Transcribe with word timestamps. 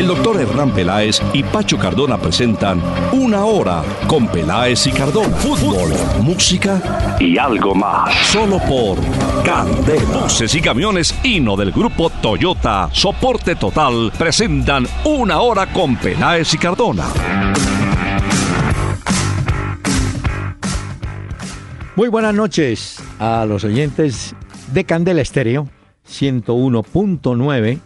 El 0.00 0.06
doctor 0.06 0.40
Hernán 0.40 0.70
Peláez 0.70 1.20
y 1.34 1.42
Pacho 1.42 1.76
Cardona 1.76 2.16
presentan 2.16 2.80
Una 3.12 3.44
Hora 3.44 3.82
con 4.06 4.26
Peláez 4.28 4.86
y 4.86 4.92
Cardona. 4.92 5.36
Fútbol, 5.36 5.92
música 6.22 7.16
y 7.20 7.36
algo 7.36 7.74
más. 7.74 8.10
Solo 8.28 8.58
por 8.60 8.96
Candela. 9.44 10.22
Buses 10.22 10.54
y 10.54 10.62
camiones 10.62 11.14
Hino 11.22 11.54
del 11.54 11.70
grupo 11.70 12.08
Toyota, 12.08 12.88
soporte 12.94 13.56
total, 13.56 14.10
presentan 14.16 14.86
Una 15.04 15.40
Hora 15.40 15.70
con 15.70 15.96
Peláez 15.96 16.54
y 16.54 16.56
Cardona. 16.56 17.04
Muy 21.94 22.08
buenas 22.08 22.34
noches 22.34 23.02
a 23.18 23.44
los 23.44 23.64
oyentes 23.64 24.34
de 24.72 24.84
Candela 24.84 25.20
Estéreo 25.20 25.68
101.9 26.08 27.80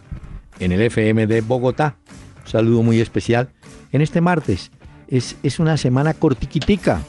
en 0.59 0.71
el 0.71 0.81
FM 0.81 1.27
de 1.27 1.41
Bogotá. 1.41 1.97
Un 2.45 2.51
saludo 2.51 2.83
muy 2.83 3.01
especial 3.01 3.49
en 3.91 4.01
este 4.01 4.21
martes. 4.21 4.71
Es, 5.07 5.35
es 5.43 5.59
una 5.59 5.77
semana 5.77 6.13
cortiquitica. 6.13 7.01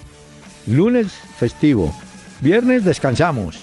Lunes 0.67 1.13
festivo. 1.39 1.95
Viernes 2.41 2.85
descansamos. 2.85 3.59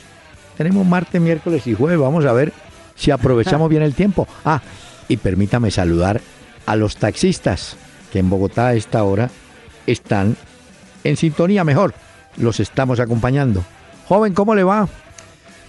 Tenemos 0.57 0.85
martes, 0.85 1.19
miércoles 1.19 1.65
y 1.67 1.73
jueves. 1.73 1.99
Vamos 1.99 2.25
a 2.25 2.33
ver 2.33 2.53
si 2.95 3.11
aprovechamos 3.11 3.69
bien 3.71 3.81
el 3.83 3.93
tiempo. 3.93 4.27
Ah, 4.45 4.61
y 5.07 5.17
permítame 5.17 5.71
saludar 5.71 6.21
a 6.65 6.75
los 6.75 6.97
taxistas 6.97 7.75
que 8.11 8.19
en 8.19 8.29
Bogotá 8.29 8.67
a 8.67 8.73
esta 8.75 9.03
hora 9.03 9.29
están 9.87 10.37
en 11.03 11.17
sintonía 11.17 11.63
mejor. 11.63 11.93
Los 12.37 12.59
estamos 12.59 12.99
acompañando. 12.99 13.63
Joven, 14.07 14.33
¿cómo 14.33 14.55
le 14.55 14.63
va? 14.63 14.87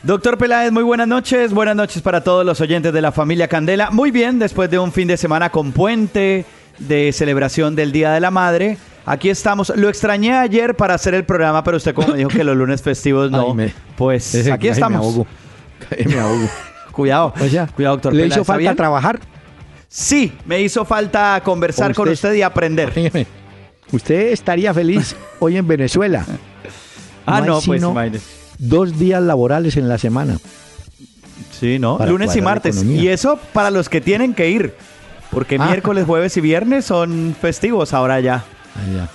Doctor 0.04 0.36
Peláez, 0.36 0.70
muy 0.70 0.82
buenas 0.82 1.08
noches. 1.08 1.52
Buenas 1.52 1.74
noches 1.76 2.02
para 2.02 2.22
todos 2.22 2.44
los 2.44 2.60
oyentes 2.60 2.92
de 2.92 3.00
la 3.00 3.10
familia 3.10 3.48
Candela. 3.48 3.90
Muy 3.90 4.10
bien, 4.10 4.38
después 4.38 4.70
de 4.70 4.78
un 4.78 4.92
fin 4.92 5.08
de 5.08 5.16
semana 5.16 5.48
con 5.50 5.72
puente, 5.72 6.44
de 6.78 7.10
celebración 7.12 7.74
del 7.74 7.90
Día 7.90 8.12
de 8.12 8.20
la 8.20 8.30
Madre. 8.30 8.76
Aquí 9.06 9.30
estamos. 9.30 9.72
Lo 9.76 9.88
extrañé 9.88 10.34
ayer 10.36 10.74
para 10.76 10.94
hacer 10.94 11.14
el 11.14 11.24
programa, 11.24 11.64
pero 11.64 11.78
usted 11.78 11.94
como 11.94 12.08
me 12.08 12.18
dijo 12.18 12.28
que 12.28 12.44
los 12.44 12.54
lunes 12.56 12.82
festivos 12.82 13.30
no. 13.30 13.48
Ay, 13.48 13.54
me- 13.54 13.72
pues 13.96 14.34
aquí 14.50 14.66
ay, 14.66 14.72
estamos. 14.74 15.00
Me 15.00 15.06
ahogo. 15.06 15.26
Ay, 15.98 16.04
me 16.06 16.18
ahogo. 16.18 16.48
Cuidado, 16.92 17.34
cuidado, 17.74 17.96
doctor 17.96 18.12
¿Le 18.12 18.18
Peláez. 18.22 18.32
hizo 18.34 18.40
¿está 18.42 18.52
falta 18.52 18.58
bien? 18.60 18.76
trabajar? 18.76 19.18
Sí, 19.88 20.32
me 20.46 20.60
hizo 20.60 20.84
falta 20.84 21.40
conversar 21.44 21.92
con 21.92 22.08
Usted- 22.08 22.34
y 22.34 22.42
aprender. 22.42 22.90
Óigeme, 22.94 23.26
Usted 23.90 24.28
estaría 24.32 24.72
feliz 24.72 25.16
hoy 25.40 25.56
en 25.56 25.66
Venezuela. 25.66 26.24
Ah, 27.26 27.40
no, 27.40 27.54
pues 27.60 27.80
sino 27.80 27.90
imagínese. 27.90 28.43
Dos 28.58 28.98
días 28.98 29.22
laborales 29.22 29.76
en 29.76 29.88
la 29.88 29.98
semana. 29.98 30.38
Sí, 31.58 31.78
¿no? 31.78 31.98
Para 31.98 32.10
Lunes 32.10 32.34
y 32.36 32.40
martes. 32.42 32.76
economía. 32.76 33.02
Y 33.02 33.08
eso 33.08 33.38
para 33.52 33.70
los 33.70 33.88
que 33.88 34.00
tienen 34.00 34.34
que 34.34 34.50
ir. 34.50 34.74
Porque 35.30 35.56
Ah. 35.58 35.66
miércoles, 35.66 36.04
jueves 36.06 36.36
y 36.36 36.40
viernes 36.40 36.84
son 36.84 37.34
festivos 37.40 37.92
ahora 37.92 38.20
ya. 38.20 38.44
Allá. 38.76 39.08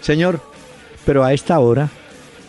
Señor, 0.00 0.40
pero 1.04 1.24
a 1.24 1.32
esta 1.32 1.58
hora, 1.58 1.88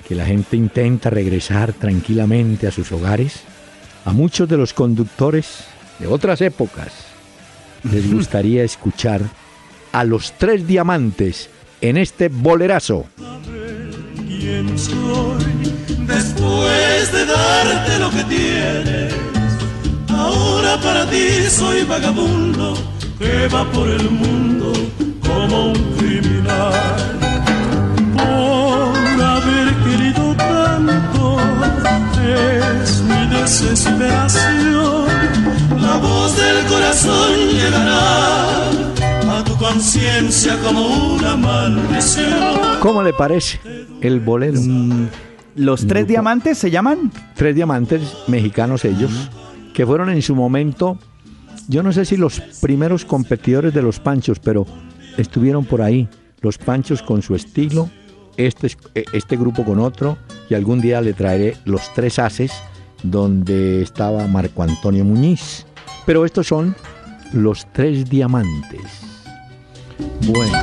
que 0.07 0.15
la 0.15 0.25
gente 0.25 0.55
intenta 0.57 1.09
regresar 1.09 1.73
tranquilamente 1.73 2.67
a 2.67 2.71
sus 2.71 2.91
hogares, 2.91 3.41
a 4.05 4.11
muchos 4.13 4.47
de 4.47 4.57
los 4.57 4.73
conductores 4.73 5.65
de 5.99 6.07
otras 6.07 6.41
épocas 6.41 6.93
les 7.91 8.11
gustaría 8.11 8.63
escuchar 8.63 9.21
a 9.91 10.03
los 10.03 10.33
tres 10.37 10.65
diamantes 10.67 11.49
en 11.81 11.97
este 11.97 12.29
bolerazo. 12.29 13.05
quién 14.27 14.77
soy 14.77 15.43
después 16.09 17.11
de 17.13 17.25
darte 17.25 17.99
lo 17.99 18.09
que 18.09 18.23
tienes. 18.25 19.13
Ahora 20.09 20.77
para 20.81 21.09
ti 21.09 21.25
soy 21.49 21.83
vagabundo 21.83 22.73
que 23.17 23.47
va 23.47 23.63
por 23.71 23.87
el 23.89 24.09
mundo 24.09 24.73
como 25.25 25.67
un 25.71 25.83
criminal. 25.97 26.73
Por 28.17 29.23
haber 29.23 29.67
querido 29.85 30.35
tanto 30.35 31.37
es 32.83 33.01
mi 33.03 33.27
desesperación. 33.27 35.05
La 35.79 35.97
voz 35.97 36.35
del 36.35 36.65
corazón 36.65 37.33
llegará 37.53 38.69
a 39.37 39.43
tu 39.45 39.55
conciencia 39.57 40.57
como 40.63 41.13
una 41.13 41.35
maldición. 41.35 42.79
¿Cómo 42.81 43.03
le 43.03 43.13
parece 43.13 43.59
el 44.01 44.19
bolero? 44.19 44.59
¿Los 45.59 45.81
tres 45.81 46.03
grupo. 46.03 46.07
diamantes 46.07 46.57
se 46.57 46.71
llaman? 46.71 47.11
Tres 47.35 47.53
diamantes 47.55 48.01
mexicanos 48.27 48.85
ellos, 48.85 49.11
que 49.73 49.85
fueron 49.85 50.09
en 50.09 50.21
su 50.21 50.35
momento, 50.35 50.97
yo 51.67 51.83
no 51.83 51.91
sé 51.91 52.05
si 52.05 52.17
los 52.17 52.39
primeros 52.61 53.05
competidores 53.05 53.73
de 53.73 53.81
los 53.81 53.99
Panchos, 53.99 54.39
pero 54.39 54.65
estuvieron 55.17 55.65
por 55.65 55.81
ahí, 55.81 56.07
los 56.41 56.57
Panchos 56.57 57.01
con 57.01 57.21
su 57.21 57.35
estilo, 57.35 57.89
este, 58.37 58.67
es- 58.67 58.77
eh, 58.95 59.03
este 59.13 59.35
grupo 59.37 59.63
con 59.65 59.79
otro, 59.79 60.17
y 60.49 60.53
algún 60.55 60.79
día 60.81 61.01
le 61.01 61.13
traeré 61.13 61.57
los 61.65 61.93
tres 61.93 62.19
haces, 62.19 62.51
donde 63.03 63.81
estaba 63.81 64.27
Marco 64.27 64.63
Antonio 64.63 65.03
Muñiz. 65.05 65.65
Pero 66.05 66.25
estos 66.25 66.47
son 66.47 66.75
los 67.33 67.67
tres 67.73 68.09
diamantes. 68.09 68.81
Bueno, 70.25 70.57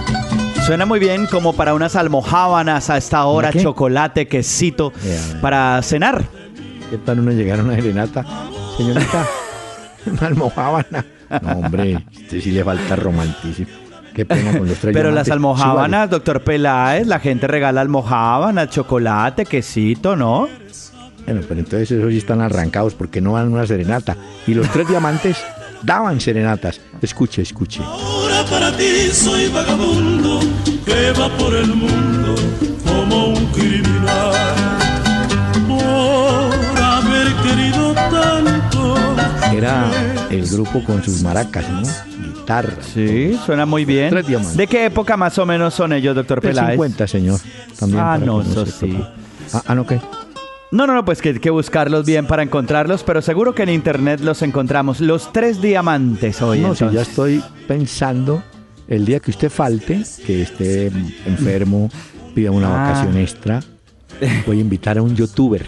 Suena 0.67 0.85
muy 0.85 0.99
bien 0.99 1.27
como 1.27 1.53
para 1.53 1.75
unas 1.75 1.95
almohábanas 1.95 2.91
a 2.91 2.97
esta 2.97 3.25
hora, 3.27 3.53
qué? 3.53 3.63
chocolate, 3.63 4.27
quesito, 4.27 4.93
para 5.41 5.81
cenar. 5.81 6.25
¿qué 6.91 6.99
tal 6.99 7.21
uno 7.21 7.31
llegar 7.31 7.61
a 7.61 7.63
una 7.63 7.77
serenata? 7.77 8.27
Señorita, 8.77 9.27
una 10.07 10.27
almohábana. 10.27 11.07
No, 11.41 11.53
hombre, 11.53 12.05
este 12.13 12.41
sí 12.41 12.51
le 12.51 12.65
falta 12.65 12.97
romanticismo. 12.97 13.73
Qué 14.13 14.27
pena 14.27 14.59
con 14.59 14.67
los 14.67 14.77
tres 14.79 14.93
Pero 14.93 15.13
las 15.13 15.31
almohábanas, 15.31 16.11
doctor 16.11 16.43
Peláez, 16.43 17.07
la 17.07 17.21
gente 17.21 17.47
regala 17.47 17.81
almohábanas, 17.81 18.69
chocolate, 18.69 19.45
quesito, 19.45 20.17
¿no? 20.17 20.49
Bueno, 21.27 21.43
pero 21.47 21.61
entonces 21.61 21.93
esos 21.93 22.11
sí 22.11 22.19
están 22.19 22.41
arrancados 22.41 22.95
porque 22.95 23.21
no 23.21 23.35
dan 23.35 23.53
una 23.53 23.69
serenata. 23.69 24.17
Y 24.49 24.55
los 24.55 24.69
tres 24.71 24.89
diamantes 24.89 25.37
daban 25.83 26.21
serenatas. 26.21 26.81
Escuche, 27.03 27.43
escuche. 27.43 27.81
Ahora 27.83 28.45
para 28.51 28.77
ti 28.77 29.09
soy 29.13 29.49
vagabundo 29.49 30.41
que 30.85 31.13
va 31.13 31.29
por 31.37 31.55
el 31.55 31.67
mundo 31.75 32.35
como 32.85 33.29
un 33.29 33.47
criminal. 33.47 34.33
Por 35.69 36.83
haber 36.83 37.33
querido 37.43 37.95
tanto. 37.95 38.97
Era 39.53 39.91
el 40.31 40.47
grupo 40.49 40.83
con 40.85 41.03
sus 41.03 41.23
maracas, 41.23 41.69
¿no? 41.69 41.83
Guitarra. 42.35 42.75
Sí, 42.95 43.39
suena 43.45 43.67
muy 43.67 43.85
bien. 43.85 44.11
Tres 44.11 44.27
diamantes. 44.27 44.57
¿De 44.57 44.67
qué 44.67 44.87
época 44.87 45.17
más 45.17 45.37
o 45.39 45.47
menos 45.47 45.75
son 45.75 45.93
ellos, 45.93 46.15
doctor 46.15 46.41
Peláez? 46.41 46.73
50, 46.73 47.07
señor. 47.07 47.41
También 47.79 48.03
Ah, 48.03 48.19
no, 48.19 48.43
eso 48.43 48.67
sí. 48.67 48.97
Ah, 49.53 49.63
ah, 49.67 49.75
no, 49.75 49.87
¿qué? 49.87 50.01
No, 50.73 50.87
no, 50.87 50.95
no, 50.95 51.05
pues 51.05 51.23
que 51.23 51.29
hay 51.31 51.39
que 51.39 51.51
buscarlos 51.51 52.05
bien 52.05 52.27
para 52.27 52.43
encontrarlos, 52.43 53.03
pero 53.05 53.23
seguro 53.23 53.55
que 53.55 53.63
en 53.63 53.69
internet 53.71 54.21
los 54.21 54.43
encontramos. 54.43 55.01
Los 55.01 55.33
tres 55.33 55.63
diamantes 55.63 56.43
hoy. 56.43 56.61
no, 56.61 56.75
si 56.75 56.81
ya 56.81 56.87
entonces. 56.89 57.09
estoy 57.09 57.45
pensando 57.69 58.43
el 58.89 59.05
día 59.05 59.21
que 59.21 59.31
usted 59.31 59.49
falte, 59.51 60.03
que 60.27 60.43
esté 60.43 60.87
enfermo, 61.27 61.89
pida 62.35 62.51
una 62.51 62.69
Ah. 62.69 62.89
vacación 62.89 63.17
extra, 63.17 63.63
voy 64.47 64.59
a 64.59 64.61
invitar 64.61 64.99
a 64.99 65.03
un 65.03 65.15
youtuber 65.15 65.65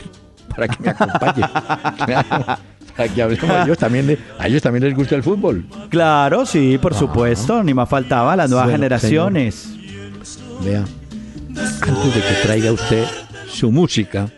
para 0.48 0.68
que 0.68 0.82
me 0.82 0.90
acompañe. 0.90 1.42
Claro, 2.98 3.14
que 3.14 3.22
hablemos 3.22 3.50
a 3.50 3.62
ellos 3.64 3.78
también 3.78 4.08
de, 4.08 4.18
a 4.40 4.48
ellos 4.48 4.60
también 4.60 4.82
les 4.82 4.92
gusta 4.96 5.14
el 5.14 5.22
fútbol. 5.22 5.64
Claro, 5.88 6.44
sí, 6.44 6.78
por 6.82 6.94
supuesto, 6.94 7.62
ni 7.62 7.72
más 7.72 7.88
faltaba, 7.88 8.34
las 8.34 8.50
nuevas 8.50 8.66
Bueno, 8.66 8.76
generaciones. 8.78 9.68
Vea, 10.64 10.84
antes 11.50 12.14
de 12.14 12.20
que 12.20 12.34
traiga 12.42 12.72
usted 12.72 13.04
su 13.48 13.70
música. 13.70 14.28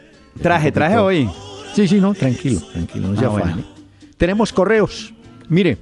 Traje, 0.42 0.72
traje 0.72 0.98
hoy. 0.98 1.28
Sí, 1.74 1.86
sí, 1.88 2.00
no, 2.00 2.14
tranquilo, 2.14 2.60
tranquilo, 2.72 3.08
no 3.08 3.18
se 3.18 3.24
Ah, 3.24 3.28
afane. 3.28 3.44
bueno. 3.54 3.68
Tenemos 4.16 4.52
correos. 4.52 5.12
Mire, 5.48 5.78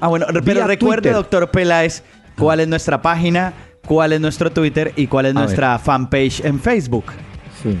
Ah, 0.00 0.08
bueno, 0.08 0.26
pero 0.44 0.66
recuerde, 0.66 1.02
Twitter. 1.02 1.12
doctor 1.14 1.50
Peláez, 1.50 2.02
cuál 2.36 2.60
es 2.60 2.66
nuestra 2.68 3.00
página, 3.02 3.52
cuál 3.86 4.12
es 4.12 4.20
nuestro 4.20 4.50
Twitter 4.50 4.92
y 4.96 5.06
cuál 5.06 5.26
es 5.26 5.36
A 5.36 5.40
nuestra 5.40 5.78
fanpage 5.78 6.44
en 6.44 6.58
Facebook. 6.60 7.04
sí, 7.62 7.76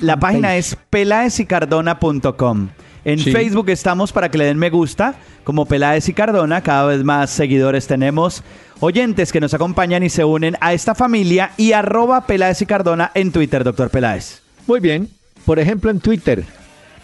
La 0.00 0.18
página 0.18 0.56
es 0.56 0.76
pelaesycardona.com. 0.90 2.68
En 3.04 3.18
Sí. 3.18 3.30
Facebook 3.32 3.68
estamos 3.70 4.12
para 4.12 4.30
que 4.30 4.38
le 4.38 4.44
den 4.46 4.58
me 4.58 4.68
gusta, 4.70 5.14
como 5.44 5.64
Peláez 5.66 6.08
y 6.08 6.12
Cardona. 6.12 6.60
Cada 6.62 6.86
vez 6.86 7.04
más 7.04 7.30
seguidores 7.30 7.86
tenemos, 7.86 8.42
oyentes 8.80 9.32
que 9.32 9.40
nos 9.40 9.54
acompañan 9.54 10.02
y 10.02 10.08
se 10.10 10.24
unen 10.24 10.56
a 10.60 10.72
esta 10.72 10.94
familia 10.94 11.52
y 11.56 11.72
arroba 11.72 12.26
Peláez 12.26 12.60
y 12.62 12.66
Cardona 12.66 13.10
en 13.14 13.30
Twitter, 13.32 13.62
doctor 13.64 13.90
Peláez. 13.90 14.42
Muy 14.66 14.80
bien. 14.80 15.08
Por 15.44 15.58
ejemplo, 15.58 15.90
en 15.90 16.00
Twitter 16.00 16.44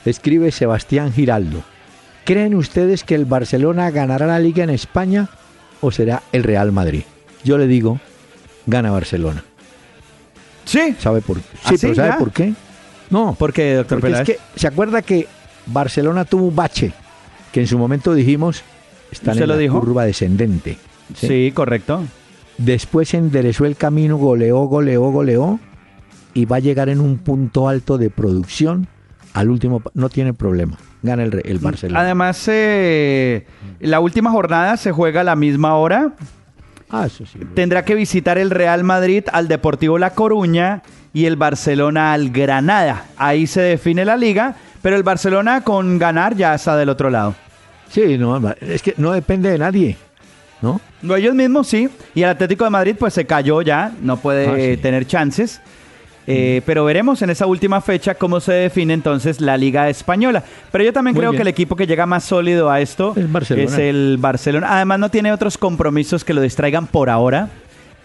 escribe 0.05 0.51
Sebastián 0.51 1.13
Giraldo. 1.13 1.63
¿Creen 2.25 2.55
ustedes 2.55 3.05
que 3.05 3.15
el 3.15 3.25
Barcelona 3.25 3.91
ganará 3.91 4.27
la 4.27 4.39
liga 4.39 4.65
en 4.65 4.71
España 4.71 5.29
o 5.81 5.91
será 5.91 6.23
el 6.33 6.43
Real 6.45 6.73
Madrid? 6.73 7.03
Yo 7.45 7.59
le 7.59 7.67
digo, 7.67 8.01
gana 8.67 8.91
Barcelona. 8.91 9.45
Sí. 10.65 10.95
¿Sabe 10.99 11.21
por 11.21 11.39
qué? 11.41 11.45
¿Ah, 11.65 11.69
Sí, 11.71 11.77
sí? 11.77 11.81
pero 11.83 11.95
¿sabe 11.97 12.09
¿Ya? 12.11 12.19
por 12.19 12.33
qué? 12.33 12.55
No, 13.11 13.35
¿Por 13.35 13.53
qué, 13.53 13.75
doctor 13.75 14.01
porque 14.01 14.15
es 14.15 14.21
Peláez? 14.23 14.41
que 14.55 14.59
se 14.61 14.67
acuerda 14.69 15.03
que 15.03 15.27
Barcelona 15.67 16.25
tuvo 16.25 16.47
un 16.47 16.57
bache 16.57 16.93
que 17.53 17.61
en 17.61 17.67
su 17.67 17.77
momento 17.79 18.15
dijimos 18.15 18.63
¿Usted 19.13 19.33
en 19.33 19.41
lo 19.41 19.47
la 19.47 19.57
dijo? 19.59 19.79
curva 19.81 20.05
descendente. 20.07 20.79
¿sí? 21.17 21.27
Sí, 21.29 21.53
correcto. 21.53 22.05
Después 22.57 23.13
enderezó 23.13 23.67
el 23.67 23.77
camino, 23.77 24.17
goleó, 24.17 24.61
goleó, 24.65 25.11
goleó 25.11 25.61
y 26.35 26.45
va 26.47 26.57
a 26.57 26.61
llegar 26.61 26.89
en 26.89 27.01
un 27.01 27.19
punto 27.19 27.69
alto 27.69 27.99
de 27.99 28.11
producción 28.11 28.87
al 29.35 29.51
último. 29.51 29.83
No 29.95 30.09
tiene 30.09 30.33
problema. 30.35 30.77
Gana 31.03 31.25
el, 31.25 31.41
el 31.45 31.59
Barcelona. 31.59 32.01
Además, 32.01 32.45
eh, 32.49 33.47
la 33.81 34.01
última 34.01 34.31
jornada 34.31 34.77
se 34.77 34.93
juega 34.93 35.23
a 35.23 35.25
la 35.25 35.35
misma 35.37 35.75
hora. 35.77 36.13
ah, 36.91 37.07
eso 37.07 37.27
sí. 37.27 37.39
Tendrá 37.55 37.85
que 37.85 37.95
visitar 37.95 38.39
el 38.39 38.51
Real 38.51 38.85
Madrid 38.85 39.25
al 39.33 39.49
Deportivo 39.49 39.99
La 39.99 40.11
Coruña 40.11 40.83
y 41.13 41.25
el 41.27 41.37
Barcelona 41.37 42.13
al 42.13 42.31
Granada. 42.31 43.07
Ahí 43.17 43.47
se 43.47 43.61
define 43.61 44.05
la 44.05 44.17
liga, 44.17 44.55
pero 44.81 44.97
el 44.97 45.03
Barcelona 45.03 45.63
con 45.63 45.99
ganar 45.99 46.37
ya 46.37 46.55
está 46.55 46.77
del 46.77 46.89
otro 46.89 47.11
lado. 47.11 47.35
Sí, 47.91 48.17
no, 48.17 48.41
es 48.61 48.81
que 48.83 48.95
no 48.97 49.13
depende 49.13 49.51
de 49.51 49.59
nadie. 49.59 49.97
¿No? 50.63 50.81
No, 51.03 51.17
ellos 51.17 51.35
mismos 51.35 51.67
sí. 51.67 51.89
Y 52.15 52.23
el 52.23 52.29
Atlético 52.31 52.63
de 52.65 52.71
Madrid 52.71 52.95
pues 52.99 53.13
se 53.13 53.27
cayó 53.27 53.61
ya, 53.63 53.93
no 54.01 54.17
puede 54.19 54.47
Ah, 54.47 54.75
sí. 54.77 54.81
tener 54.81 55.07
chances. 55.07 55.61
Eh, 56.27 56.63
Pero 56.65 56.85
veremos 56.85 57.21
en 57.23 57.31
esa 57.31 57.47
última 57.47 57.81
fecha 57.81 58.15
cómo 58.15 58.39
se 58.41 58.53
define 58.53 58.95
entonces 58.95 59.41
la 59.41 59.57
Liga 59.57 59.89
Española. 59.89 60.45
Pero 60.71 60.85
yo 60.85 60.93
también 60.93 61.15
Muy 61.15 61.21
creo 61.21 61.31
bien. 61.33 61.39
que 61.39 61.43
el 61.43 61.49
equipo 61.49 61.75
que 61.75 61.87
llega 61.87 62.07
más 62.07 62.25
sólido 62.25 62.71
a 62.71 62.81
esto 62.81 63.15
El 63.17 63.29
es 63.59 63.79
el 63.79 64.19
Barcelona. 64.21 64.69
Además 64.71 64.99
no 65.01 65.11
tiene 65.11 65.33
otros 65.33 65.59
compromisos 65.59 66.25
que 66.25 66.35
lo 66.35 66.41
distraigan 66.41 66.87
por 66.87 67.11
ahora. 67.11 67.51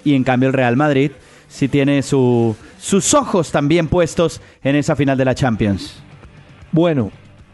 Y 0.03 0.15
en 0.15 0.23
cambio 0.23 0.47
el 0.49 0.53
Real 0.53 0.77
Madrid 0.77 1.11
sí 1.47 1.67
tiene 1.67 2.01
su, 2.01 2.55
sus 2.79 3.13
ojos 3.13 3.51
también 3.51 3.87
puestos 3.87 4.41
en 4.63 4.75
esa 4.75 4.95
final 4.95 5.17
de 5.17 5.25
la 5.25 5.35
Champions. 5.35 6.01
Bueno, 6.71 7.11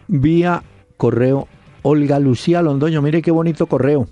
vía 0.08 0.64
correo 0.98 1.48
Olga 1.82 2.20
Lucía 2.20 2.62
Londoño. 2.62 3.02
Mire 3.02 3.22
qué 3.22 3.32
bonito 3.32 3.66
correo. 3.68 4.08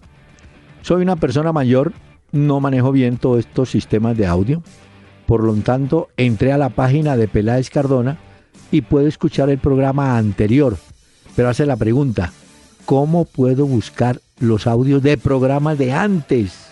Soy 0.82 1.02
una 1.02 1.16
persona 1.16 1.52
mayor, 1.52 1.94
no 2.32 2.60
manejo 2.60 2.92
bien 2.92 3.18
todos 3.18 3.40
estos 3.40 3.70
sistemas 3.70 4.18
de 4.18 4.26
audio. 4.28 4.62
Por 5.32 5.46
lo 5.46 5.54
tanto, 5.54 6.10
entré 6.18 6.52
a 6.52 6.58
la 6.58 6.68
página 6.68 7.16
de 7.16 7.30
Peláez 7.30 7.70
Cardona 7.70 8.18
y 8.70 8.82
puedo 8.82 9.08
escuchar 9.08 9.50
el 9.50 9.60
programa 9.60 10.18
anterior. 10.18 10.76
Pero 11.38 11.48
hace 11.48 11.66
la 11.66 11.78
pregunta, 11.78 12.34
¿cómo 12.84 13.24
puedo 13.24 13.66
buscar 13.66 14.20
los 14.42 14.68
audios 14.68 15.02
de 15.02 15.16
programas 15.16 15.78
de 15.78 15.94
antes? 15.94 16.68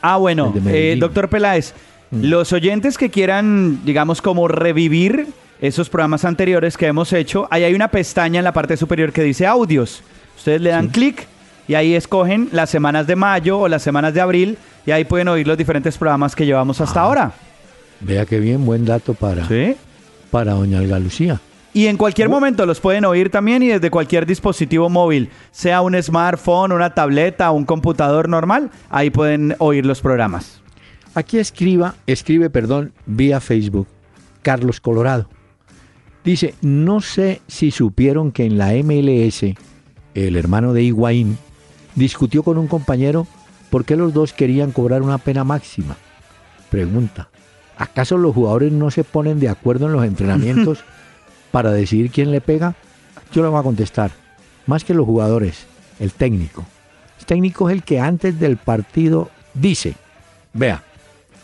Ah, 0.00 0.16
bueno, 0.16 0.54
eh, 0.68 0.96
doctor 1.00 1.28
Peláez, 1.28 1.74
Mm. 2.12 2.22
los 2.26 2.52
oyentes 2.52 2.98
que 2.98 3.10
quieran, 3.10 3.80
digamos, 3.84 4.22
como 4.22 4.46
revivir 4.46 5.26
esos 5.60 5.88
programas 5.90 6.24
anteriores 6.24 6.76
que 6.76 6.86
hemos 6.86 7.12
hecho, 7.12 7.48
ahí 7.50 7.64
hay 7.64 7.74
una 7.74 7.88
pestaña 7.88 8.38
en 8.38 8.44
la 8.44 8.52
parte 8.52 8.76
superior 8.76 9.12
que 9.12 9.24
dice 9.24 9.44
audios. 9.44 10.04
Ustedes 10.36 10.60
le 10.60 10.70
dan 10.70 10.84
Sí. 10.86 10.90
clic 10.92 11.26
y 11.66 11.74
ahí 11.74 11.94
escogen 11.96 12.48
las 12.52 12.70
semanas 12.70 13.08
de 13.08 13.16
mayo 13.16 13.58
o 13.58 13.66
las 13.66 13.82
semanas 13.82 14.14
de 14.14 14.20
abril 14.20 14.56
y 14.86 14.92
ahí 14.92 15.04
pueden 15.04 15.26
oír 15.26 15.48
los 15.48 15.58
diferentes 15.58 15.98
programas 15.98 16.36
que 16.36 16.46
llevamos 16.46 16.80
hasta 16.80 17.00
Ah. 17.00 17.02
ahora. 17.02 17.32
Vea 18.00 18.26
qué 18.26 18.40
bien, 18.40 18.64
buen 18.64 18.84
dato 18.84 19.14
para, 19.14 19.46
¿Sí? 19.46 19.76
para 20.30 20.52
doña 20.52 20.78
Olga 20.78 20.98
Lucía. 20.98 21.40
Y 21.74 21.86
en 21.86 21.96
cualquier 21.96 22.28
momento 22.28 22.64
los 22.66 22.80
pueden 22.80 23.04
oír 23.04 23.30
también 23.30 23.62
y 23.62 23.68
desde 23.68 23.90
cualquier 23.90 24.26
dispositivo 24.26 24.88
móvil, 24.88 25.30
sea 25.50 25.82
un 25.82 26.00
smartphone, 26.02 26.72
una 26.72 26.94
tableta, 26.94 27.50
un 27.50 27.64
computador 27.64 28.28
normal, 28.28 28.70
ahí 28.90 29.10
pueden 29.10 29.54
oír 29.58 29.84
los 29.84 30.00
programas. 30.00 30.60
Aquí 31.14 31.38
escriba, 31.38 31.94
escribe, 32.06 32.50
perdón, 32.50 32.92
vía 33.06 33.40
Facebook, 33.40 33.86
Carlos 34.42 34.80
Colorado. 34.80 35.28
Dice, 36.24 36.54
no 36.62 37.00
sé 37.00 37.42
si 37.46 37.70
supieron 37.70 38.32
que 38.32 38.44
en 38.44 38.58
la 38.58 38.72
MLS, 38.72 39.44
el 40.14 40.36
hermano 40.36 40.72
de 40.72 40.82
Higuaín, 40.82 41.38
discutió 41.94 42.42
con 42.42 42.58
un 42.58 42.66
compañero 42.66 43.26
por 43.70 43.84
qué 43.84 43.96
los 43.96 44.12
dos 44.12 44.32
querían 44.32 44.72
cobrar 44.72 45.02
una 45.02 45.18
pena 45.18 45.44
máxima. 45.44 45.96
Pregunta, 46.70 47.30
¿acaso 47.78 48.18
los 48.18 48.34
jugadores 48.34 48.72
no 48.72 48.90
se 48.90 49.04
ponen 49.04 49.40
de 49.40 49.48
acuerdo 49.48 49.86
en 49.86 49.92
los 49.92 50.04
entrenamientos 50.04 50.84
para 51.50 51.70
decidir 51.70 52.10
quién 52.10 52.30
le 52.30 52.40
pega? 52.40 52.74
Yo 53.32 53.42
le 53.42 53.48
voy 53.48 53.60
a 53.60 53.62
contestar, 53.62 54.10
más 54.66 54.84
que 54.84 54.94
los 54.94 55.06
jugadores, 55.06 55.66
el 56.00 56.12
técnico. 56.12 56.66
El 57.18 57.24
técnico 57.24 57.70
es 57.70 57.76
el 57.76 57.82
que 57.84 58.00
antes 58.00 58.38
del 58.38 58.56
partido 58.56 59.30
dice, 59.54 59.94
vea, 60.52 60.82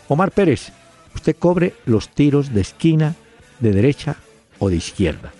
Omar 0.08 0.32
Pérez, 0.32 0.72
usted 1.14 1.36
cobre 1.38 1.74
los 1.86 2.08
tiros 2.08 2.52
de 2.52 2.60
esquina, 2.60 3.14
de 3.60 3.72
derecha 3.72 4.16
o 4.58 4.68
de 4.68 4.76
izquierda. 4.76 5.32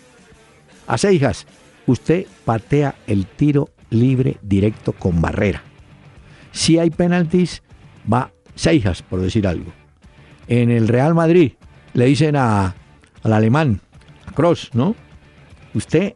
A 0.86 0.96
Seijas, 0.96 1.46
usted 1.86 2.26
patea 2.44 2.94
el 3.06 3.26
tiro 3.26 3.70
libre 3.90 4.38
directo 4.42 4.92
con 4.92 5.20
barrera. 5.20 5.62
Si 6.52 6.78
hay 6.78 6.90
penaltis, 6.90 7.62
va 8.10 8.30
Seijas, 8.54 9.02
por 9.02 9.20
decir 9.20 9.46
algo. 9.46 9.72
En 10.48 10.70
el 10.70 10.88
Real 10.88 11.14
Madrid 11.14 11.52
le 11.94 12.06
dicen 12.06 12.36
a, 12.36 12.74
al 13.22 13.32
alemán, 13.32 13.80
a 14.26 14.32
Cross, 14.32 14.70
¿no? 14.74 14.94
Usted 15.74 16.14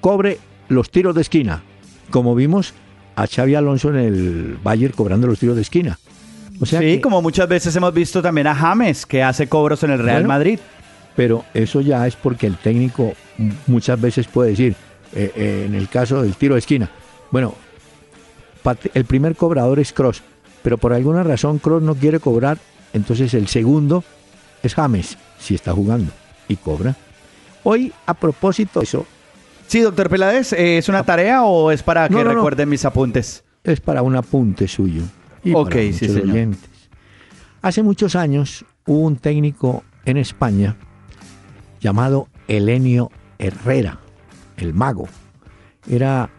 cobre 0.00 0.38
los 0.68 0.90
tiros 0.90 1.14
de 1.14 1.22
esquina, 1.22 1.62
como 2.10 2.34
vimos 2.34 2.74
a 3.16 3.26
Xavi 3.26 3.54
Alonso 3.54 3.90
en 3.90 3.96
el 3.96 4.58
Bayern 4.62 4.92
cobrando 4.94 5.26
los 5.26 5.38
tiros 5.38 5.56
de 5.56 5.62
esquina. 5.62 5.98
O 6.60 6.66
sea 6.66 6.80
sí, 6.80 6.86
que- 6.96 7.00
como 7.00 7.20
muchas 7.22 7.48
veces 7.48 7.74
hemos 7.76 7.92
visto 7.92 8.22
también 8.22 8.46
a 8.46 8.54
James, 8.54 9.04
que 9.06 9.22
hace 9.22 9.48
cobros 9.48 9.82
en 9.82 9.90
el 9.90 9.98
Real 9.98 10.16
Bueno. 10.22 10.28
Madrid. 10.28 10.58
pero 11.16 11.44
eso 11.54 11.80
ya 11.80 12.06
es 12.06 12.14
porque 12.14 12.46
el 12.46 12.56
técnico 12.56 13.14
muchas 13.66 13.98
veces 14.00 14.26
puede 14.26 14.50
decir, 14.50 14.74
eh, 15.14 15.32
eh, 15.34 15.64
en 15.66 15.74
el 15.74 15.88
caso 15.88 16.20
del 16.22 16.34
tiro 16.34 16.54
de 16.54 16.58
esquina, 16.60 16.90
bueno, 17.30 17.54
el 18.94 19.04
primer 19.06 19.34
cobrador 19.36 19.78
es 19.78 19.92
Cross, 19.92 20.22
pero 20.62 20.76
por 20.78 20.92
alguna 20.92 21.22
razón 21.22 21.58
Cross 21.58 21.82
no 21.82 21.94
quiere 21.94 22.20
cobrar, 22.20 22.58
entonces 22.96 23.32
el 23.34 23.46
segundo 23.48 24.02
es 24.62 24.74
James, 24.74 25.16
si 25.38 25.54
está 25.54 25.72
jugando, 25.72 26.10
y 26.48 26.56
cobra. 26.56 26.96
Hoy, 27.62 27.92
a 28.06 28.14
propósito 28.14 28.80
de 28.80 28.84
eso, 28.84 29.06
Sí, 29.68 29.80
doctor 29.80 30.08
Peláez, 30.08 30.52
¿eh, 30.52 30.78
¿es 30.78 30.88
una 30.88 31.02
tarea 31.02 31.42
o 31.42 31.72
es 31.72 31.82
para 31.82 32.06
que 32.08 32.14
No, 32.14 32.22
no, 32.22 32.30
no. 32.30 32.34
recuerden 32.36 32.68
mis 32.68 32.84
apuntes? 32.84 33.42
es 33.64 33.80
para 33.80 34.00
un 34.02 34.14
apunte 34.14 34.68
suyo. 34.68 35.02
Y 35.42 35.52
Ok, 35.54 35.70
para 35.70 35.82
sí, 35.82 35.92
señor. 35.92 36.30
oyentes. 36.30 36.70
Hace 37.62 37.82
muchos 37.82 38.14
años 38.14 38.64
hubo 38.86 39.00
un 39.00 39.16
técnico 39.16 39.82
en 40.04 40.18
España 40.18 40.76
llamado 41.80 42.28
Elenio 42.46 43.10
Herrera, 43.40 43.98
el 44.56 44.72
mago. 44.72 45.08
Era, 45.90 46.30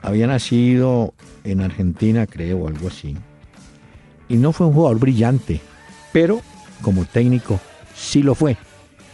había 0.00 0.28
nacido 0.28 1.12
en 1.42 1.60
Argentina, 1.62 2.26
creo, 2.28 2.58
o 2.58 2.68
algo 2.68 2.86
así. 2.86 3.16
Y 4.28 4.36
no 4.36 4.52
fue 4.52 4.68
un 4.68 4.74
jugador 4.74 5.00
brillante, 5.00 5.60
pero 6.12 6.40
como 6.82 7.04
técnico 7.04 7.60
sí 7.94 8.22
lo 8.22 8.34
fue. 8.34 8.56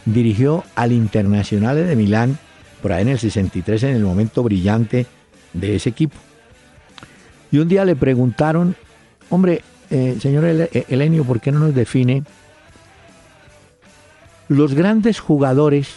Dirigió 0.05 0.63
al 0.75 0.91
Internacional 0.91 1.75
de 1.75 1.95
Milán 1.95 2.37
por 2.81 2.93
ahí 2.93 3.01
en 3.01 3.09
el 3.09 3.19
63, 3.19 3.83
en 3.83 3.95
el 3.95 4.03
momento 4.03 4.43
brillante 4.43 5.05
de 5.53 5.75
ese 5.75 5.89
equipo. 5.89 6.15
Y 7.51 7.59
un 7.59 7.67
día 7.67 7.85
le 7.85 7.95
preguntaron, 7.95 8.75
hombre, 9.29 9.61
eh, 9.89 10.17
señor 10.21 10.45
eh, 10.45 10.85
Elenio, 10.89 11.23
¿por 11.23 11.39
qué 11.39 11.51
no 11.51 11.59
nos 11.59 11.73
define 11.73 12.23
los 14.47 14.73
grandes 14.73 15.19
jugadores? 15.19 15.95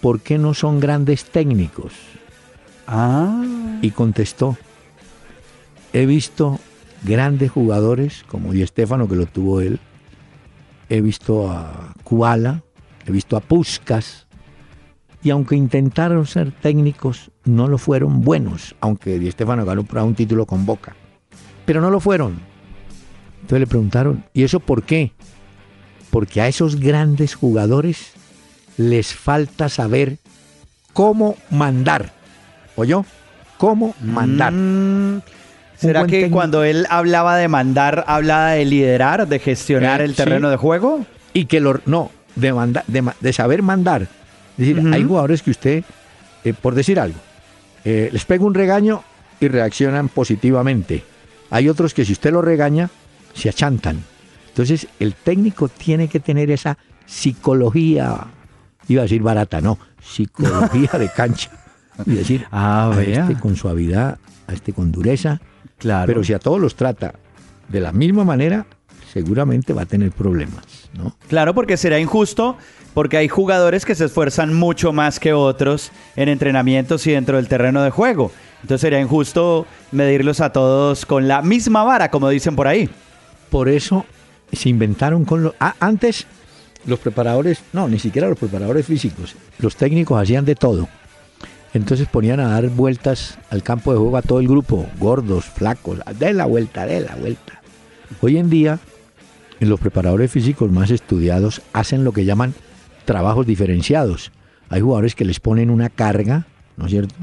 ¿Por 0.00 0.20
qué 0.20 0.38
no 0.38 0.54
son 0.54 0.80
grandes 0.80 1.24
técnicos? 1.24 1.92
Ah. 2.86 3.44
Y 3.82 3.90
contestó, 3.90 4.56
he 5.92 6.06
visto 6.06 6.60
grandes 7.02 7.50
jugadores 7.50 8.24
como 8.28 8.52
Di 8.52 8.66
Stéfano, 8.66 9.08
que 9.08 9.16
lo 9.16 9.26
tuvo 9.26 9.60
él, 9.60 9.80
he 10.88 11.00
visto 11.00 11.50
a 11.50 11.92
Kuala, 12.04 12.62
he 13.06 13.12
visto 13.12 13.36
a 13.36 13.40
Puskas, 13.40 14.26
y 15.22 15.30
aunque 15.30 15.56
intentaron 15.56 16.26
ser 16.26 16.52
técnicos, 16.52 17.30
no 17.44 17.66
lo 17.66 17.78
fueron 17.78 18.20
buenos, 18.20 18.76
aunque 18.80 19.18
Di 19.18 19.30
Stéfano 19.30 19.64
ganó 19.64 19.84
un 20.04 20.14
título 20.14 20.46
con 20.46 20.66
Boca, 20.66 20.94
pero 21.64 21.80
no 21.80 21.90
lo 21.90 22.00
fueron. 22.00 22.38
Entonces 23.40 23.60
le 23.60 23.66
preguntaron, 23.66 24.24
¿y 24.32 24.44
eso 24.44 24.60
por 24.60 24.82
qué? 24.82 25.12
Porque 26.10 26.40
a 26.40 26.48
esos 26.48 26.76
grandes 26.76 27.34
jugadores 27.34 28.12
les 28.76 29.14
falta 29.14 29.68
saber 29.68 30.18
cómo 30.92 31.36
mandar. 31.50 32.12
¿Oyó? 32.76 33.04
¿Cómo 33.58 33.94
mandar? 34.00 34.52
Mm, 34.52 35.22
¿Será 35.78 36.04
que 36.06 36.12
técnico. 36.12 36.34
cuando 36.36 36.64
él 36.64 36.86
hablaba 36.90 37.36
de 37.36 37.48
mandar, 37.48 38.04
hablaba 38.06 38.50
de 38.52 38.64
liderar, 38.64 39.28
de 39.28 39.38
gestionar 39.38 40.00
Eh, 40.00 40.04
el 40.04 40.10
sí. 40.10 40.16
terreno 40.16 40.50
de 40.50 40.56
juego? 40.56 41.04
Y 41.32 41.46
que 41.46 41.60
lo, 41.60 41.80
no, 41.86 42.10
de, 42.34 42.52
de, 43.20 43.32
saber 43.32 43.62
mandar. 43.62 44.02
Es 44.02 44.08
decir, 44.56 44.82
hay 44.92 45.04
jugadores 45.04 45.42
que 45.42 45.50
usted, 45.50 45.84
eh, 46.44 46.54
por 46.54 46.74
decir 46.74 46.98
algo, 46.98 47.18
eh, 47.84 48.08
les 48.12 48.24
pega 48.24 48.44
un 48.44 48.54
regaño 48.54 49.02
y 49.38 49.48
reaccionan 49.48 50.08
positivamente. 50.08 51.04
Hay 51.50 51.68
otros 51.68 51.92
que 51.94 52.04
si 52.04 52.12
usted 52.12 52.32
lo 52.32 52.40
regaña, 52.42 52.88
se 53.34 53.48
achantan. 53.48 54.02
Entonces, 54.48 54.88
el 54.98 55.14
técnico 55.14 55.68
tiene 55.68 56.08
que 56.08 56.20
tener 56.20 56.50
esa 56.50 56.78
psicología, 57.04 58.26
iba 58.88 59.02
a 59.02 59.04
decir 59.04 59.22
barata, 59.22 59.60
no, 59.60 59.78
psicología 60.02 60.90
de 60.98 61.10
cancha. 61.10 61.50
Y 62.06 62.14
decir, 62.14 62.46
ah, 62.52 62.90
a 62.96 63.02
este 63.02 63.34
con 63.38 63.56
suavidad, 63.56 64.18
a 64.46 64.52
este 64.52 64.72
con 64.72 64.90
dureza. 64.90 65.40
Claro. 65.78 66.06
Pero 66.06 66.24
si 66.24 66.32
a 66.32 66.38
todos 66.38 66.60
los 66.60 66.74
trata 66.74 67.14
de 67.68 67.80
la 67.80 67.92
misma 67.92 68.24
manera, 68.24 68.66
seguramente 69.12 69.72
va 69.72 69.82
a 69.82 69.86
tener 69.86 70.12
problemas, 70.12 70.90
¿no? 70.94 71.16
Claro, 71.28 71.54
porque 71.54 71.76
será 71.76 71.98
injusto, 71.98 72.56
porque 72.94 73.16
hay 73.16 73.28
jugadores 73.28 73.84
que 73.84 73.94
se 73.94 74.06
esfuerzan 74.06 74.54
mucho 74.54 74.92
más 74.92 75.20
que 75.20 75.32
otros 75.32 75.92
en 76.16 76.28
entrenamientos 76.28 77.06
y 77.06 77.12
dentro 77.12 77.36
del 77.36 77.48
terreno 77.48 77.82
de 77.82 77.90
juego. 77.90 78.30
Entonces 78.62 78.80
sería 78.80 79.00
injusto 79.00 79.66
medirlos 79.92 80.40
a 80.40 80.52
todos 80.52 81.06
con 81.06 81.28
la 81.28 81.42
misma 81.42 81.84
vara, 81.84 82.10
como 82.10 82.28
dicen 82.28 82.56
por 82.56 82.66
ahí. 82.66 82.88
Por 83.50 83.68
eso 83.68 84.04
se 84.52 84.68
inventaron 84.68 85.24
con 85.24 85.42
los... 85.42 85.54
Ah, 85.60 85.74
antes 85.80 86.26
los 86.86 86.98
preparadores, 86.98 87.60
no, 87.72 87.88
ni 87.88 87.98
siquiera 87.98 88.28
los 88.28 88.38
preparadores 88.38 88.86
físicos, 88.86 89.34
los 89.58 89.76
técnicos 89.76 90.20
hacían 90.20 90.44
de 90.44 90.54
todo. 90.54 90.88
Entonces 91.76 92.08
ponían 92.08 92.40
a 92.40 92.48
dar 92.48 92.70
vueltas 92.70 93.38
al 93.50 93.62
campo 93.62 93.92
de 93.92 93.98
juego 93.98 94.16
a 94.16 94.22
todo 94.22 94.40
el 94.40 94.48
grupo, 94.48 94.86
gordos, 94.98 95.44
flacos, 95.44 96.00
de 96.18 96.32
la 96.32 96.46
vuelta, 96.46 96.86
de 96.86 97.02
la 97.02 97.14
vuelta. 97.16 97.60
Hoy 98.22 98.38
en 98.38 98.48
día, 98.48 98.78
los 99.60 99.78
preparadores 99.78 100.30
físicos 100.30 100.72
más 100.72 100.90
estudiados 100.90 101.60
hacen 101.74 102.02
lo 102.02 102.12
que 102.12 102.24
llaman 102.24 102.54
trabajos 103.04 103.46
diferenciados. 103.46 104.32
Hay 104.70 104.80
jugadores 104.80 105.14
que 105.14 105.26
les 105.26 105.38
ponen 105.38 105.68
una 105.68 105.90
carga, 105.90 106.46
¿no 106.78 106.86
es 106.86 106.92
cierto? 106.92 107.14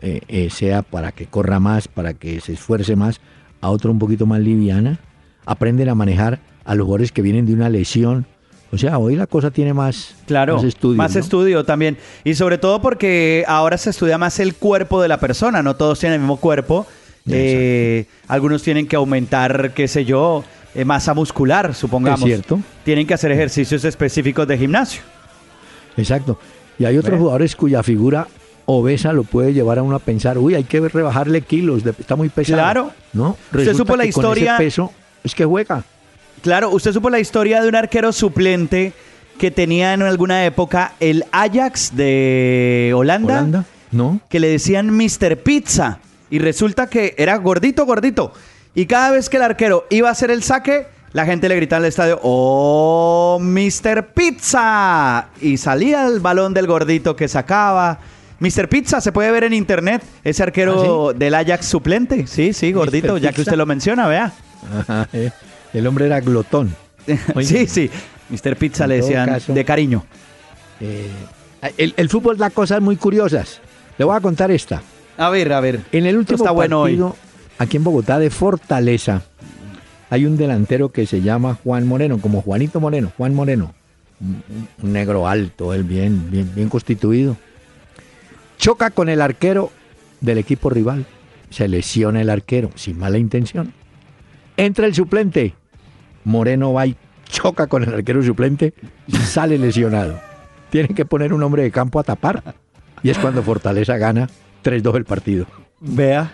Eh, 0.00 0.20
eh, 0.28 0.48
sea 0.50 0.82
para 0.82 1.10
que 1.10 1.26
corra 1.26 1.58
más, 1.58 1.88
para 1.88 2.14
que 2.14 2.40
se 2.40 2.52
esfuerce 2.52 2.94
más, 2.94 3.20
a 3.60 3.68
otro 3.68 3.90
un 3.90 3.98
poquito 3.98 4.26
más 4.26 4.38
liviana. 4.38 5.00
Aprenden 5.44 5.88
a 5.88 5.96
manejar 5.96 6.38
a 6.64 6.76
los 6.76 6.84
jugadores 6.84 7.10
que 7.10 7.22
vienen 7.22 7.46
de 7.46 7.52
una 7.52 7.68
lesión 7.68 8.26
o 8.70 8.76
sea, 8.76 8.98
hoy 8.98 9.16
la 9.16 9.26
cosa 9.26 9.50
tiene 9.50 9.72
más, 9.72 10.14
claro, 10.26 10.56
más 10.56 10.64
estudio. 10.64 10.96
Más 10.96 11.16
estudio 11.16 11.64
también. 11.64 11.96
Y 12.24 12.34
sobre 12.34 12.58
todo 12.58 12.82
porque 12.82 13.44
ahora 13.48 13.78
se 13.78 13.90
estudia 13.90 14.18
más 14.18 14.40
el 14.40 14.54
cuerpo 14.54 15.00
de 15.00 15.08
la 15.08 15.18
persona, 15.18 15.62
no 15.62 15.76
todos 15.76 15.98
tienen 15.98 16.14
el 16.14 16.20
mismo 16.20 16.36
cuerpo. 16.36 16.86
Eh, 17.30 18.06
algunos 18.26 18.62
tienen 18.62 18.86
que 18.86 18.96
aumentar, 18.96 19.72
qué 19.74 19.86
sé 19.86 20.04
yo, 20.04 20.44
eh, 20.74 20.84
masa 20.84 21.14
muscular, 21.14 21.74
supongamos. 21.74 22.20
Es 22.20 22.26
cierto. 22.26 22.60
Tienen 22.84 23.06
que 23.06 23.14
hacer 23.14 23.32
ejercicios 23.32 23.84
específicos 23.84 24.46
de 24.46 24.58
gimnasio. 24.58 25.02
Exacto. 25.96 26.38
Y 26.78 26.84
hay 26.84 26.96
otros 26.96 27.18
jugadores 27.18 27.56
cuya 27.56 27.82
figura 27.82 28.28
obesa 28.66 29.12
lo 29.14 29.24
puede 29.24 29.54
llevar 29.54 29.78
a 29.78 29.82
uno 29.82 29.96
a 29.96 29.98
pensar, 29.98 30.36
uy, 30.36 30.54
hay 30.54 30.64
que 30.64 30.80
rebajarle 30.80 31.40
kilos, 31.40 31.84
está 31.86 32.16
muy 32.16 32.28
pesado. 32.28 32.58
Claro. 32.58 32.90
¿No? 33.14 33.36
Usted 33.52 33.74
supo 33.74 33.96
la 33.96 34.04
historia. 34.04 34.56
Con 34.56 34.64
ese 34.64 34.64
peso 34.64 34.92
es 35.24 35.34
que 35.34 35.44
juega. 35.44 35.82
Claro, 36.42 36.70
usted 36.70 36.92
supo 36.92 37.10
la 37.10 37.20
historia 37.20 37.60
de 37.62 37.68
un 37.68 37.74
arquero 37.74 38.12
suplente 38.12 38.92
que 39.38 39.50
tenía 39.50 39.94
en 39.94 40.02
alguna 40.02 40.44
época 40.44 40.92
el 41.00 41.24
Ajax 41.32 41.96
de 41.96 42.92
Holanda. 42.94 43.38
¿Holanda? 43.38 43.64
No. 43.90 44.20
Que 44.28 44.40
le 44.40 44.48
decían 44.48 44.90
Mr. 44.90 45.38
Pizza. 45.38 46.00
Y 46.30 46.38
resulta 46.38 46.88
que 46.88 47.14
era 47.16 47.36
gordito, 47.36 47.86
gordito. 47.86 48.32
Y 48.74 48.86
cada 48.86 49.12
vez 49.12 49.28
que 49.28 49.38
el 49.38 49.42
arquero 49.42 49.86
iba 49.90 50.08
a 50.08 50.12
hacer 50.12 50.30
el 50.30 50.42
saque, 50.42 50.86
la 51.12 51.24
gente 51.24 51.48
le 51.48 51.56
gritaba 51.56 51.78
al 51.78 51.86
estadio, 51.86 52.20
¡Oh, 52.22 53.38
Mr. 53.40 54.08
Pizza! 54.14 55.28
Y 55.40 55.56
salía 55.56 56.06
el 56.06 56.20
balón 56.20 56.52
del 56.52 56.66
gordito 56.66 57.16
que 57.16 57.28
sacaba. 57.28 57.98
Mr. 58.40 58.68
Pizza 58.68 59.00
se 59.00 59.10
puede 59.10 59.30
ver 59.32 59.44
en 59.44 59.52
internet, 59.52 60.02
ese 60.22 60.42
arquero 60.42 61.10
¿Ah, 61.10 61.12
del 61.14 61.34
Ajax 61.34 61.66
suplente. 61.66 62.26
Sí, 62.26 62.52
sí, 62.52 62.72
gordito, 62.72 63.18
ya 63.18 63.32
que 63.32 63.40
usted 63.40 63.56
lo 63.56 63.66
menciona, 63.66 64.06
vea. 64.06 64.32
El 65.72 65.86
hombre 65.86 66.06
era 66.06 66.20
glotón. 66.20 66.74
sí, 67.42 67.66
sí. 67.66 67.90
Mr. 68.30 68.56
Pizza 68.56 68.86
le 68.86 68.96
decían 68.96 69.38
de 69.48 69.64
cariño. 69.64 70.04
Eh, 70.80 71.08
el, 71.76 72.08
fútbol 72.08 72.36
da 72.36 72.50
cosas 72.50 72.80
muy 72.80 72.96
curiosas. 72.96 73.60
Le 73.96 74.04
voy 74.04 74.16
a 74.16 74.20
contar 74.20 74.50
esta. 74.50 74.82
A 75.16 75.30
ver, 75.30 75.52
a 75.52 75.60
ver. 75.60 75.80
En 75.92 76.06
el 76.06 76.16
último 76.16 76.44
partido, 76.44 77.16
aquí 77.58 77.76
en 77.78 77.84
Bogotá, 77.84 78.18
de 78.18 78.30
Fortaleza, 78.30 79.22
hay 80.10 80.26
un 80.26 80.36
delantero 80.36 80.90
que 80.90 81.06
se 81.06 81.20
llama 81.20 81.58
Juan 81.64 81.86
Moreno, 81.86 82.18
como 82.18 82.42
Juanito 82.42 82.80
Moreno, 82.80 83.12
Juan 83.16 83.34
Moreno. 83.34 83.74
Un, 84.20 84.92
negro 84.92 85.28
alto, 85.28 85.74
él 85.74 85.84
bien, 85.84 86.30
bien, 86.30 86.50
bien 86.54 86.68
constituido. 86.68 87.36
Choca 88.58 88.90
con 88.90 89.08
el 89.08 89.20
arquero 89.20 89.70
del 90.20 90.38
equipo 90.38 90.70
rival. 90.70 91.06
Se 91.50 91.66
lesiona 91.68 92.20
el 92.20 92.30
arquero, 92.30 92.70
sin 92.74 92.98
mala 92.98 93.18
intención. 93.18 93.72
Entra 94.56 94.86
el 94.86 94.94
suplente. 94.94 95.54
Moreno 96.28 96.72
va 96.72 96.86
y 96.86 96.96
choca 97.28 97.66
con 97.66 97.82
el 97.82 97.92
arquero 97.92 98.22
suplente 98.22 98.74
y 99.06 99.16
sale 99.16 99.58
lesionado. 99.58 100.20
Tienen 100.70 100.94
que 100.94 101.04
poner 101.04 101.32
un 101.32 101.42
hombre 101.42 101.62
de 101.62 101.70
campo 101.70 101.98
a 101.98 102.04
tapar. 102.04 102.54
Y 103.02 103.10
es 103.10 103.18
cuando 103.18 103.42
Fortaleza 103.42 103.96
gana 103.96 104.28
3-2 104.62 104.96
el 104.96 105.04
partido. 105.04 105.46
Vea. 105.80 106.32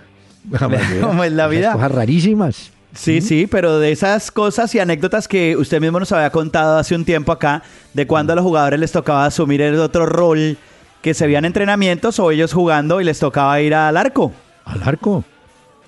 cómo 1.00 1.24
es 1.24 1.32
la 1.32 1.46
vida. 1.46 1.72
Cosas 1.72 1.92
rarísimas. 1.92 2.72
Sí, 2.94 3.20
sí, 3.20 3.48
pero 3.48 3.80
de 3.80 3.90
esas 3.90 4.30
cosas 4.30 4.74
y 4.74 4.78
anécdotas 4.78 5.26
que 5.26 5.56
usted 5.56 5.80
mismo 5.80 5.98
nos 5.98 6.12
había 6.12 6.30
contado 6.30 6.78
hace 6.78 6.94
un 6.94 7.04
tiempo 7.04 7.32
acá, 7.32 7.62
de 7.92 8.06
cuando 8.06 8.32
a 8.32 8.36
los 8.36 8.44
jugadores 8.44 8.78
les 8.78 8.92
tocaba 8.92 9.26
asumir 9.26 9.62
el 9.62 9.78
otro 9.80 10.06
rol, 10.06 10.56
que 11.02 11.12
se 11.12 11.26
veían 11.26 11.44
entrenamientos 11.44 12.20
o 12.20 12.30
ellos 12.30 12.52
jugando 12.52 13.00
y 13.00 13.04
les 13.04 13.18
tocaba 13.18 13.60
ir 13.60 13.74
al 13.74 13.96
arco. 13.96 14.32
¿Al 14.64 14.82
arco? 14.84 15.24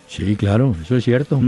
Sí, 0.08 0.34
claro, 0.36 0.74
eso 0.82 0.96
es 0.96 1.04
cierto. 1.04 1.40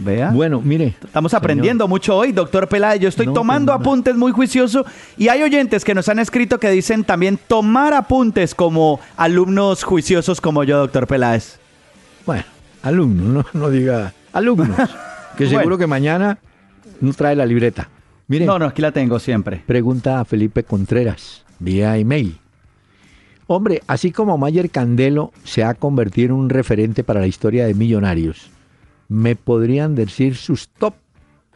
Vea. 0.00 0.30
Bueno, 0.30 0.60
mire. 0.60 0.94
Estamos 1.04 1.34
aprendiendo 1.34 1.88
mucho 1.88 2.16
hoy, 2.16 2.32
doctor 2.32 2.68
Peláez. 2.68 3.00
Yo 3.00 3.08
estoy 3.08 3.26
pues 3.26 3.34
tomando 3.34 3.72
apuntes 3.72 4.16
muy 4.16 4.32
juicioso 4.32 4.86
y 5.16 5.28
hay 5.28 5.42
oyentes 5.42 5.84
que 5.84 5.94
nos 5.94 6.08
han 6.08 6.18
escrito 6.18 6.58
que 6.58 6.70
dicen 6.70 7.04
también 7.04 7.38
tomar 7.48 7.94
apuntes 7.94 8.54
como 8.54 9.00
alumnos 9.16 9.82
juiciosos 9.82 10.40
como 10.40 10.64
yo, 10.64 10.78
doctor 10.78 11.06
Peláez. 11.06 11.58
Bueno, 12.24 12.44
alumnos, 12.82 13.46
no, 13.52 13.70
diga 13.70 14.12
alumnos. 14.32 14.76
que 15.36 15.48
seguro 15.48 15.78
que 15.78 15.86
mañana 15.86 16.38
no 17.00 17.12
trae 17.12 17.34
la 17.34 17.46
libreta. 17.46 17.88
Mire. 18.28 18.46
No, 18.46 18.58
no, 18.58 18.66
aquí 18.66 18.82
la 18.82 18.92
tengo 18.92 19.18
siempre. 19.18 19.62
Pregunta 19.66 20.20
a 20.20 20.24
Felipe 20.24 20.62
Contreras 20.62 21.44
vía 21.58 21.96
email. 21.96 22.38
Hombre, 23.46 23.82
así 23.86 24.12
como 24.12 24.36
Mayer 24.36 24.70
Candelo 24.70 25.32
se 25.44 25.64
ha 25.64 25.74
convertido 25.74 26.34
en 26.34 26.40
un 26.40 26.50
referente 26.50 27.02
para 27.02 27.20
la 27.20 27.26
historia 27.26 27.66
de 27.66 27.74
Millonarios, 27.74 28.50
¿Me 29.08 29.36
podrían 29.36 29.94
decir 29.94 30.36
sus 30.36 30.68
top 30.68 30.94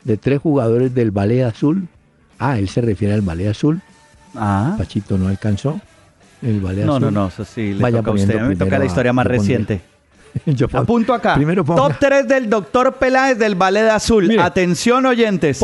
de 0.04 0.16
tres 0.16 0.40
jugadores 0.40 0.94
del 0.94 1.10
Ballet 1.10 1.42
Azul? 1.42 1.88
Ah, 2.38 2.58
él 2.58 2.68
se 2.68 2.80
refiere 2.80 3.14
al 3.14 3.20
Ballet 3.20 3.48
Azul. 3.48 3.80
Ah. 4.34 4.74
Pachito 4.78 5.18
no 5.18 5.28
alcanzó. 5.28 5.80
El 6.40 6.60
Ballet 6.60 6.84
no, 6.84 6.96
Azul. 6.96 7.12
No, 7.12 7.22
no, 7.22 7.28
eso 7.28 7.44
sí, 7.44 7.74
le 7.74 7.92
toca 7.92 8.10
a 8.10 8.14
usted. 8.14 8.40
me 8.40 8.56
toca 8.56 8.78
la 8.78 8.86
historia 8.86 9.12
más 9.12 9.26
reciente. 9.26 9.80
Yo 10.46 10.66
Apunto 10.72 11.12
acá. 11.12 11.34
Primero 11.34 11.62
Top 11.62 11.92
3 12.00 12.26
del 12.26 12.48
doctor 12.48 12.94
Peláez 12.94 13.38
del 13.38 13.54
Ballet 13.54 13.88
Azul. 13.90 14.38
Atención, 14.38 15.04
oyentes. 15.04 15.60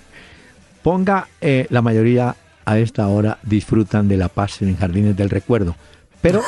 ponga, 0.82 1.28
eh, 1.40 1.66
la 1.70 1.82
mayoría 1.82 2.34
a 2.64 2.78
esta 2.78 3.06
hora 3.08 3.38
disfrutan 3.42 4.08
de 4.08 4.16
la 4.16 4.28
paz 4.28 4.62
en 4.62 4.76
Jardines 4.76 5.16
del 5.16 5.30
Recuerdo. 5.30 5.76
Pero 6.20 6.42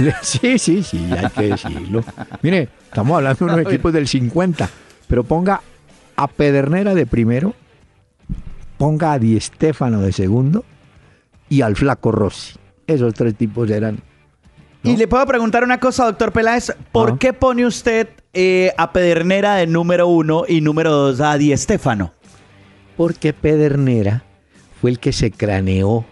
Sí, 0.22 0.58
sí, 0.58 0.82
sí, 0.82 1.08
hay 1.10 1.30
que 1.30 1.48
decirlo. 1.48 2.04
Mire, 2.42 2.68
estamos 2.84 3.16
hablando 3.16 3.46
de 3.46 3.52
unos 3.52 3.66
equipos 3.66 3.92
del 3.92 4.08
50, 4.08 4.68
pero 5.06 5.24
ponga 5.24 5.60
a 6.16 6.26
Pedernera 6.28 6.94
de 6.94 7.06
primero, 7.06 7.54
ponga 8.78 9.12
a 9.12 9.18
Di 9.18 9.38
Stefano 9.40 10.00
de 10.00 10.12
segundo 10.12 10.64
y 11.48 11.62
al 11.62 11.76
Flaco 11.76 12.12
Rossi. 12.12 12.58
Esos 12.86 13.14
tres 13.14 13.34
tipos 13.34 13.70
eran. 13.70 14.00
Y 14.82 14.96
le 14.96 15.06
puedo 15.06 15.24
preguntar 15.26 15.62
una 15.62 15.78
cosa, 15.78 16.06
doctor 16.06 16.32
Peláez. 16.32 16.74
¿Por 16.90 17.18
qué 17.18 17.32
pone 17.32 17.66
usted 17.66 18.08
eh, 18.32 18.72
a 18.78 18.92
Pedernera 18.92 19.56
de 19.56 19.66
número 19.66 20.08
uno 20.08 20.44
y 20.48 20.60
número 20.60 20.90
dos 20.90 21.20
a 21.20 21.36
Di 21.36 21.54
Stefano? 21.56 22.12
Porque 22.96 23.32
Pedernera 23.32 24.24
fue 24.80 24.90
el 24.90 24.98
que 24.98 25.12
se 25.12 25.30
craneó 25.30 26.04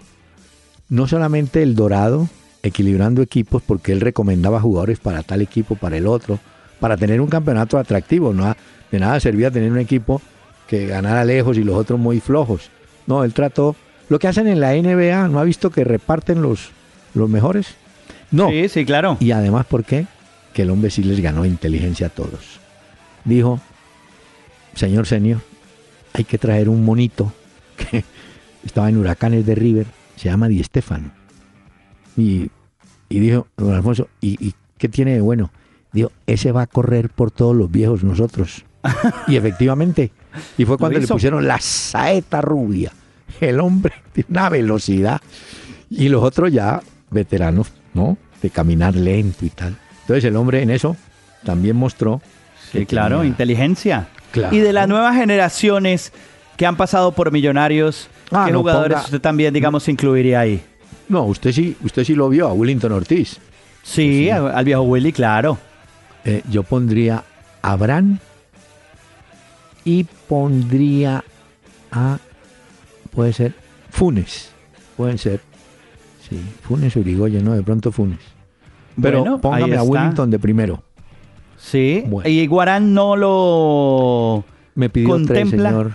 no 0.88 1.07
solamente 1.07 1.62
el 1.62 1.75
Dorado, 1.75 2.28
equilibrando 2.68 3.22
equipos 3.22 3.62
porque 3.62 3.92
él 3.92 4.00
recomendaba 4.00 4.60
jugadores 4.60 4.98
para 5.00 5.22
tal 5.22 5.42
equipo, 5.42 5.75
para 5.75 5.96
el 5.96 6.06
otro, 6.06 6.38
para 6.80 6.96
tener 6.96 7.20
un 7.20 7.28
campeonato 7.28 7.78
atractivo. 7.78 8.32
No, 8.32 8.54
de 8.90 8.98
nada 8.98 9.20
servía 9.20 9.50
tener 9.50 9.70
un 9.70 9.78
equipo 9.78 10.22
que 10.66 10.87
ganara 10.87 11.25
lejos 11.25 11.56
y 11.58 11.64
los 11.64 11.76
otros 11.76 11.98
muy 11.98 12.20
flojos. 12.20 12.70
No, 13.06 13.25
él 13.25 13.32
trató 13.32 13.75
lo 14.08 14.18
que 14.18 14.28
hacen 14.28 14.46
en 14.48 14.60
la 14.60 14.72
NBA, 14.72 15.28
¿no 15.28 15.38
ha 15.38 15.44
visto 15.44 15.70
que 15.70 15.84
reparten 15.84 16.40
los, 16.40 16.70
los 17.14 17.28
mejores? 17.28 17.75
No. 18.30 18.48
Sí, 18.50 18.68
sí, 18.68 18.84
claro. 18.84 19.16
Y 19.20 19.32
además, 19.32 19.66
¿por 19.66 19.84
qué? 19.84 20.06
Que 20.54 20.62
el 20.62 20.70
hombre 20.70 20.90
sí 20.90 21.02
les 21.02 21.20
ganó 21.20 21.44
inteligencia 21.44 22.06
a 22.06 22.10
todos. 22.10 22.60
Dijo, 23.25 23.60
señor 24.75 25.06
señor, 25.06 25.40
hay 26.14 26.25
que 26.25 26.38
traer 26.38 26.68
un 26.68 26.84
monito 26.84 27.32
que 27.76 28.04
estaba 28.64 28.88
en 28.88 28.96
Huracanes 28.96 29.44
de 29.44 29.54
River, 29.54 29.87
se 30.16 30.28
llama 30.28 30.48
Di 30.48 30.62
Stefano. 30.64 31.10
Y, 32.16 32.50
y 33.08 33.20
dijo, 33.20 33.46
don 33.56 33.74
Alfonso, 33.74 34.08
¿y, 34.20 34.44
¿y 34.44 34.54
qué 34.76 34.88
tiene 34.88 35.14
de 35.14 35.20
bueno? 35.20 35.50
Dijo, 35.92 36.12
ese 36.26 36.52
va 36.52 36.62
a 36.62 36.66
correr 36.66 37.08
por 37.08 37.30
todos 37.30 37.56
los 37.56 37.70
viejos 37.70 38.04
nosotros. 38.04 38.64
y 39.26 39.36
efectivamente, 39.36 40.12
y 40.56 40.64
fue 40.64 40.78
cuando 40.78 40.98
le 40.98 41.06
pusieron 41.06 41.46
la 41.46 41.60
saeta 41.60 42.40
rubia. 42.40 42.92
El 43.40 43.60
hombre 43.60 43.94
tiene 44.12 44.28
una 44.30 44.48
velocidad. 44.48 45.20
Y 45.90 46.08
los 46.08 46.22
otros 46.22 46.52
ya 46.52 46.82
veteranos, 47.10 47.72
¿no? 47.94 48.18
De 48.42 48.50
caminar 48.50 48.94
lento 48.94 49.44
y 49.44 49.50
tal. 49.50 49.76
Entonces 50.02 50.24
el 50.24 50.36
hombre 50.36 50.62
en 50.62 50.70
eso 50.70 50.96
también 51.44 51.76
mostró. 51.76 52.20
Sí, 52.72 52.84
claro, 52.84 53.24
inteligencia. 53.24 54.08
Y 54.50 54.58
de 54.58 54.72
las 54.72 54.88
nuevas 54.88 55.16
generaciones 55.16 56.12
que 56.56 56.66
han 56.66 56.76
pasado 56.76 57.12
por 57.12 57.32
Millonarios, 57.32 58.08
ah, 58.30 58.44
¿qué 58.46 58.52
jugadores 58.52 59.04
usted 59.04 59.20
también, 59.20 59.54
digamos, 59.54 59.88
incluiría 59.88 60.40
ahí? 60.40 60.62
No, 61.08 61.24
usted 61.24 61.52
sí, 61.52 61.76
usted 61.82 62.04
sí 62.04 62.14
lo 62.14 62.28
vio, 62.28 62.48
a 62.48 62.52
Willington 62.52 62.92
Ortiz. 62.92 63.38
Sí, 63.82 64.28
al 64.28 64.64
viejo 64.64 64.82
Willy, 64.82 65.12
claro. 65.12 65.58
Eh, 66.24 66.42
yo 66.50 66.62
pondría 66.62 67.24
a 67.62 67.76
Bran 67.76 68.20
y 69.84 70.04
pondría 70.04 71.24
a, 71.90 72.18
puede 73.10 73.32
ser, 73.32 73.54
Funes. 73.90 74.52
Pueden 74.96 75.16
ser. 75.16 75.40
Sí, 76.28 76.38
Funes 76.62 76.94
o 76.96 77.00
Urigoyen, 77.00 77.44
¿no? 77.44 77.54
De 77.54 77.62
pronto 77.62 77.90
Funes. 77.90 78.18
Pero 79.00 79.40
póngame 79.40 79.76
a 79.76 79.82
Willington 79.82 80.30
de 80.30 80.38
primero. 80.38 80.82
Sí, 81.56 82.04
y 82.24 82.46
Guarán 82.46 82.92
no 82.94 83.16
lo 83.16 84.44
Me 84.74 84.90
pidió 84.90 85.08
contempla. 85.08 85.70
señor. 85.70 85.92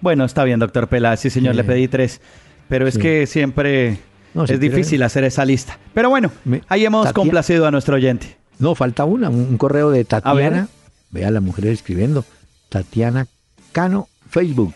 Bueno, 0.00 0.24
está 0.24 0.44
bien, 0.44 0.58
doctor 0.60 0.88
Pela. 0.88 1.16
Sí, 1.16 1.30
señor, 1.30 1.54
le 1.54 1.64
pedí 1.64 1.88
tres. 1.88 2.20
Pero 2.68 2.86
es 2.86 2.96
que 2.96 3.26
siempre 3.26 3.98
es 4.42 4.60
difícil 4.60 5.02
hacer 5.02 5.24
esa 5.24 5.44
lista. 5.44 5.78
Pero 5.92 6.10
bueno, 6.10 6.32
ahí 6.68 6.84
hemos 6.84 7.12
complacido 7.12 7.66
a 7.66 7.70
nuestro 7.70 7.96
oyente. 7.96 8.36
No, 8.58 8.74
falta 8.74 9.04
una, 9.04 9.30
un, 9.30 9.56
correo 9.58 9.90
de 9.90 10.04
Tatiana. 10.04 10.68
Vea 11.10 11.30
la 11.30 11.40
mujer 11.40 11.66
escribiendo. 11.66 12.24
Tatiana 12.68 13.26
Cano, 13.72 14.08
Facebook. 14.30 14.74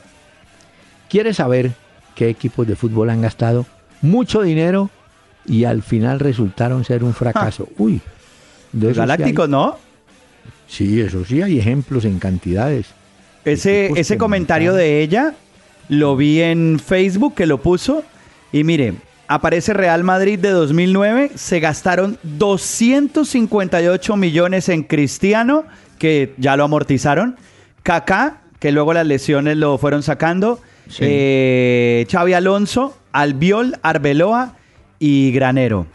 ¿Quiere 1.08 1.34
saber 1.34 1.72
qué 2.14 2.28
equipos 2.28 2.66
de 2.66 2.76
fútbol 2.76 3.10
han 3.10 3.22
gastado 3.22 3.66
mucho 4.02 4.42
dinero 4.42 4.90
y 5.46 5.64
al 5.64 5.82
final 5.82 6.20
resultaron 6.20 6.84
ser 6.84 7.02
un 7.02 7.14
fracaso? 7.14 7.68
Uy. 7.78 8.00
De 8.72 8.92
Galácticos, 8.92 9.48
¿no? 9.48 9.78
Sí, 10.68 11.00
eso 11.00 11.24
sí, 11.24 11.40
hay 11.40 11.58
ejemplos 11.58 12.04
en 12.04 12.18
cantidades. 12.18 12.86
Ese, 13.44 13.90
ese 13.96 14.18
comentario 14.18 14.74
de 14.74 15.00
ella 15.00 15.34
lo 15.88 16.16
vi 16.16 16.42
en 16.42 16.78
Facebook 16.78 17.34
que 17.34 17.46
lo 17.46 17.62
puso 17.62 18.04
y 18.52 18.64
mire, 18.64 18.94
aparece 19.28 19.74
Real 19.74 20.02
Madrid 20.02 20.38
de 20.38 20.50
2009, 20.50 21.32
se 21.34 21.60
gastaron 21.60 22.18
258 22.22 24.16
millones 24.16 24.68
en 24.70 24.82
Cristiano, 24.82 25.64
que 25.98 26.34
ya 26.38 26.56
lo 26.56 26.64
amortizaron, 26.64 27.36
Kaká, 27.82 28.38
que 28.58 28.72
luego 28.72 28.94
las 28.94 29.06
lesiones 29.06 29.56
lo 29.58 29.76
fueron 29.78 30.02
sacando, 30.02 30.60
eh, 30.98 32.06
Xavi 32.10 32.32
Alonso, 32.32 32.96
Albiol, 33.12 33.78
Arbeloa 33.82 34.54
y 34.98 35.30
Granero. 35.32 35.86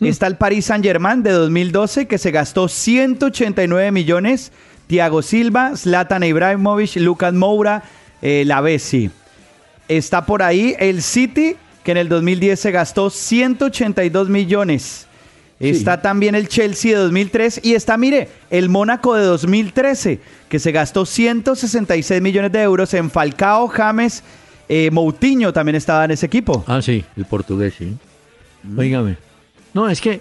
Hmm. 0.00 0.06
Está 0.06 0.26
el 0.26 0.36
Paris 0.36 0.64
Saint 0.64 0.84
Germain 0.84 1.22
de 1.22 1.30
2012 1.32 2.06
que 2.06 2.18
se 2.18 2.30
gastó 2.30 2.68
189 2.68 3.92
millones. 3.92 4.50
Thiago 4.86 5.22
Silva, 5.22 5.76
Zlatan 5.76 6.24
Ibrahimovic, 6.24 6.96
Lucas 6.96 7.32
Moura, 7.32 7.84
eh, 8.20 8.44
la 8.46 8.60
Bessi. 8.60 9.10
Está 9.88 10.26
por 10.26 10.42
ahí 10.42 10.74
el 10.78 11.02
City 11.02 11.56
que 11.84 11.92
en 11.92 11.98
el 11.98 12.08
2010 12.08 12.58
se 12.58 12.70
gastó 12.72 13.10
182 13.10 14.28
millones. 14.28 15.06
Está 15.60 16.02
también 16.02 16.34
el 16.34 16.48
Chelsea 16.48 16.96
de 16.96 17.04
2003 17.04 17.60
y 17.62 17.74
está, 17.74 17.96
mire, 17.96 18.28
el 18.50 18.68
Mónaco 18.68 19.14
de 19.14 19.24
2013, 19.24 20.20
que 20.48 20.58
se 20.58 20.72
gastó 20.72 21.06
166 21.06 22.20
millones 22.20 22.52
de 22.52 22.62
euros 22.62 22.92
en 22.94 23.10
Falcao, 23.10 23.68
James, 23.68 24.24
eh, 24.68 24.90
Moutinho 24.90 25.52
también 25.52 25.76
estaba 25.76 26.04
en 26.04 26.10
ese 26.10 26.26
equipo. 26.26 26.64
Ah, 26.66 26.82
sí, 26.82 27.04
el 27.16 27.24
portugués, 27.26 27.74
sí. 27.78 27.96
Oígame. 28.76 29.16
No, 29.72 29.88
es 29.88 30.00
que 30.00 30.20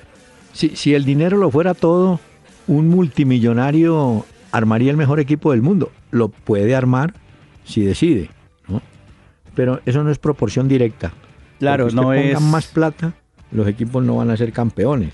si, 0.54 0.76
si 0.76 0.94
el 0.94 1.04
dinero 1.04 1.38
lo 1.38 1.50
fuera 1.50 1.74
todo, 1.74 2.20
un 2.68 2.90
multimillonario 2.90 4.26
armaría 4.52 4.92
el 4.92 4.98
mejor 4.98 5.20
equipo 5.20 5.52
del 5.52 5.62
mundo. 5.62 5.92
Lo 6.12 6.30
puede 6.30 6.76
armar 6.76 7.14
si 7.66 7.82
decide, 7.82 8.30
¿no? 8.68 8.82
Pero 9.56 9.82
eso 9.86 10.04
no 10.04 10.12
es 10.12 10.20
proporción 10.20 10.68
directa. 10.68 11.14
Claro, 11.60 11.90
no 11.92 12.14
es. 12.14 12.40
más 12.42 12.68
plata, 12.68 13.14
los 13.52 13.68
equipos 13.68 14.04
no 14.04 14.18
van 14.18 14.32
a 14.32 14.38
ser 14.38 14.52
campeones. 14.52 15.14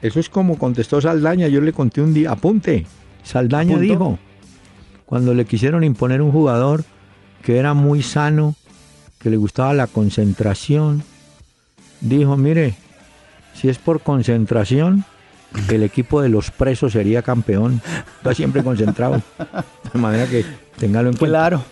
Eso 0.00 0.20
es 0.20 0.28
como 0.28 0.58
contestó 0.58 1.00
Saldaña. 1.00 1.48
Yo 1.48 1.60
le 1.60 1.72
conté 1.72 2.00
un 2.00 2.14
día, 2.14 2.30
apunte. 2.30 2.86
Saldaña 3.24 3.78
dijo, 3.78 4.18
cuando 5.06 5.34
le 5.34 5.44
quisieron 5.44 5.84
imponer 5.84 6.22
un 6.22 6.30
jugador 6.30 6.84
que 7.42 7.58
era 7.58 7.74
muy 7.74 8.02
sano, 8.02 8.54
que 9.18 9.30
le 9.30 9.36
gustaba 9.36 9.74
la 9.74 9.86
concentración, 9.86 11.02
dijo, 12.00 12.36
mire, 12.36 12.74
si 13.54 13.68
es 13.68 13.78
por 13.78 14.00
concentración, 14.00 15.04
el 15.68 15.82
equipo 15.82 16.22
de 16.22 16.28
los 16.28 16.50
presos 16.50 16.92
sería 16.92 17.22
campeón. 17.22 17.80
Está 18.18 18.34
siempre 18.34 18.62
concentrado. 18.62 19.20
De 19.92 19.98
manera 19.98 20.26
que 20.26 20.44
téngalo 20.78 21.08
en 21.08 21.16
cuenta. 21.16 21.38
Claro. 21.38 21.64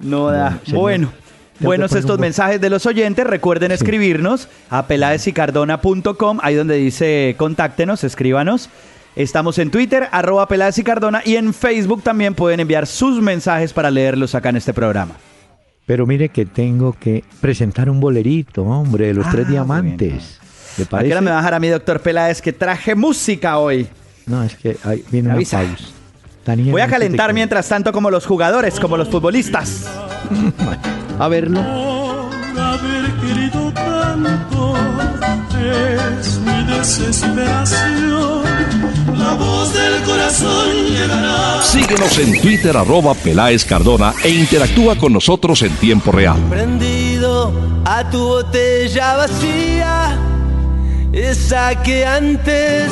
No 0.00 0.28
da. 0.30 0.60
bueno 0.72 1.21
Buenos 1.62 1.92
estos 1.94 2.18
mensajes 2.18 2.60
de 2.60 2.70
los 2.70 2.86
oyentes. 2.86 3.26
Recuerden 3.26 3.70
escribirnos 3.72 4.48
a 4.68 4.86
peladesicardona.com, 4.86 6.38
ahí 6.42 6.54
donde 6.56 6.76
dice 6.76 7.34
contáctenos, 7.38 8.04
escríbanos. 8.04 8.68
Estamos 9.14 9.58
en 9.58 9.70
Twitter, 9.70 10.08
arroba 10.10 10.48
Peláez 10.48 10.78
y 10.78 10.84
Cardona, 10.84 11.22
y 11.24 11.36
en 11.36 11.52
Facebook 11.52 12.02
también 12.02 12.34
pueden 12.34 12.60
enviar 12.60 12.86
sus 12.86 13.20
mensajes 13.20 13.72
para 13.72 13.90
leerlos 13.90 14.34
acá 14.34 14.48
en 14.48 14.56
este 14.56 14.72
programa. 14.72 15.14
Pero 15.86 16.06
mire 16.06 16.30
que 16.30 16.46
tengo 16.46 16.94
que 16.94 17.22
presentar 17.40 17.90
un 17.90 18.00
bolerito, 18.00 18.62
hombre, 18.64 19.08
de 19.08 19.14
los 19.14 19.28
tres 19.30 19.46
ah, 19.46 19.50
diamantes. 19.50 20.40
¿A 20.90 21.02
qué 21.02 21.20
me 21.20 21.30
va 21.30 21.38
a 21.38 21.40
dejar 21.40 21.54
a 21.54 21.60
mi 21.60 21.68
doctor 21.68 22.00
Peláez 22.00 22.40
que 22.40 22.52
traje 22.52 22.94
música 22.94 23.58
hoy? 23.58 23.86
No, 24.26 24.42
es 24.42 24.56
que 24.56 24.78
ahí 24.84 25.04
viene 25.10 25.28
una 25.28 25.36
pausa. 25.36 25.64
Voy 26.70 26.80
a 26.80 26.86
calentar 26.88 27.34
mientras 27.34 27.68
tanto 27.68 27.92
como 27.92 28.10
los 28.10 28.26
jugadores, 28.26 28.80
como 28.80 28.96
los 28.96 29.08
futbolistas. 29.08 29.86
a 31.18 31.28
verlo. 31.28 31.60
haber 31.60 33.12
querido 33.20 33.72
tanto 33.72 34.74
es 36.20 36.38
mi 36.38 36.64
desesperación. 36.64 38.42
La 39.16 39.34
voz 39.34 39.72
del 39.72 40.02
corazón 40.02 40.68
llegará. 40.90 41.62
Síguenos 41.62 42.18
en 42.18 42.40
Twitter, 42.40 42.76
arroba 42.76 43.14
Peláez 43.14 43.64
Cardona 43.64 44.12
e 44.24 44.30
interactúa 44.30 44.96
con 44.96 45.12
nosotros 45.12 45.62
en 45.62 45.74
tiempo 45.76 46.12
real. 46.12 46.40
Prendido 46.50 47.52
a 47.84 48.08
tu 48.10 48.18
botella 48.18 49.16
vacía, 49.16 50.18
esa 51.12 51.82
que 51.82 52.04
antes 52.04 52.90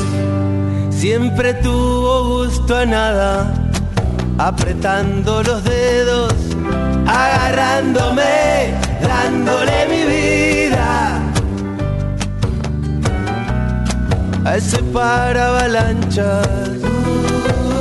siempre 0.91 1.55
tuvo 1.55 2.45
gusto 2.45 2.77
a 2.77 2.87
nada, 2.87 3.60
apretando 4.39 5.43
los 5.43 5.63
dedos 5.65 6.35
agarrándome, 7.07 8.75
dándole 9.03 9.87
mi 9.89 10.05
vida 10.05 11.21
a 14.45 14.57
ese 14.57 14.83
para 14.85 15.49
avalanchas. 15.49 16.49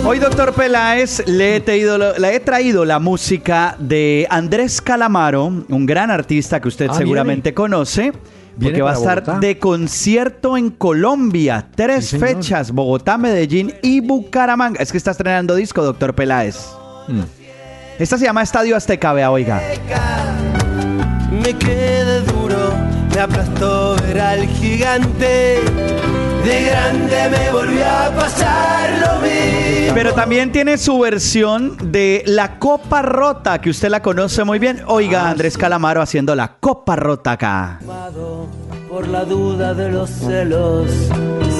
Hoy, 0.06 0.18
doctor 0.20 0.54
Peláez, 0.54 1.28
le 1.28 1.58
he, 1.58 1.60
traído, 1.60 1.98
le 1.98 2.36
he 2.36 2.40
traído 2.40 2.86
la 2.86 3.00
música 3.00 3.76
de 3.80 4.26
Andrés 4.30 4.82
Calamaro, 4.82 5.46
un 5.46 5.86
gran 5.86 6.10
artista 6.10 6.60
que 6.60 6.68
usted 6.68 6.88
ah, 6.90 6.94
seguramente 6.96 7.54
conoce. 7.54 8.14
Porque 8.62 8.82
va 8.82 8.92
a 8.92 8.96
estar 8.96 9.40
de 9.40 9.58
concierto 9.58 10.58
en 10.58 10.70
Colombia. 10.70 11.68
Tres 11.76 12.12
fechas: 12.12 12.72
Bogotá, 12.72 13.18
Medellín 13.18 13.74
y 13.82 14.02
Bucaramanga. 14.02 14.82
Es 14.82 14.92
que 14.92 14.98
está 14.98 15.12
estrenando 15.12 15.56
disco, 15.56 15.84
doctor 15.84 16.14
Peláez. 16.14 16.58
Mm. 17.08 17.22
Esta 18.00 18.18
se 18.18 18.26
llama 18.26 18.42
Estadio 18.42 18.76
Azteca, 18.76 19.14
vea, 19.14 19.32
oiga. 19.32 19.62
Me 21.32 21.54
quedé 21.54 22.22
duro, 22.22 22.74
me 23.14 23.20
aplastó 23.20 23.96
ver 23.98 24.20
al 24.20 24.48
gigante 24.48 25.60
de 26.50 26.64
grande 26.64 27.30
me 27.30 27.52
volvió 27.52 27.86
a 27.86 28.10
pasar 28.16 28.90
lo 29.00 29.22
mismo. 29.22 29.94
Pero 29.94 30.14
también 30.14 30.52
tiene 30.52 30.78
su 30.78 30.98
versión 31.00 31.92
de 31.92 32.24
la 32.26 32.58
copa 32.60 33.02
rota, 33.02 33.60
que 33.62 33.70
usted 33.70 33.90
la 33.90 34.02
conoce 34.02 34.44
muy 34.44 34.58
bien. 34.60 34.82
Oiga, 34.88 35.28
Ah, 35.28 35.32
Andrés 35.32 35.58
Calamaro 35.58 36.02
haciendo 36.02 36.36
la 36.36 36.56
copa 36.60 36.96
rota 36.96 37.34
acá. 37.34 37.80
Por 38.90 39.08
la 39.08 39.24
duda 39.24 39.74
de 39.76 39.92
los 39.92 40.10
celos, 40.10 40.90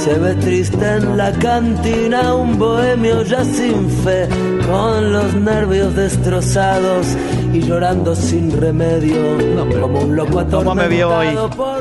se 0.04 0.14
ve 0.16 0.34
triste 0.36 0.96
en 0.96 1.16
la 1.16 1.32
cantina 1.34 2.34
un 2.34 2.58
bohemio 2.58 3.22
ya 3.22 3.44
sin 3.46 3.88
fe, 4.04 4.28
con 4.68 5.14
los 5.14 5.36
nervios 5.36 5.96
destrozados 5.96 7.06
y 7.54 7.62
llorando 7.62 8.16
sin 8.16 8.52
remedio, 8.60 9.16
como 9.80 10.00
un 10.02 10.16
loco 10.16 10.44
¿Cómo 10.50 10.74
me 10.74 10.88
vio 10.88 11.10
hoy? 11.16 11.28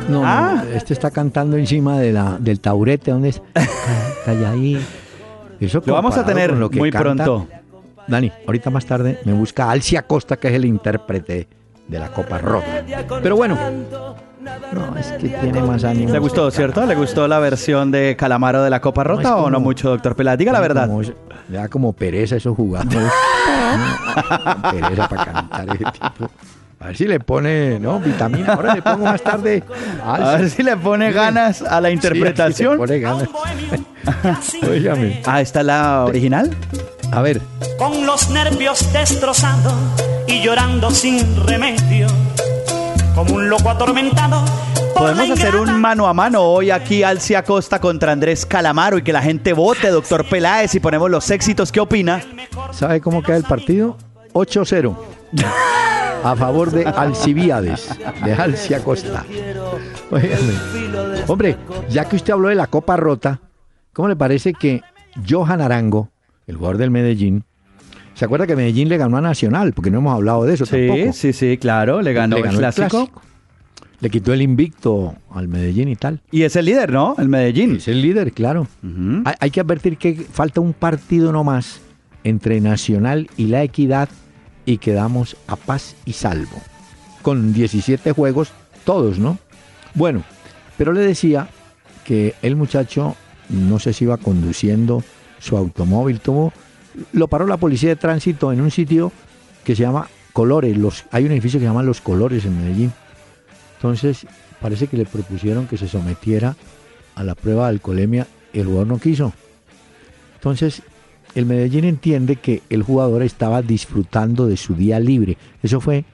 No, 0.08 0.22
Ah. 0.24 0.62
este 0.74 0.92
está 0.92 1.10
cantando 1.10 1.56
encima 1.56 1.98
de 1.98 2.12
la, 2.12 2.36
del 2.38 2.60
taburete, 2.60 2.97
¿dónde 3.04 3.30
es? 3.30 3.42
Calla 4.24 4.50
ahí. 4.50 4.84
Eso 5.60 5.82
Lo 5.84 5.94
vamos 5.94 6.16
a 6.16 6.24
tener 6.24 6.56
lo 6.56 6.70
que 6.70 6.78
muy 6.78 6.90
canta- 6.90 7.24
pronto. 7.24 7.48
Dani, 8.06 8.32
ahorita 8.46 8.70
más 8.70 8.86
tarde 8.86 9.18
me 9.24 9.32
busca 9.32 9.70
Alcia 9.70 10.02
Costa, 10.02 10.36
que 10.36 10.48
es 10.48 10.54
el 10.54 10.64
intérprete 10.64 11.48
de 11.88 11.98
la 11.98 12.08
Copa 12.12 12.38
Rota. 12.38 12.84
Pero 13.22 13.36
bueno, 13.36 13.58
no, 14.72 14.96
es 14.96 15.06
que 15.12 15.28
tiene 15.28 15.60
más 15.62 15.84
ánimo. 15.84 16.12
¿Le 16.12 16.18
gustó, 16.18 16.50
cierto? 16.50 16.86
¿Le 16.86 16.94
gustó 16.94 17.26
la 17.28 17.38
versión 17.38 17.90
de 17.90 18.16
Calamaro 18.16 18.62
de 18.62 18.70
la 18.70 18.80
copa 18.80 19.02
No, 19.04 19.08
rota 19.10 19.22
es 19.22 19.28
o 19.34 19.36
no 19.50 19.56
como- 19.56 19.60
mucho, 19.60 19.90
doctor 19.90 20.14
Peláez? 20.16 20.38
Diga 20.38 20.52
la 20.52 20.60
verdad. 20.60 20.86
como- 20.86 21.02
le 21.02 21.12
da 21.56 21.68
como 21.68 21.92
pereza 21.92 22.36
esos 22.36 22.56
jugadores. 22.56 23.10
No, 23.68 24.70
pereza 24.72 25.08
para 25.08 25.24
cantar 25.32 25.66
ese 25.74 25.84
tipo. 25.92 26.30
A 26.80 26.86
ver 26.86 26.96
si 26.96 27.06
le 27.06 27.18
pone, 27.18 27.80
¿no? 27.80 27.98
Vitamina. 27.98 28.54
Ahora 28.54 28.74
le 28.74 28.82
pongo 28.82 29.04
más 29.04 29.22
tarde. 29.22 29.64
A 30.04 30.36
ver 30.36 30.48
si 30.48 30.62
le 30.62 30.76
pone 30.76 31.10
ganas 31.12 31.62
a 31.62 31.80
la 31.80 31.90
interpretación. 31.90 32.72
Sí, 32.72 32.72
le 32.72 32.78
pone 32.78 33.00
ganas. 33.00 33.28
Óigame. 34.68 35.22
Ah, 35.26 35.40
¿está 35.40 35.62
la 35.62 36.04
original? 36.04 36.56
A 37.10 37.22
ver, 37.22 37.40
con 37.78 38.06
los 38.06 38.30
nervios 38.30 38.92
destrozados 38.92 39.74
y 40.26 40.42
llorando 40.42 40.90
sin 40.90 41.20
remedio, 41.46 42.06
como 43.14 43.34
un 43.34 43.48
loco 43.48 43.70
atormentado. 43.70 44.44
Podemos 44.94 45.30
hacer 45.30 45.56
un 45.56 45.80
mano 45.80 46.06
a 46.06 46.12
mano 46.12 46.42
hoy 46.42 46.70
aquí 46.70 47.02
Alcia 47.02 47.44
Costa 47.44 47.80
contra 47.80 48.12
Andrés 48.12 48.44
Calamaro 48.44 48.98
y 48.98 49.02
que 49.02 49.12
la 49.12 49.22
gente 49.22 49.52
vote, 49.52 49.88
doctor 49.88 50.28
Peláez, 50.28 50.74
y 50.74 50.80
ponemos 50.80 51.10
los 51.10 51.30
éxitos. 51.30 51.72
¿Qué 51.72 51.80
opina? 51.80 52.20
¿sabe 52.72 53.00
cómo 53.00 53.22
queda 53.22 53.36
el 53.36 53.44
partido? 53.44 53.96
8-0. 54.34 54.96
A 56.24 56.34
favor 56.36 56.70
de 56.70 56.84
Alcibiades, 56.84 57.88
de 58.24 58.32
Alcia 58.34 58.82
Costa. 58.82 59.24
Óigame. 60.10 60.52
Hombre, 61.26 61.56
ya 61.88 62.06
que 62.08 62.16
usted 62.16 62.32
habló 62.32 62.48
de 62.48 62.54
la 62.54 62.66
Copa 62.66 62.96
Rota, 62.96 63.40
¿cómo 63.92 64.08
le 64.08 64.16
parece 64.16 64.52
que 64.52 64.82
Johan 65.28 65.60
Arango, 65.60 66.10
el 66.46 66.56
jugador 66.56 66.78
del 66.78 66.90
Medellín, 66.90 67.44
¿se 68.14 68.24
acuerda 68.24 68.46
que 68.46 68.56
Medellín 68.56 68.88
le 68.88 68.96
ganó 68.96 69.16
a 69.16 69.20
Nacional? 69.20 69.72
Porque 69.72 69.90
no 69.90 69.98
hemos 69.98 70.14
hablado 70.14 70.44
de 70.44 70.54
eso 70.54 70.66
Sí, 70.66 70.86
tampoco. 70.88 71.12
sí, 71.12 71.32
sí, 71.32 71.56
claro. 71.58 72.02
Le 72.02 72.12
ganó, 72.12 72.36
Le 72.38 72.48
el, 72.48 72.56
clásico. 72.56 73.10
Le 74.00 74.10
quitó 74.10 74.32
el 74.32 74.42
invicto 74.42 75.14
al 75.32 75.48
Medellín 75.48 75.88
y 75.88 75.96
tal. 75.96 76.20
Y 76.30 76.42
es 76.42 76.54
el 76.56 76.66
líder, 76.66 76.92
¿no? 76.92 77.16
El 77.18 77.28
Medellín. 77.28 77.76
Es 77.76 77.88
el 77.88 78.00
líder, 78.02 78.32
claro. 78.32 78.66
Hay, 79.24 79.34
hay 79.40 79.50
que 79.50 79.60
advertir 79.60 79.96
que 79.98 80.14
falta 80.14 80.60
un 80.60 80.72
partido 80.72 81.32
nomás 81.32 81.80
entre 82.24 82.60
Nacional 82.60 83.28
y 83.36 83.46
la 83.46 83.62
Equidad 83.62 84.08
y 84.68 84.76
quedamos 84.76 85.34
a 85.46 85.56
paz 85.56 85.96
y 86.04 86.12
salvo. 86.12 86.60
Con 87.22 87.54
17 87.54 88.12
juegos, 88.12 88.50
todos, 88.84 89.18
¿no? 89.18 89.38
Bueno, 89.94 90.24
pero 90.76 90.92
le 90.92 91.00
decía 91.00 91.48
que 92.04 92.34
el 92.42 92.54
muchacho, 92.54 93.16
no 93.48 93.78
sé 93.78 93.94
si 93.94 94.04
iba 94.04 94.18
conduciendo 94.18 95.02
su 95.38 95.56
automóvil, 95.56 96.20
tuvo, 96.20 96.52
lo 97.12 97.28
paró 97.28 97.46
la 97.46 97.56
policía 97.56 97.88
de 97.88 97.96
tránsito 97.96 98.52
en 98.52 98.60
un 98.60 98.70
sitio 98.70 99.10
que 99.64 99.74
se 99.74 99.84
llama 99.84 100.06
Colores. 100.34 100.76
Los, 100.76 101.06
hay 101.12 101.24
un 101.24 101.32
edificio 101.32 101.58
que 101.58 101.64
se 101.64 101.70
llama 101.70 101.82
Los 101.82 102.02
Colores 102.02 102.44
en 102.44 102.62
Medellín. 102.62 102.92
Entonces, 103.76 104.26
parece 104.60 104.86
que 104.86 104.98
le 104.98 105.06
propusieron 105.06 105.66
que 105.66 105.78
se 105.78 105.88
sometiera 105.88 106.56
a 107.14 107.24
la 107.24 107.34
prueba 107.34 107.64
de 107.64 107.70
alcoholemia 107.70 108.26
y 108.52 108.60
el 108.60 108.66
jugador 108.66 108.88
no 108.88 108.98
quiso. 108.98 109.32
Entonces, 110.34 110.82
el 111.38 111.46
Medellín 111.46 111.84
entiende 111.84 112.34
que 112.34 112.62
el 112.68 112.82
jugador 112.82 113.22
estaba 113.22 113.62
disfrutando 113.62 114.48
de 114.48 114.56
su 114.56 114.74
día 114.74 114.98
libre. 114.98 115.38
Eso 115.62 115.80
fue, 115.80 116.04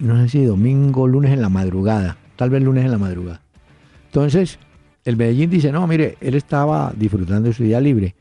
no 0.00 0.20
sé 0.20 0.28
si 0.28 0.44
domingo, 0.44 1.06
lunes 1.06 1.32
en 1.32 1.40
la 1.40 1.48
madrugada, 1.48 2.16
tal 2.34 2.50
vez 2.50 2.60
lunes 2.60 2.84
en 2.84 2.90
la 2.90 2.98
madrugada. 2.98 3.40
Entonces, 4.06 4.58
el 5.04 5.16
Medellín 5.16 5.50
dice, 5.50 5.70
no, 5.70 5.86
mire, 5.86 6.18
él 6.20 6.34
estaba 6.34 6.92
disfrutando 6.96 7.46
de 7.46 7.54
su 7.54 7.62
día 7.62 7.80
libre. 7.80 8.16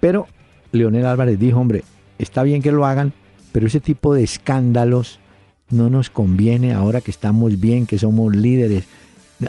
Pero 0.00 0.28
Leonel 0.72 1.04
Álvarez 1.04 1.38
dijo, 1.38 1.60
hombre, 1.60 1.84
está 2.18 2.42
bien 2.42 2.62
que 2.62 2.72
lo 2.72 2.86
hagan, 2.86 3.12
pero 3.52 3.66
ese 3.66 3.80
tipo 3.80 4.14
de 4.14 4.22
escándalos 4.22 5.20
no 5.68 5.90
nos 5.90 6.08
conviene 6.08 6.72
ahora 6.72 7.02
que 7.02 7.10
estamos 7.10 7.60
bien, 7.60 7.84
que 7.84 7.98
somos 7.98 8.34
líderes. 8.34 8.84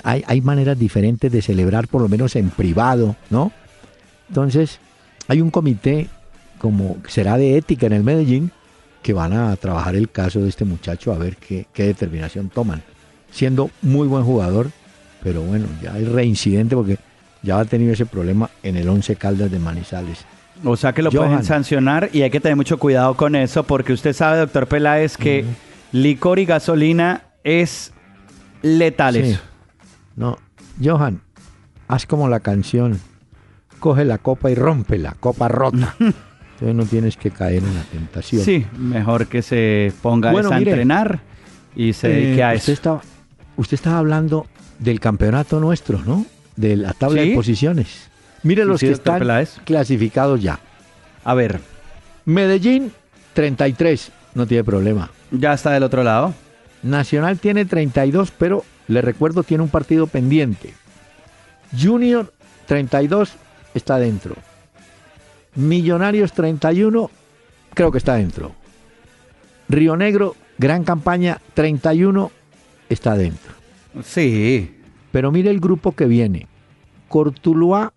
Hay, 0.03 0.25
hay 0.27 0.41
maneras 0.41 0.77
diferentes 0.77 1.31
de 1.31 1.41
celebrar, 1.41 1.87
por 1.87 2.01
lo 2.01 2.09
menos 2.09 2.35
en 2.35 2.49
privado, 2.49 3.15
¿no? 3.29 3.53
Entonces, 4.27 4.81
hay 5.27 5.41
un 5.41 5.49
comité, 5.49 6.07
como 6.57 6.97
será 7.07 7.37
de 7.37 7.57
ética 7.57 7.87
en 7.87 7.93
el 7.93 8.03
Medellín, 8.03 8.51
que 9.01 9.13
van 9.13 9.33
a 9.33 9.55
trabajar 9.55 9.95
el 9.95 10.09
caso 10.09 10.41
de 10.41 10.49
este 10.49 10.65
muchacho 10.65 11.11
a 11.11 11.17
ver 11.17 11.37
qué, 11.37 11.65
qué 11.73 11.85
determinación 11.85 12.49
toman. 12.49 12.83
Siendo 13.31 13.71
muy 13.81 14.07
buen 14.07 14.23
jugador, 14.23 14.69
pero 15.23 15.41
bueno, 15.41 15.65
ya 15.81 15.93
hay 15.93 16.05
reincidente 16.05 16.75
porque 16.75 16.97
ya 17.41 17.59
ha 17.59 17.65
tenido 17.65 17.93
ese 17.93 18.05
problema 18.05 18.49
en 18.61 18.75
el 18.75 18.87
11 18.87 19.15
Caldas 19.15 19.49
de 19.49 19.59
Manizales. 19.59 20.25
O 20.63 20.77
sea 20.77 20.93
que 20.93 21.01
lo 21.01 21.11
Johan. 21.11 21.27
pueden 21.27 21.43
sancionar 21.43 22.09
y 22.13 22.21
hay 22.21 22.29
que 22.29 22.39
tener 22.39 22.55
mucho 22.55 22.77
cuidado 22.77 23.15
con 23.15 23.35
eso 23.35 23.63
porque 23.63 23.93
usted 23.93 24.13
sabe, 24.13 24.37
doctor 24.37 24.67
Peláez, 24.67 25.17
que 25.17 25.45
licor 25.91 26.39
y 26.39 26.45
gasolina 26.45 27.23
es 27.43 27.93
letal. 28.61 29.15
Sí. 29.15 29.19
eso. 29.21 29.39
No, 30.15 30.37
Johan, 30.83 31.21
haz 31.87 32.05
como 32.05 32.29
la 32.29 32.41
canción. 32.41 32.99
Coge 33.81 34.05
la 34.05 34.17
copa 34.19 34.49
y 34.49 34.55
rompe 34.55 34.97
la 34.97 35.11
copa 35.13 35.49
rota. 35.49 35.95
Entonces 35.99 36.75
no 36.75 36.85
tienes 36.85 37.17
que 37.17 37.31
caer 37.31 37.63
en 37.63 37.75
la 37.75 37.81
tentación. 37.83 38.43
Sí, 38.45 38.65
mejor 38.77 39.27
que 39.27 39.41
se 39.41 39.91
ponga 40.01 40.31
Bueno, 40.31 40.51
a 40.53 40.57
mire, 40.59 40.71
entrenar 40.71 41.19
y 41.75 41.91
se 41.93 42.07
dedique 42.07 42.39
Eh, 42.39 42.43
a 42.43 42.49
usted 42.53 42.61
eso. 42.63 42.71
estaba, 42.73 43.01
usted 43.57 43.73
estaba 43.75 43.97
hablando 43.97 44.45
del 44.79 44.99
campeonato 44.99 45.59
nuestro, 45.59 45.99
¿no? 46.05 46.25
De 46.55 46.77
la 46.77 46.93
tabla 46.93 47.23
Sí. 47.23 47.29
de 47.29 47.35
posiciones. 47.35 48.09
Mire 48.43 48.63
los 48.65 48.79
sí, 48.79 48.85
que 48.87 48.91
están 48.93 49.19
Peláez. 49.19 49.59
clasificados 49.65 50.41
ya. 50.41 50.59
A 51.23 51.33
ver, 51.33 51.59
Medellín, 52.25 52.91
33, 53.33 54.11
no 54.35 54.45
tiene 54.45 54.63
problema. 54.63 55.09
ya 55.31 55.53
está 55.53 55.71
del 55.71 55.83
otro 55.83 56.03
lado. 56.03 56.33
Nacional 56.83 57.39
tiene 57.39 57.65
32, 57.65 58.31
pero 58.37 58.63
le 58.87 59.01
recuerdo 59.01 59.41
tiene 59.43 59.63
un 59.63 59.69
partido 59.69 60.05
pendiente. 60.07 60.73
Junior 61.79 62.31
32 62.67 63.33
está 63.73 63.97
dentro. 63.97 64.35
Millonarios 65.55 66.31
31 66.33 67.09
creo 67.73 67.91
que 67.91 67.97
está 67.97 68.15
dentro. 68.15 68.53
Río 69.69 69.95
Negro, 69.97 70.35
gran 70.57 70.83
campaña 70.83 71.39
31 71.53 72.31
está 72.89 73.15
dentro. 73.17 73.53
Sí. 74.03 74.77
Pero 75.11 75.31
mire 75.31 75.49
el 75.49 75.59
grupo 75.59 75.91
que 75.93 76.05
viene. 76.05 76.47
Cortuluá 77.09 77.91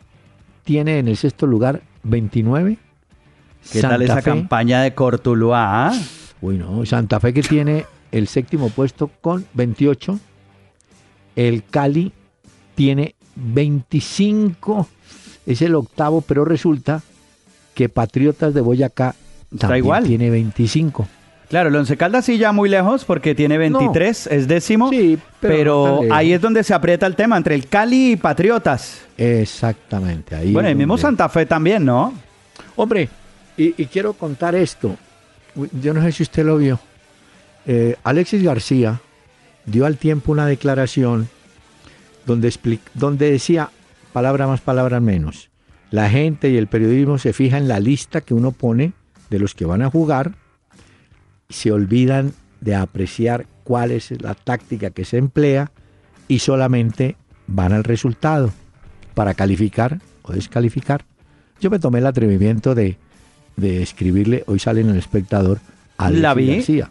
tiene 0.65 0.99
en 0.99 1.09
el 1.09 1.17
sexto 1.17 1.47
lugar 1.47 1.83
29. 2.03 2.79
¿Qué 3.73 3.81
tal 3.81 4.03
esa 4.03 4.17
Fe- 4.17 4.23
campaña 4.31 4.83
de 4.83 4.95
Cortuluá? 4.95 5.89
ah? 5.89 5.93
Uy, 6.41 6.59
no, 6.59 6.85
Santa 6.85 7.21
Fe 7.21 7.33
que 7.33 7.43
tiene 7.43 7.87
el 8.13 8.27
séptimo 8.29 8.69
puesto 8.71 9.09
con 9.21 9.47
28. 9.55 10.19
El 11.37 11.65
Cali 11.65 12.13
tiene 12.75 13.15
25. 13.37 14.89
Es 15.47 15.63
el 15.63 15.75
octavo, 15.75 16.21
pero 16.23 16.45
resulta 16.45 17.03
que 17.75 17.89
Patriotas 17.89 18.55
de 18.55 18.61
Boyacá 18.61 19.15
también 19.59 19.85
igual. 19.85 20.05
tiene 20.05 20.31
25. 20.31 21.07
Claro, 21.49 21.69
el 21.69 21.77
Once 21.77 21.97
Caldas 21.97 22.25
sí 22.25 22.39
ya 22.39 22.53
muy 22.53 22.69
lejos 22.69 23.05
porque 23.05 23.35
tiene 23.35 23.59
23, 23.59 24.27
es 24.29 24.49
décimo. 24.49 24.91
Sí, 24.91 25.19
pero 25.41 26.01
pero 26.01 26.15
ahí 26.15 26.33
es 26.33 26.41
donde 26.41 26.65
se 26.65 26.75
aprieta 26.75 27.07
el 27.07 27.15
tema 27.15 27.37
entre 27.37 27.55
el 27.55 27.69
Cali 27.69 28.13
y 28.13 28.17
Patriotas. 28.17 29.03
Exactamente. 29.17 30.35
Ahí 30.35 30.53
bueno, 30.53 30.69
el 30.69 30.77
mismo 30.77 30.97
Santa 30.97 31.29
Fe 31.29 31.47
también, 31.47 31.85
¿no? 31.85 32.15
Hombre, 32.77 33.09
y, 33.57 33.81
y 33.81 33.87
quiero 33.87 34.15
contar 34.15 34.55
esto. 34.55 34.97
Yo 35.81 35.95
no 35.95 36.03
sé 36.03 36.13
si 36.13 36.23
usted 36.25 36.45
lo 36.45 36.57
vio. 36.57 36.81
Eh, 37.67 37.97
Alexis 38.05 38.43
García 38.43 39.01
dio 39.65 39.87
al 39.87 39.97
tiempo 39.97 40.33
una 40.33 40.47
declaración 40.47 41.29
donde, 42.27 42.53
donde 42.95 43.31
decía, 43.31 43.71
palabra 44.15 44.47
más, 44.47 44.63
palabra 44.63 45.01
menos. 45.01 45.51
La 45.91 46.09
gente 46.09 46.49
y 46.49 46.57
el 46.57 46.67
periodismo 46.69 47.19
se 47.19 47.33
fija 47.35 47.59
en 47.59 47.69
la 47.69 47.81
lista 47.81 48.23
que 48.23 48.33
uno 48.33 48.53
pone 48.53 48.93
de 49.29 49.39
los 49.39 49.55
que 49.55 49.67
van 49.67 49.83
a 49.83 49.91
jugar 49.91 50.33
y 51.49 51.55
se 51.55 51.71
olvidan 51.73 52.33
de 52.63 52.75
apreciar 52.75 53.47
cuál 53.65 53.91
es 53.91 54.11
la 54.23 54.35
táctica 54.35 54.91
que 54.91 55.05
se 55.05 55.19
emplea 55.19 55.71
y 56.29 56.39
solamente 56.39 57.17
van 57.47 57.73
al 57.75 57.85
resultado. 57.85 58.51
para 59.15 59.35
calificar 59.35 60.01
o 60.23 60.33
descalificar. 60.33 61.05
Yo 61.61 61.71
me 61.71 61.79
tomé 61.79 61.99
el 62.01 62.07
atrevimiento 62.07 62.75
de, 62.75 62.97
de 63.57 63.81
escribirle, 63.83 64.43
hoy 64.49 64.59
sale 64.59 64.81
en 64.81 64.91
el 64.91 64.97
espectador, 64.97 65.61
a 65.99 66.07
Alexis 66.07 66.23
La 66.23 66.35
vi. 66.35 66.47
García. 66.57 66.91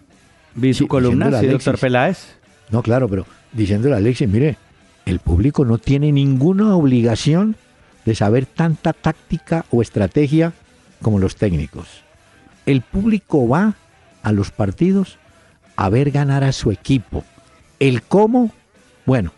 Vi 0.56 0.74
su 0.74 0.84
Sí, 0.86 0.88
columna, 0.88 1.26
sí, 1.26 1.36
Alexis. 1.36 1.52
doctor 1.52 1.80
Peláez. 1.80 2.18
No, 2.72 2.82
claro, 2.82 3.10
pero 3.10 3.26
diciéndole 3.52 3.96
a 3.96 3.98
Alexis, 3.98 4.30
mire, 4.30 4.56
el 5.06 5.20
público 5.20 5.66
no 5.66 5.78
tiene 5.78 6.12
ninguna 6.12 6.76
obligación 6.76 7.56
de 8.06 8.16
saber 8.16 8.46
tanta 8.46 8.94
táctica 8.94 9.66
o 9.72 9.82
estrategia 9.82 10.54
como 11.02 11.20
los 11.20 11.36
técnicos. 11.36 11.88
El 12.66 12.82
público 12.82 13.48
va 13.48 13.76
a 14.22 14.32
los 14.32 14.52
partidos 14.52 15.18
a 15.76 15.90
ver 15.90 16.12
ganar 16.12 16.44
a 16.44 16.52
su 16.52 16.72
equipo. 16.72 17.24
El 17.80 18.02
cómo, 18.04 18.52
bueno, 19.06 19.32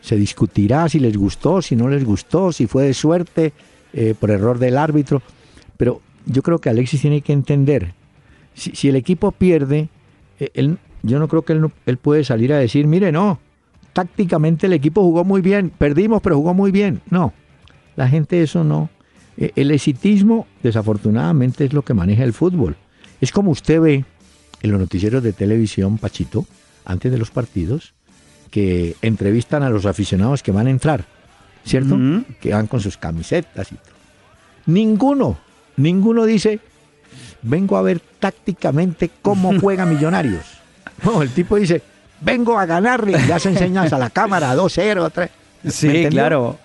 se 0.00 0.16
discutirá 0.16 0.88
si 0.88 0.98
les 0.98 1.16
gustó, 1.16 1.62
si 1.62 1.76
no 1.76 1.88
les 1.88 2.04
gustó, 2.04 2.50
si 2.52 2.66
fue 2.66 2.84
de 2.84 2.94
suerte, 2.94 3.52
eh, 3.92 4.14
por 4.18 4.30
error 4.30 4.58
del 4.58 4.78
árbitro. 4.78 5.22
Pero 5.76 6.00
yo 6.26 6.42
creo 6.42 6.58
que 6.60 6.70
Alexis 6.70 7.00
tiene 7.02 7.20
que 7.20 7.32
entender, 7.32 7.92
si, 8.54 8.72
si 8.72 8.88
el 8.88 8.96
equipo 8.96 9.30
pierde, 9.32 9.88
eh, 10.40 10.50
él- 10.54 10.78
yo 11.04 11.18
no 11.18 11.28
creo 11.28 11.42
que 11.42 11.52
él, 11.52 11.60
no- 11.60 11.72
él 11.86 11.96
puede 11.98 12.24
salir 12.24 12.52
a 12.52 12.58
decir, 12.58 12.86
mire, 12.86 13.12
no, 13.12 13.38
tácticamente 13.92 14.66
el 14.66 14.72
equipo 14.72 15.02
jugó 15.02 15.24
muy 15.24 15.40
bien, 15.40 15.70
perdimos, 15.70 16.22
pero 16.22 16.36
jugó 16.36 16.54
muy 16.54 16.70
bien. 16.70 17.00
No, 17.10 17.32
la 17.96 18.08
gente 18.08 18.42
eso 18.42 18.64
no. 18.64 18.90
Eh, 19.36 19.52
El 19.56 19.70
exitismo, 19.70 20.46
desafortunadamente, 20.62 21.64
es 21.64 21.72
lo 21.72 21.82
que 21.82 21.94
maneja 21.94 22.24
el 22.24 22.32
fútbol. 22.32 22.76
Es 23.20 23.32
como 23.32 23.50
usted 23.50 23.80
ve 23.80 24.04
en 24.62 24.70
los 24.70 24.80
noticieros 24.80 25.22
de 25.22 25.32
televisión, 25.32 25.98
Pachito, 25.98 26.46
antes 26.84 27.10
de 27.10 27.18
los 27.18 27.30
partidos, 27.30 27.94
que 28.50 28.96
entrevistan 29.02 29.62
a 29.62 29.70
los 29.70 29.86
aficionados 29.86 30.42
que 30.42 30.52
van 30.52 30.66
a 30.66 30.70
entrar, 30.70 31.04
¿cierto? 31.64 31.98
Que 32.40 32.52
van 32.52 32.66
con 32.66 32.80
sus 32.80 32.96
camisetas 32.96 33.72
y 33.72 33.76
todo. 33.76 33.94
Ninguno, 34.66 35.38
ninguno 35.76 36.24
dice, 36.24 36.60
vengo 37.42 37.76
a 37.76 37.82
ver 37.82 38.00
tácticamente 38.20 39.10
cómo 39.22 39.52
juega 39.60 39.86
Millonarios. 39.86 40.44
No, 41.04 41.22
el 41.22 41.30
tipo 41.30 41.56
dice, 41.56 41.82
vengo 42.22 42.58
a 42.58 42.66
ganarle, 42.66 43.18
ya 43.26 43.38
se 43.38 43.50
enseñas 43.50 43.92
a 43.92 43.98
la 43.98 44.10
cámara, 44.10 44.54
2-0, 44.54 45.10
3. 45.12 45.30
Sí, 45.68 46.06
claro. 46.10 46.58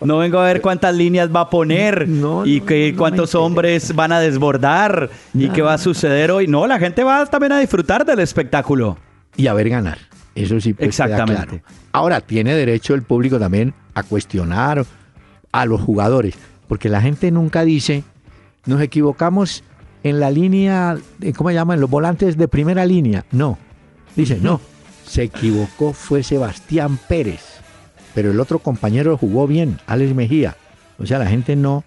No 0.00 0.18
vengo 0.18 0.38
a 0.38 0.44
ver 0.44 0.60
cuántas 0.60 0.94
líneas 0.94 1.34
va 1.34 1.40
a 1.40 1.50
poner 1.50 2.06
No, 2.08 2.44
y 2.44 2.60
que 2.60 2.92
no 2.92 2.98
cuántos 2.98 3.34
hombres 3.34 3.94
van 3.94 4.12
a 4.12 4.20
desbordar 4.20 5.10
y 5.32 5.48
qué 5.48 5.62
va 5.62 5.74
a 5.74 5.78
suceder 5.78 6.30
hoy. 6.30 6.46
No, 6.46 6.66
la 6.66 6.78
gente 6.78 7.02
va 7.02 7.24
también 7.26 7.52
a 7.52 7.58
disfrutar 7.60 8.04
del 8.04 8.20
espectáculo. 8.20 8.98
y 9.36 9.46
a 9.46 9.54
ver 9.54 9.68
ganar. 9.70 9.98
Eso 10.34 10.60
sí 10.60 10.74
pues, 10.74 10.96
queda 10.96 11.06
Exactamente. 11.06 11.46
claro. 11.60 11.62
Ahora, 11.92 12.20
tiene 12.20 12.54
derecho 12.54 12.94
el 12.94 13.02
público 13.02 13.38
también 13.38 13.72
a 13.94 14.02
cuestionar 14.02 14.84
a 15.52 15.64
los 15.64 15.80
jugadores, 15.80 16.34
porque 16.66 16.88
la 16.88 17.00
gente 17.00 17.30
nunca 17.30 17.64
dice, 17.64 18.02
nos 18.66 18.80
equivocamos 18.82 19.62
en 20.02 20.18
la 20.20 20.30
línea, 20.30 20.98
¿cómo 21.36 21.50
se 21.50 21.54
llaman? 21.54 21.80
Los 21.80 21.88
volantes 21.88 22.36
de 22.36 22.48
primera 22.48 22.84
línea. 22.84 23.24
No, 23.30 23.58
dice, 24.16 24.38
no, 24.40 24.60
se 25.06 25.24
equivocó 25.24 25.92
fue 25.92 26.22
Sebastián 26.22 26.98
Pérez, 27.08 27.42
pero 28.14 28.30
el 28.30 28.40
otro 28.40 28.58
compañero 28.58 29.16
jugó 29.16 29.46
bien, 29.46 29.78
Alex 29.86 30.14
Mejía. 30.14 30.56
O 30.98 31.06
sea, 31.06 31.18
la 31.18 31.26
gente 31.26 31.56
no, 31.56 31.84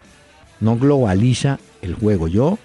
no 0.59 0.77
globaliza 0.77 1.59
el 1.81 1.95
juego. 1.95 2.27
Yo, 2.27 2.59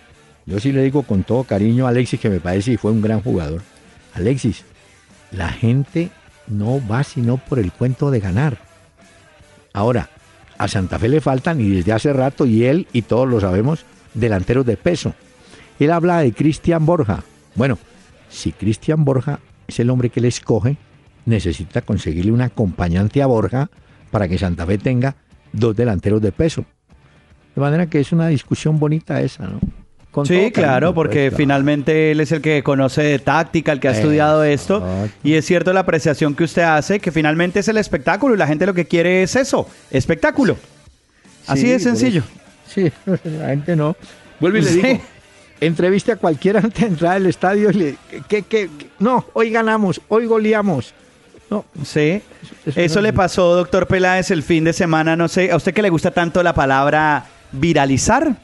yo 0.46 0.61
sí 0.61 0.72
le 0.72 0.83
digo 0.83 1.05
con 1.05 1.22
todo 1.22 1.44
cariño 1.44 1.87
a 1.87 1.90
Alexis, 1.90 2.20
que 2.20 2.31
me 2.31 2.40
parece 2.40 2.72
y 2.72 2.77
fue 2.77 2.90
un 2.90 3.03
gran 3.03 3.22
jugador. 3.22 3.62
Alexis, 4.14 4.64
la 5.31 5.48
gente 5.48 6.11
no 6.48 6.81
va 6.87 7.05
sino 7.05 7.37
por 7.37 7.59
el 7.59 7.72
cuento 7.72 8.11
de 8.11 8.20
ganar. 8.20 8.59
Ahora, 9.72 10.11
a 10.59 10.68
Santa 10.68 10.98
Fe 10.98 11.09
le 11.09 11.20
faltan, 11.20 11.61
y 11.61 11.70
desde 11.70 11.92
hace 11.92 12.12
rato, 12.12 12.44
y 12.44 12.64
él 12.64 12.87
y 12.92 13.03
todos 13.03 13.29
lo 13.29 13.40
sabemos, 13.40 13.85
delanteros 14.14 14.66
de 14.66 14.77
peso. 14.77 15.14
Él 15.79 15.90
habla 15.90 16.18
de 16.18 16.33
Cristian 16.33 16.85
Borja. 16.85 17.25
Bueno, 17.55 17.79
si 18.29 18.53
Cristian 18.53 19.05
Borja 19.05 19.40
es 19.68 19.81
el 19.81 19.90
hombre 19.90 20.11
que 20.11 20.20
le 20.20 20.29
escoge, 20.29 20.77
necesita 21.27 21.83
conseguirle 21.83 22.33
un 22.33 22.40
acompañante 22.42 23.22
a 23.22 23.27
Borja 23.27 23.70
para 24.11 24.29
que 24.29 24.38
Santa 24.38 24.66
Fe 24.66 24.79
tenga 24.79 25.16
dos 25.53 25.77
delanteros 25.77 26.20
de 26.20 26.33
peso. 26.33 26.64
De 27.55 27.61
manera 27.61 27.87
que 27.87 28.01
es 28.01 28.12
una 28.12 28.29
discusión 28.29 28.79
bonita 28.79 29.20
esa, 29.20 29.44
¿no? 29.46 29.61
Con 30.11 30.27
Sí, 30.27 30.51
claro, 30.53 30.88
pues, 30.92 31.07
porque 31.07 31.33
finalmente 31.35 32.11
él 32.11 32.20
es 32.20 32.33
el 32.33 32.42
que 32.42 32.62
conoce 32.62 33.03
de 33.03 33.18
táctica, 33.18 33.72
el 33.72 33.81
que 33.81 33.88
ha 33.88 33.92
estudiado 33.92 34.44
esto. 34.44 34.87
Y 35.25 35.35
es 35.35 35.46
cierto 35.46 35.72
la 35.72 35.81
apreciación 35.81 36.35
que 36.35 36.44
usted 36.44 36.62
hace, 36.62 37.01
que 37.01 37.11
finalmente 37.11 37.61
es 37.61 37.68
el 37.68 37.79
espectáculo 37.79 38.35
y 38.35 38.38
la 38.38 38.46
gente 38.46 38.66
lo 38.66 38.75
que 38.75 38.87
quiere 38.87 39.22
es 39.22 39.37
eso, 39.37 39.66
espectáculo. 39.90 40.57
Así 41.46 41.62
Sí, 41.62 41.68
de 41.68 41.81
sencillo. 41.81 42.22
Sí, 42.68 42.90
la 43.07 43.48
gente 43.48 43.75
no. 43.75 43.96
Vuelvo 44.38 44.59
y 44.59 44.62
le 44.62 44.70
Sí. 44.70 44.83
digo, 44.83 45.01
entreviste 45.66 46.12
a 46.12 46.16
cualquiera 46.16 46.61
antes 46.61 46.81
de 46.81 46.87
entrar 46.88 47.12
al 47.16 47.27
estadio 47.27 47.70
y 47.70 47.75
le, 47.75 47.96
¿qué, 48.11 48.42
qué, 48.42 48.42
qué? 48.42 48.70
No, 48.98 49.25
hoy 49.33 49.51
ganamos, 49.51 50.01
hoy 50.09 50.27
goleamos. 50.27 50.92
No, 51.51 51.64
Sí. 51.85 52.22
eso 52.66 52.81
Eso 52.81 52.94
no- 52.96 53.03
le 53.03 53.12
pasó, 53.12 53.55
doctor 53.55 53.87
Peláez, 53.87 54.31
el 54.31 54.42
fin 54.42 54.64
de 54.64 54.72
semana, 54.72 55.16
no 55.16 55.29
sé, 55.29 55.51
a 55.53 55.57
usted 55.57 55.75
que 55.75 55.83
le 55.83 55.90
gusta 55.90 56.11
tanto 56.11 56.42
la 56.42 56.55
palabra 56.55 57.27
viralizar. 57.53 58.35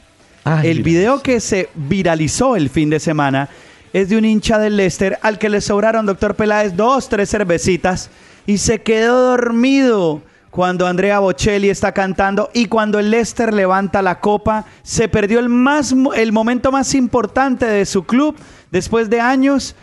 Ay, 0.43 0.69
el 0.69 0.83
video 0.83 1.21
que 1.21 1.39
se 1.39 1.69
viralizó 1.75 2.55
el 2.55 2.69
fin 2.69 2.89
de 2.89 2.99
semana 2.99 3.49
es 3.93 4.09
de 4.09 4.17
un 4.17 4.25
hincha 4.25 4.59
del 4.59 4.77
Leicester 4.77 5.17
al 5.21 5.37
que 5.39 5.49
le 5.49 5.61
sobraron, 5.61 6.05
doctor 6.05 6.35
Peláez, 6.35 6.75
dos, 6.75 7.09
tres 7.09 7.29
cervecitas 7.29 8.09
y 8.45 8.59
se 8.59 8.79
quedó 8.79 9.31
dormido 9.31 10.21
cuando 10.59 10.87
Andrea 10.87 11.19
Bocelli 11.19 11.69
está 11.69 11.93
cantando 11.93 12.49
y 12.53 12.65
cuando 12.65 12.99
el 12.99 13.11
Leicester 13.11 13.53
levanta 13.53 14.01
la 14.01 14.19
copa, 14.19 14.65
se 14.83 15.07
perdió 15.07 15.39
el, 15.39 15.47
más, 15.47 15.95
el 16.17 16.33
momento 16.33 16.69
más 16.69 16.95
importante 16.95 17.65
de 17.65 17.85
su 17.85 18.03
club 18.03 18.35
después 18.69 19.09
de 19.09 19.21
años 19.21 19.73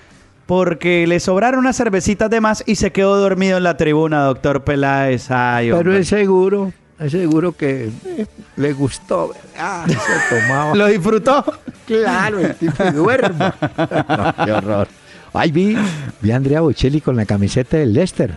porque 0.45 1.07
le 1.07 1.19
sobraron 1.19 1.61
unas 1.61 1.79
cervecitas 1.79 2.29
de 2.29 2.43
más 2.43 2.62
y 2.67 2.75
se 2.75 2.93
quedó 2.93 3.17
dormido 3.17 3.57
en 3.57 3.62
la 3.62 3.79
tribuna, 3.79 4.25
doctor 4.25 4.65
Peláez. 4.65 5.31
Ay, 5.31 5.71
pero 5.73 5.97
es 5.97 6.09
seguro, 6.09 6.75
es 6.99 7.11
seguro 7.11 7.53
que 7.53 7.91
eh, 8.05 8.27
le 8.57 8.75
gustó. 8.75 9.33
Ah, 9.59 9.87
se 9.89 9.95
tomaba. 10.43 10.75
¿Lo 10.75 10.89
disfrutó? 10.89 11.43
Claro, 11.87 12.39
el 12.39 12.55
tipo 12.55 12.85
duerma. 12.93 13.55
No, 13.79 14.45
qué 14.45 14.53
horror. 14.53 14.89
Ay, 15.33 15.53
vi, 15.53 15.75
vi 16.21 16.33
a 16.33 16.37
Andrea 16.37 16.61
Bocelli 16.61 17.01
con 17.01 17.17
la 17.17 17.25
camiseta 17.25 17.79
del 17.79 17.95
Leicester. 17.95 18.37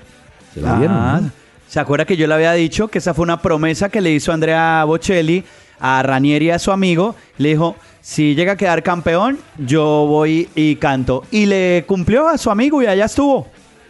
¿Se 0.53 0.61
la 0.61 0.75
vieron? 0.75 0.95
Ah, 0.97 1.19
no? 1.21 1.38
¿Se 1.69 1.79
acuerda 1.79 2.05
que 2.05 2.17
yo 2.17 2.25
le 2.25 2.33
había 2.33 2.53
dicho 2.53 2.87
que 2.87 2.97
esa 2.97 3.13
fue 3.13 3.21
una 3.21 3.43
promesa 3.43 3.89
que 3.89 4.01
le 4.01 4.11
hizo 4.11 4.33
Andrea 4.33 4.83
Bocelli 4.85 5.43
a 5.79 6.01
Ranieri 6.01 6.47
y 6.47 6.49
a 6.49 6.57
su 6.57 6.71
amigo? 6.71 7.15
Le 7.37 7.49
dijo, 7.49 7.75
si 8.01 8.33
llega 8.33 8.53
a 8.53 8.57
quedar 8.57 8.81
campeón, 8.81 9.37
yo 9.59 9.85
voy 10.07 10.49
y 10.55 10.77
canto. 10.77 11.25
Y 11.29 11.45
le 11.45 11.83
cumplió 11.85 12.27
a 12.27 12.39
su 12.39 12.49
amigo 12.49 12.81
y 12.81 12.87
allá 12.87 13.05
estuvo. 13.05 13.47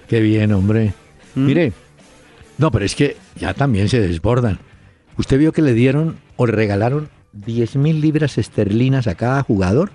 Qué 0.09 0.19
bien, 0.19 0.51
hombre. 0.51 0.93
¿Mm? 1.35 1.45
Mire, 1.45 1.71
no, 2.57 2.69
pero 2.69 2.83
es 2.83 2.95
que 2.95 3.15
ya 3.37 3.53
también 3.53 3.87
se 3.87 4.01
desbordan. 4.01 4.59
¿Usted 5.15 5.39
vio 5.39 5.53
que 5.53 5.61
le 5.61 5.73
dieron 5.73 6.17
o 6.35 6.47
le 6.47 6.51
regalaron 6.51 7.07
10 7.31 7.77
mil 7.77 8.01
libras 8.01 8.37
esterlinas 8.37 9.07
a 9.07 9.15
cada 9.15 9.41
jugador 9.41 9.91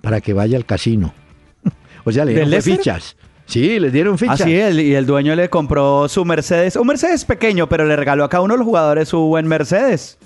para 0.00 0.22
que 0.22 0.32
vaya 0.32 0.56
al 0.56 0.64
casino? 0.64 1.12
o 2.06 2.12
sea, 2.12 2.24
le 2.24 2.32
¿Del 2.32 2.48
dieron 2.48 2.62
fichas. 2.62 3.14
Sí, 3.46 3.78
les 3.78 3.92
dieron 3.92 4.18
fichas. 4.18 4.40
Así 4.40 4.54
es, 4.54 4.74
y 4.76 4.94
el 4.94 5.06
dueño 5.06 5.34
le 5.36 5.48
compró 5.48 6.08
su 6.08 6.24
Mercedes. 6.24 6.76
Un 6.76 6.86
Mercedes 6.88 7.24
pequeño, 7.24 7.68
pero 7.68 7.84
le 7.84 7.94
regaló 7.96 8.24
a 8.24 8.28
cada 8.28 8.42
uno 8.42 8.54
de 8.54 8.58
los 8.58 8.64
jugadores 8.66 9.08
su 9.08 9.18
buen 9.20 9.46
Mercedes. 9.46 10.18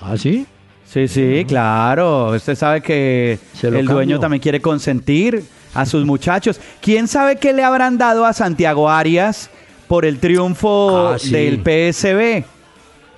¿Ah, 0.00 0.16
sí? 0.16 0.46
Sí, 0.86 1.06
sí, 1.08 1.44
claro. 1.46 2.30
Usted 2.30 2.54
sabe 2.54 2.80
que 2.80 3.38
el 3.62 3.86
dueño 3.86 4.18
también 4.20 4.40
quiere 4.40 4.60
consentir 4.60 5.42
a 5.74 5.84
sus 5.84 6.06
muchachos. 6.06 6.60
¿Quién 6.80 7.08
sabe 7.08 7.36
qué 7.36 7.52
le 7.52 7.62
habrán 7.62 7.98
dado 7.98 8.24
a 8.24 8.32
Santiago 8.32 8.88
Arias 8.88 9.50
por 9.86 10.04
el 10.06 10.18
triunfo 10.18 11.08
Ah, 11.14 11.18
sí. 11.18 11.30
del 11.30 11.58
PSB? 11.62 12.44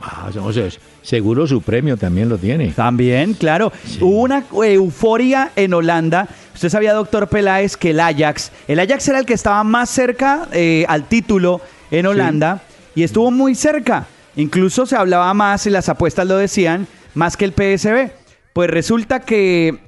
Ah, 0.01 0.31
no 0.35 0.53
sé, 0.53 0.71
seguro 1.03 1.47
su 1.47 1.63
premio 1.63 1.97
también 1.97 2.29
lo 2.29 2.39
tiene. 2.39 2.69
También, 2.69 3.35
claro. 3.35 3.73
Sí. 3.85 3.99
Hubo 4.01 4.21
una 4.21 4.45
euforia 4.63 5.53
en 5.57 5.75
Holanda. 5.75 6.29
Usted 6.55 6.69
sabía, 6.69 6.93
doctor 6.93 7.29
Peláez, 7.29 7.77
que 7.77 7.91
el 7.91 8.01
Ajax, 8.01 8.53
el 8.69 8.81
Ajax 8.81 9.09
era 9.09 9.19
el 9.19 9.27
que 9.27 9.35
estaba 9.35 9.65
más 9.65 9.91
cerca 9.91 10.49
eh, 10.53 10.85
al 10.89 11.05
título 11.05 11.61
en 11.91 12.07
Holanda 12.07 12.63
y 12.95 13.03
estuvo 13.03 13.31
muy 13.31 13.55
cerca. 13.55 14.07
Incluso 14.37 14.87
se 14.87 14.97
hablaba 14.97 15.33
más, 15.35 15.67
y 15.67 15.71
las 15.71 15.89
apuestas 15.89 16.27
lo 16.27 16.37
decían, 16.37 16.87
más 17.15 17.37
que 17.37 17.45
el 17.45 17.53
PSB. 17.53 18.13
Pues 18.53 18.71
resulta 18.71 19.21
que 19.21 19.79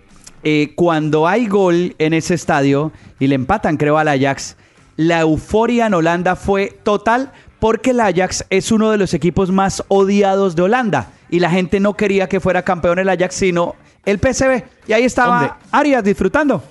eh, 0.45 0.73
cuando 0.75 1.29
hay 1.29 1.47
gol 1.47 1.95
en 1.99 2.15
ese 2.15 2.35
estadio 2.35 2.93
y 3.19 3.27
le 3.27 3.35
empatan, 3.35 3.77
creo, 3.77 3.99
al 3.99 4.09
Ajax, 4.09 4.57
la 4.97 5.21
euforia 5.21 5.87
en 5.87 5.95
Holanda 5.95 6.37
fue 6.37 6.77
total 6.83 7.33
porque 7.63 7.91
el 7.91 8.01
Ajax 8.01 8.45
es 8.51 8.73
uno 8.73 8.91
de 8.91 8.99
los 8.99 9.15
equipos 9.15 9.53
más 9.53 9.85
odiados 9.87 10.57
de 10.57 10.63
Holanda 10.63 11.13
y 11.31 11.39
la 11.39 11.49
gente 11.49 11.79
no 11.79 11.95
quería 11.97 12.29
que 12.29 12.41
fuera 12.41 12.63
campeón 12.63 12.99
el 12.99 13.09
Ajax, 13.09 13.37
sino 13.37 13.77
el 14.05 14.19
PSV. 14.19 14.65
Y 14.89 14.93
ahí 14.95 15.05
estaba 15.05 15.39
Hombre. 15.39 15.53
Arias 15.71 16.03
disfrutando. 16.03 16.65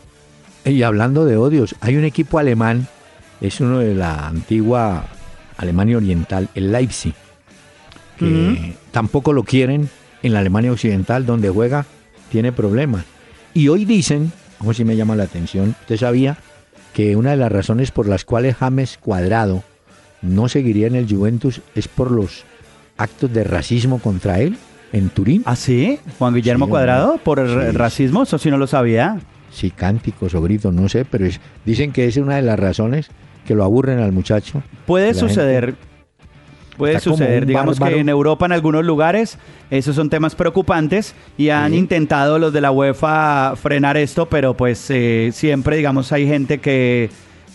Y 0.66 0.84
hablando 0.84 1.24
de 1.24 1.38
odios, 1.38 1.76
hay 1.80 1.96
un 1.96 2.04
equipo 2.04 2.40
alemán, 2.40 2.90
es 3.40 3.62
uno 3.62 3.80
de 3.80 3.96
la 3.96 4.28
antigua 4.28 5.06
Alemania 5.56 5.96
Oriental, 5.96 6.50
el 6.56 6.74
Leipzig, 6.74 7.14
que 8.20 8.76
tampoco 8.92 9.32
lo 9.32 9.44
quieren 9.44 9.90
en 10.22 10.34
la 10.34 10.40
Alemania 10.40 10.74
Occidental, 10.74 11.26
donde 11.26 11.50
juega, 11.50 11.86
tiene 12.30 12.52
problemas. 12.52 13.06
Y 13.54 13.70
hoy 13.70 13.86
dicen, 13.86 14.34
como 14.58 14.74
si 14.74 14.84
me 14.84 14.98
llama 14.98 15.16
la 15.16 15.24
atención, 15.24 15.74
usted 15.84 15.96
sabía 15.96 16.38
que 16.94 17.16
una 17.16 17.32
de 17.32 17.38
las 17.38 17.50
razones 17.50 17.92
por 17.92 18.10
las 18.10 18.26
cuales 18.26 18.58
James 18.58 19.00
Cuadrado 19.02 19.64
no 20.22 20.48
seguiría 20.50 20.88
en 20.88 20.96
el 20.96 21.08
Juventus 21.08 21.62
es 21.76 21.88
por 21.88 22.12
los 22.12 22.44
actos 22.98 23.32
de 23.34 23.44
racismo 23.44 24.00
contra 24.00 24.40
él 24.40 24.58
en 24.94 25.10
Turín. 25.10 25.42
¿Ah, 25.46 25.56
sí? 25.56 26.00
Juan 26.20 26.34
Guillermo 26.36 26.66
Sí, 26.66 26.70
Cuadrado, 26.72 27.18
por 27.24 27.40
el 27.40 27.48
Sí. 27.72 27.78
racismo, 27.78 28.24
eso 28.24 28.38
sí 28.38 28.50
no 28.52 28.58
lo 28.58 28.68
sabía. 28.68 29.20
Sí, 29.52 29.72
cánticos 29.72 30.34
o 30.36 30.42
gritos, 30.42 30.74
no 30.74 30.88
sé, 30.90 31.06
pero 31.06 31.26
es- 31.26 31.40
dicen 31.66 31.92
que 31.92 32.06
es 32.08 32.18
una 32.18 32.36
de 32.36 32.42
las 32.42 32.60
razones 32.60 33.10
que 33.46 33.56
lo 33.56 33.64
aburren 33.64 34.00
al 34.00 34.12
muchacho. 34.12 34.62
Puede 34.86 35.14
suceder. 35.14 35.76
Puede 36.78 37.00
suceder, 37.00 37.46
digamos 37.46 37.78
bárbaro. 37.80 37.96
que 37.98 38.02
en 38.02 38.10
Europa 38.10 38.46
en 38.46 38.54
algunos 38.54 38.84
lugares 38.84 39.38
esos 39.70 39.96
son 39.96 40.10
temas 40.10 40.34
preocupantes 40.36 41.14
y 41.38 41.50
han 41.50 41.74
Sí. 41.74 41.78
intentado 41.78 42.40
los 42.40 42.54
de 42.54 42.62
la 42.62 42.72
UEFA 42.72 43.56
frenar 43.56 43.98
esto, 43.98 44.28
pero 44.28 44.56
pues 44.56 44.86
eh, 44.90 45.30
siempre 45.34 45.78
digamos 45.78 46.12
hay 46.12 46.26
gente 46.28 46.60
que 46.60 47.10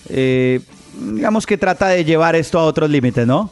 eh, 0.09 0.61
digamos 0.97 1.47
que 1.47 1.57
trata 1.59 1.89
de 1.89 2.05
llevar 2.05 2.37
esto 2.37 2.59
a 2.59 2.65
otros 2.65 2.89
límites, 2.91 3.27
¿no? 3.27 3.51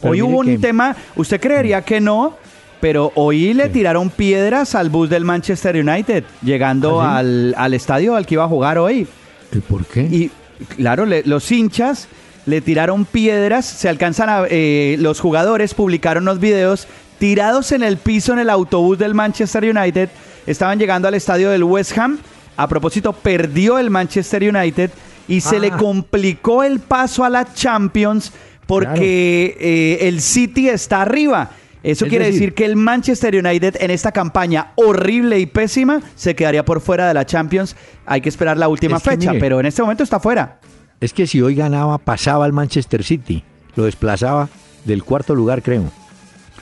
Pero 0.00 0.12
hoy 0.12 0.22
hubo 0.22 0.38
un 0.38 0.46
que- 0.46 0.58
tema, 0.58 0.96
usted 1.16 1.40
creería 1.40 1.82
que 1.82 2.00
no, 2.00 2.36
pero 2.80 3.12
hoy 3.14 3.54
le 3.54 3.68
tiraron 3.68 4.10
piedras 4.10 4.74
al 4.74 4.90
bus 4.90 5.08
del 5.08 5.24
Manchester 5.24 5.76
United 5.76 6.24
llegando 6.42 7.00
¿Ah, 7.00 7.12
sí? 7.12 7.18
al, 7.18 7.54
al 7.56 7.74
estadio 7.74 8.16
al 8.16 8.26
que 8.26 8.34
iba 8.34 8.44
a 8.44 8.48
jugar 8.48 8.78
hoy. 8.78 9.06
¿Y 9.52 9.58
por 9.58 9.84
qué? 9.86 10.02
Y 10.02 10.30
claro, 10.76 11.06
le- 11.06 11.22
los 11.24 11.50
hinchas 11.52 12.08
le 12.46 12.60
tiraron 12.60 13.04
piedras, 13.04 13.64
se 13.64 13.88
alcanzan 13.88 14.28
a... 14.28 14.44
eh, 14.50 14.96
los 14.98 15.20
jugadores 15.20 15.74
publicaron 15.74 16.24
unos 16.24 16.40
videos 16.40 16.88
tirados 17.20 17.70
en 17.70 17.84
el 17.84 17.98
piso 17.98 18.32
en 18.32 18.40
el 18.40 18.50
autobús 18.50 18.98
del 18.98 19.14
Manchester 19.14 19.64
United. 19.64 20.08
Estaban 20.44 20.80
llegando 20.80 21.06
al 21.06 21.14
estadio 21.14 21.50
del 21.50 21.62
West 21.62 21.96
Ham. 21.96 22.18
A 22.56 22.66
propósito, 22.66 23.12
perdió 23.12 23.78
el 23.78 23.90
Manchester 23.90 24.42
United 24.42 24.90
y 25.34 25.40
se 25.40 25.56
Ah. 25.56 25.60
le 25.60 25.70
complicó 25.70 26.62
el 26.62 26.80
paso 26.80 27.24
a 27.24 27.30
la 27.30 27.52
Champions 27.54 28.32
porque 28.66 29.56
eh, 29.60 30.08
el 30.08 30.20
City 30.20 30.68
está 30.68 31.02
arriba. 31.02 31.50
Eso 31.82 32.04
Es 32.04 32.10
quiere 32.10 32.26
decir- 32.26 32.40
decir 32.40 32.54
que 32.54 32.64
el 32.64 32.76
Manchester 32.76 33.34
United 33.44 33.76
en 33.80 33.90
esta 33.90 34.12
campaña 34.12 34.72
horrible 34.76 35.40
y 35.40 35.46
pésima 35.46 36.00
se 36.14 36.34
quedaría 36.36 36.64
por 36.64 36.80
fuera 36.80 37.08
de 37.08 37.14
la 37.14 37.26
Champions. 37.26 37.74
Hay 38.06 38.20
que 38.20 38.28
esperar 38.28 38.56
la 38.56 38.68
última 38.68 38.98
Es 38.98 39.02
fecha, 39.02 39.30
mire, 39.30 39.40
pero 39.40 39.58
en 39.58 39.66
este 39.66 39.82
momento 39.82 40.04
está 40.04 40.20
fuera. 40.20 40.60
Es 41.00 41.12
que 41.12 41.26
si 41.26 41.42
hoy 41.42 41.56
ganaba, 41.56 41.98
pasaba 41.98 42.44
al 42.44 42.52
Manchester 42.52 43.02
City. 43.02 43.42
Lo 43.74 43.84
desplazaba 43.84 44.48
del 44.84 45.02
cuarto 45.02 45.34
lugar, 45.34 45.62
creo. 45.62 45.90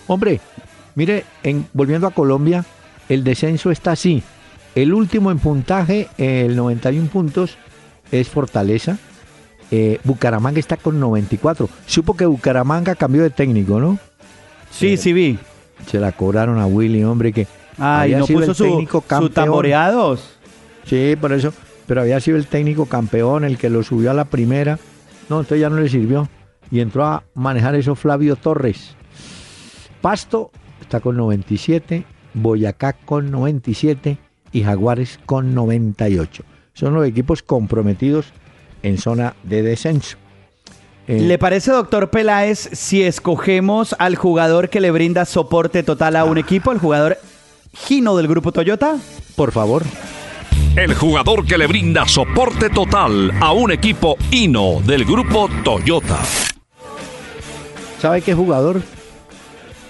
Hombre, 0.07 0.41
mire, 0.95 1.25
en, 1.43 1.67
volviendo 1.75 2.07
a 2.07 2.11
Colombia, 2.13 2.65
el 3.09 3.23
descenso 3.25 3.71
está 3.71 3.93
así. 3.93 4.23
El 4.75 4.95
último 4.95 5.31
en 5.31 5.39
puntaje, 5.39 6.09
el 6.17 6.57
91 6.57 7.09
puntos, 7.09 7.59
es 8.13 8.29
Fortaleza. 8.29 8.99
Eh, 9.71 10.01
Bucaramanga 10.05 10.59
está 10.59 10.77
con 10.77 10.99
94. 10.99 11.69
Supo 11.87 12.17
que 12.17 12.27
Bucaramanga 12.27 12.95
cambió 12.97 13.23
de 13.23 13.31
técnico, 13.31 13.79
¿no? 13.81 13.99
Sí, 14.71 14.97
sí 14.97 15.13
vi. 15.13 15.39
Se 15.87 15.99
la 16.01 16.13
cobraron 16.13 16.59
a 16.59 16.67
Willy, 16.67 17.05
hombre, 17.05 17.33
que 17.33 17.47
Ay, 17.79 18.13
había 18.13 18.19
no 18.19 18.27
sido 18.27 18.41
puso 18.41 18.51
el 18.51 18.57
su, 18.57 18.65
técnico 18.65 19.01
su 19.01 19.07
campeón. 19.07 19.33
tamboreados. 19.33 20.37
Sí, 20.85 21.17
por 21.21 21.33
eso. 21.33 21.53
Pero 21.87 22.03
había 22.03 22.21
sido 22.21 22.37
el 22.37 22.47
técnico 22.47 22.87
campeón, 22.87 23.45
el 23.45 23.59
que 23.59 23.71
lo 23.71 23.83
subió 23.83 24.11
a 24.11 24.15
la 24.15 24.25
primera. 24.25 24.79
No, 25.29 25.41
entonces 25.41 25.61
ya 25.61 25.71
no 25.71 25.81
le 25.81 25.89
sirvió. 25.89 26.29
Y 26.71 26.81
entró 26.81 27.05
a 27.05 27.25
manejar 27.35 27.75
eso 27.75 27.95
Flavio 27.95 28.37
Torres. 28.37 28.95
Pasto 30.01 30.51
está 30.81 31.01
con 31.01 31.17
97, 31.17 32.05
Boyacá 32.35 32.93
con 32.93 33.31
97 33.31 34.19
y 34.53 34.63
Jaguares 34.63 35.19
con 35.27 35.55
98. 35.55 36.45
Son 36.75 36.95
los 36.95 37.07
equipos 37.07 37.43
comprometidos 37.43 38.27
en 38.83 38.99
zona 38.99 39.35
de 39.43 39.63
descenso. 39.63 40.17
Eh, 41.07 41.21
¿Le 41.21 41.39
parece, 41.39 41.73
doctor 41.73 42.11
Peláez, 42.11 42.71
si 42.73 43.03
escogemos 43.03 43.95
al 43.99 44.17
jugador 44.17 44.69
que 44.71 44.81
le 44.81 44.91
brinda 44.91 45.25
soporte 45.25 45.83
total 45.83 46.17
a 46.17 46.25
un 46.25 46.37
Ah. 46.37 46.41
equipo, 46.41 46.73
el 46.73 46.79
jugador 46.79 47.19
Gino 47.75 48.17
del 48.17 48.29
grupo 48.29 48.53
Toyota? 48.53 48.97
por 49.37 49.53
favor, 49.53 49.83
El 50.77 50.95
jugador 50.95 51.45
que 51.45 51.59
le 51.59 51.67
brinda 51.67 52.07
soporte 52.07 52.71
total 52.71 53.33
a 53.41 53.53
un 53.53 53.73
equipo 53.73 54.17
Hino 54.31 54.81
del 54.87 55.05
grupo 55.05 55.49
Toyota. 55.65 56.19
¿sabe 58.01 58.23
qué 58.23 58.35
jugador? 58.35 58.81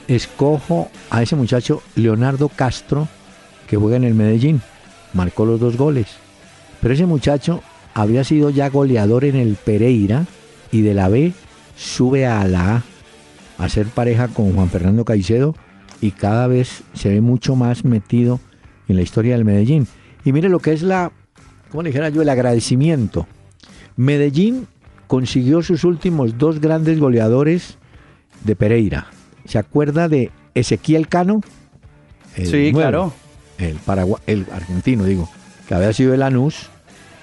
Escojo 0.09 0.89
a 1.11 1.23
ese 1.23 1.37
muchacho 1.37 1.83
Leonardo 1.97 2.49
Castro, 2.49 3.09
que 3.69 3.77
juega 3.77 3.97
en 3.97 4.05
el 4.05 4.15
Medellín. 4.15 4.63
Marcó 5.13 5.45
los 5.45 5.61
dos 5.61 5.77
goles. 5.77 6.07
Pero 6.81 6.95
ese 6.95 7.07
muchacho 7.07 7.63
había 7.95 8.25
sido 8.25 8.51
ya 8.51 8.69
goleador 8.69 9.25
en 9.25 9.37
el 9.37 9.57
Pereira 9.57 10.27
y 10.73 10.83
de 10.83 10.95
la 10.95 11.09
B 11.09 11.33
sube 11.77 12.27
a 12.27 12.47
la 12.47 12.77
A 12.77 12.83
a 13.59 13.69
ser 13.69 13.87
pareja 13.87 14.29
con 14.29 14.55
Juan 14.55 14.71
Fernando 14.71 15.05
Caicedo 15.05 15.55
y 16.01 16.13
cada 16.13 16.47
vez 16.47 16.83
se 16.95 17.11
ve 17.11 17.21
mucho 17.21 17.57
más 17.57 17.85
metido 17.85 18.41
en 18.89 18.97
la 18.97 19.03
historia 19.03 19.35
del 19.35 19.45
Medellín. 19.45 19.87
Y 20.25 20.33
mire 20.33 20.49
lo 20.49 20.61
que 20.61 20.73
es 20.73 20.83
la, 20.83 21.13
¿cómo 21.71 21.83
le 21.83 21.91
dijera 21.91 22.09
yo? 22.09 22.23
El 22.23 22.29
agradecimiento. 22.31 23.27
Medellín 23.97 24.67
consiguió 25.07 25.63
sus 25.63 25.85
últimos 25.85 26.39
dos 26.39 26.61
grandes 26.61 26.99
goleadores 26.99 27.77
de 28.45 28.57
Pereira. 28.57 29.09
¿Se 29.45 29.59
acuerda 29.59 30.09
de 30.09 30.31
Ezequiel 30.55 31.09
Cano? 31.09 31.43
El 32.37 32.47
Sí, 32.47 32.73
claro. 32.73 33.13
El, 33.59 33.79
el 34.27 34.47
argentino, 34.53 35.05
digo, 35.05 35.29
que 35.71 35.75
había 35.77 35.93
sido 35.93 36.13
el 36.15 36.19
Lanús. 36.21 36.67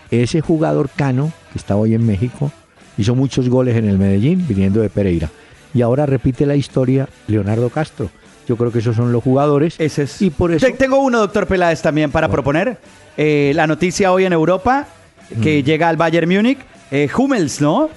Ese 0.09 0.39
jugador 0.39 0.89
Cano, 0.95 1.33
que 1.51 1.59
está 1.59 1.75
hoy 1.75 1.93
en 1.93 2.05
México, 2.05 2.49
hizo 2.97 3.13
muchos 3.13 3.49
goles 3.49 3.75
en 3.75 3.89
el 3.89 3.97
Medellín, 3.97 4.45
viniendo 4.47 4.79
de 4.79 4.89
Pereira. 4.89 5.29
Y 5.73 5.81
ahora 5.81 6.05
repite 6.05 6.45
la 6.45 6.55
historia 6.55 7.09
Leonardo 7.27 7.69
Castro. 7.69 8.09
Yo 8.47 8.55
creo 8.55 8.71
que 8.71 8.79
esos 8.79 8.95
son 8.95 9.11
los 9.11 9.21
jugadores. 9.21 9.75
Ese 9.79 10.03
es. 10.03 10.21
Y 10.21 10.29
por 10.29 10.53
eso... 10.53 10.65
Te- 10.65 10.71
Tengo 10.71 10.99
uno, 11.01 11.19
doctor 11.19 11.45
Peláez, 11.45 11.81
también 11.81 12.09
para 12.09 12.29
proponer. 12.29 12.77
Eh, 13.17 13.51
la 13.53 13.67
noticia 13.67 14.13
hoy 14.13 14.23
en 14.23 14.31
Europa, 14.31 14.87
Mm. 15.35 15.41
que 15.41 15.61
llega 15.61 15.89
al 15.89 15.97
Bayern 15.97 16.29
Múnich. 16.33 16.57
Eh, 16.89 17.09
Hummels, 17.17 17.59
¿no? 17.59 17.89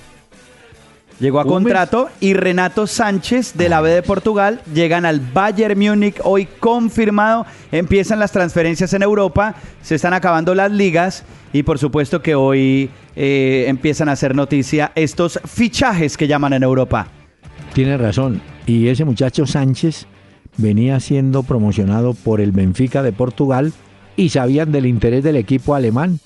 Llegó 1.21 1.39
a 1.39 1.45
contrato 1.45 2.09
y 2.19 2.33
Renato 2.33 2.87
Sánchez 2.87 3.53
de 3.55 3.69
la 3.69 3.83
B 3.83 3.91
de 3.91 4.03
Portugal 4.03 4.63
llegan 4.73 5.05
al 5.05 5.21
Bayern 5.21 5.79
Múnich 5.79 6.17
hoy 6.25 6.49
confirmado. 6.59 7.45
Empiezan 7.71 8.19
las 8.19 8.33
transferencias 8.33 8.95
en 8.95 9.03
Europa, 9.03 9.55
se 9.83 9.97
están 9.97 10.15
acabando 10.15 10.55
las 10.55 10.73
ligas 10.73 11.25
y 11.53 11.63
por 11.63 11.79
supuesto 11.79 12.23
que 12.23 12.35
hoy 12.35 12.89
eh, 13.17 13.67
empiezan 13.69 14.09
a 14.09 14.13
hacer 14.13 14.35
noticia 14.35 14.93
estos 14.95 15.39
fichajes 15.45 16.17
que 16.17 16.27
llaman 16.27 16.55
en 16.55 16.63
Europa. 16.63 17.09
Tiene 17.75 17.99
razón. 17.99 18.41
Y 18.65 18.89
ese 18.89 19.05
muchacho 19.05 19.47
Sánchez 19.47 20.07
venía 20.57 21.01
siendo 21.01 21.43
promocionado 21.43 22.15
por 22.15 22.41
el 22.41 22.53
Benfica 22.53 23.03
de 23.03 23.13
Portugal 23.13 23.75
y 24.17 24.31
sabían 24.31 24.73
del 24.73 24.87
interés 24.87 25.23
del 25.23 25.37
equipo 25.37 25.75
alemán. 25.75 26.19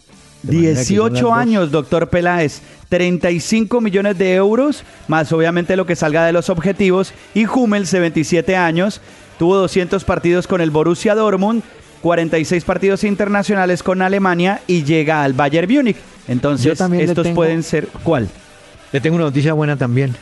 De 0.47 0.55
manera 0.57 0.81
que 0.81 0.85
son 0.85 0.97
las 0.97 1.13
18 1.13 1.27
dos. 1.27 1.37
años, 1.37 1.71
doctor 1.71 2.09
Peláez. 2.09 2.61
35 2.89 3.81
millones 3.81 4.17
de 4.19 4.35
euros, 4.35 4.85
más 5.09 5.33
obviamente 5.33 5.75
lo 5.77 5.85
que 5.87 5.97
salga 5.97 6.25
de 6.25 6.33
los 6.33 6.49
objetivos. 6.51 7.13
Y 7.35 7.47
Hummels, 7.47 7.91
de 7.91 8.01
27 8.01 8.57
años, 8.57 9.01
tuvo 9.39 9.57
200 9.57 10.05
partidos 10.05 10.47
con 10.47 10.61
el 10.61 10.71
Borussia 10.71 11.15
Dortmund, 11.15 11.63
46 12.03 12.63
partidos 12.65 13.03
internacionales 13.05 13.83
con 13.83 14.01
Alemania 14.03 14.61
y 14.67 14.85
llega 14.85 15.25
al 15.25 15.33
Bayern 15.33 15.73
Múnich. 15.73 15.97
Entonces, 16.29 16.79
estos 16.81 17.23
tengo- 17.25 17.35
pueden 17.35 17.63
ser... 17.63 17.89
¿Cuál? 18.05 18.29
Le 18.93 19.01
tengo 19.01 19.17
una 19.17 19.25
noticia 19.25 19.55
buena 19.55 19.77
también. 19.77 20.15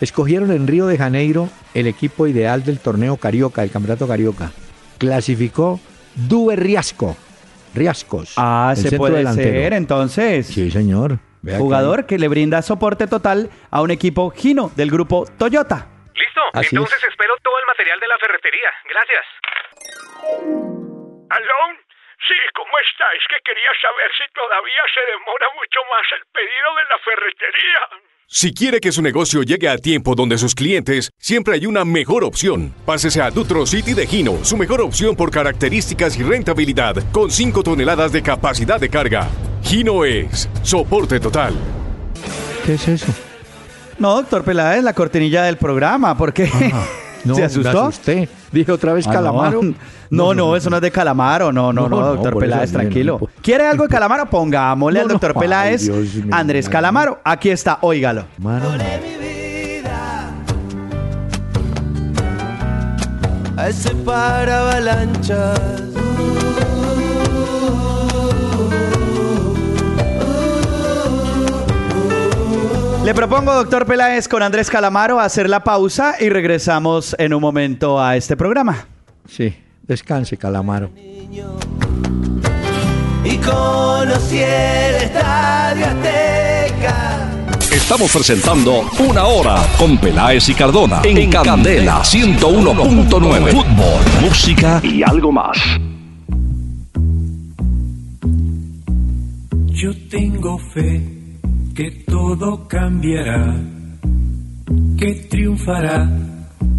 Escogieron 0.00 0.50
en 0.52 0.66
Río 0.66 0.86
de 0.86 0.96
Janeiro 0.96 1.48
el 1.74 1.86
equipo 1.86 2.26
ideal 2.26 2.64
del 2.64 2.78
torneo 2.78 3.16
Carioca, 3.16 3.62
el 3.62 3.70
campeonato 3.70 4.06
Carioca. 4.06 4.52
Clasificó 4.98 5.80
Dube 6.14 6.56
Riasco. 6.56 7.16
Riascos. 7.74 8.34
Ah, 8.36 8.74
se 8.76 8.96
puede 8.96 9.18
delantero. 9.18 9.50
ser, 9.50 9.72
entonces. 9.74 10.46
Sí, 10.46 10.70
señor. 10.70 11.18
Jugador 11.56 12.04
que 12.06 12.18
le 12.18 12.28
brinda 12.28 12.60
soporte 12.60 13.06
total 13.06 13.48
a 13.70 13.80
un 13.80 13.90
equipo 13.90 14.30
Gino 14.30 14.70
del 14.76 14.90
grupo 14.90 15.24
Toyota. 15.38 15.86
¿Listo? 16.14 16.42
Así 16.52 16.76
Entonces 16.76 16.98
es. 17.02 17.08
espero 17.08 17.32
todo 17.42 17.54
el 17.58 17.66
material 17.66 17.98
de 17.98 18.08
la 18.08 18.18
ferretería. 18.18 18.70
Gracias. 18.84 19.24
¿Aló? 21.30 21.60
Sí, 22.28 22.36
¿cómo 22.54 22.74
está? 22.84 23.06
Es 23.16 23.24
que 23.30 23.40
quería 23.40 23.72
saber 23.80 24.10
si 24.12 24.24
todavía 24.36 24.84
se 24.92 25.00
demora 25.16 25.46
mucho 25.56 25.80
más 25.88 26.04
el 26.12 26.22
pedido 26.28 26.68
de 26.76 26.84
la 26.92 26.98
ferretería. 27.00 27.82
Si 28.32 28.54
quiere 28.54 28.78
que 28.78 28.92
su 28.92 29.02
negocio 29.02 29.42
llegue 29.42 29.68
a 29.68 29.76
tiempo 29.76 30.14
donde 30.14 30.38
sus 30.38 30.54
clientes, 30.54 31.10
siempre 31.18 31.54
hay 31.54 31.66
una 31.66 31.84
mejor 31.84 32.22
opción. 32.22 32.72
Pásese 32.86 33.20
a 33.20 33.28
Dutro 33.28 33.66
City 33.66 33.92
de 33.92 34.06
Gino, 34.06 34.38
su 34.44 34.56
mejor 34.56 34.82
opción 34.82 35.16
por 35.16 35.32
características 35.32 36.16
y 36.16 36.22
rentabilidad, 36.22 36.94
con 37.10 37.32
5 37.32 37.64
toneladas 37.64 38.12
de 38.12 38.22
capacidad 38.22 38.78
de 38.78 38.88
carga. 38.88 39.28
Gino 39.64 40.04
es 40.04 40.48
soporte 40.62 41.18
total. 41.18 41.54
¿Qué 42.64 42.74
es 42.74 42.86
eso? 42.86 43.12
No, 43.98 44.14
doctor 44.14 44.44
Peláez, 44.44 44.84
la 44.84 44.92
cortinilla 44.92 45.42
del 45.42 45.56
programa, 45.56 46.16
porque 46.16 46.48
No, 47.24 47.34
¿Se 47.34 47.44
asustó? 47.44 47.72
me 47.82 47.88
asusté. 47.88 48.28
Dije 48.50 48.72
otra 48.72 48.92
vez 48.94 49.06
Ah, 49.06 49.12
calamaro. 49.12 49.60
No, 49.62 49.74
no, 50.10 50.34
no, 50.34 50.56
eso 50.56 50.70
no 50.70 50.76
es 50.76 50.82
de 50.82 50.90
Calamaro. 50.90 51.52
No, 51.52 51.72
no, 51.72 51.88
no, 51.88 52.00
doctor 52.14 52.38
Peláez, 52.38 52.72
tranquilo. 52.72 53.18
no, 53.20 53.28
¿Quiere 53.42 53.66
algo 53.66 53.84
de 53.84 53.90
Calamaro? 53.90 54.26
Pongámosle 54.28 54.98
No, 55.00 55.02
al 55.04 55.08
doctor 55.12 55.32
ay, 55.36 55.40
Peláez. 55.40 55.82
Dios 55.84 56.08
Andrés. 56.32 56.68
Calamaro. 56.68 57.20
Aquí 57.24 57.50
está, 57.50 57.78
óigalo. 57.82 58.24
Mano, 58.38 58.70
a 63.56 63.68
ese 63.68 63.94
para 63.94 64.58
avalanchas. 64.60 65.60
Le 73.10 73.14
propongo, 73.14 73.52
doctor 73.52 73.86
Peláez, 73.86 74.28
con 74.28 74.40
Andrés 74.40 74.70
Calamaro, 74.70 75.18
hacer 75.18 75.50
la 75.50 75.64
pausa 75.64 76.14
y 76.20 76.28
regresamos 76.28 77.16
en 77.18 77.34
un 77.34 77.40
momento 77.40 78.00
a 78.00 78.16
este 78.16 78.36
programa. 78.36 78.86
Sí, 79.28 79.52
descanse, 79.82 80.36
calamaro. 80.36 80.92
Y 83.24 83.36
conocí 83.38 84.38
el 84.38 84.94
estadio 84.94 85.86
Azteca. 85.86 87.30
Estamos 87.72 88.12
presentando 88.12 88.88
Una 89.00 89.24
Hora 89.24 89.56
con 89.76 89.98
Peláez 89.98 90.48
y 90.48 90.54
Cardona 90.54 91.02
en, 91.02 91.32
Candela 91.32 92.02
101.9. 92.02 93.50
Fútbol, 93.50 94.22
música 94.22 94.80
y 94.84 95.02
algo 95.02 95.32
más. 95.32 95.58
Yo 99.72 99.90
tengo 100.08 100.56
fe 100.58 101.19
que 101.80 102.04
todo 102.04 102.68
cambiará, 102.68 103.58
que 104.98 105.14
triunfará 105.30 106.10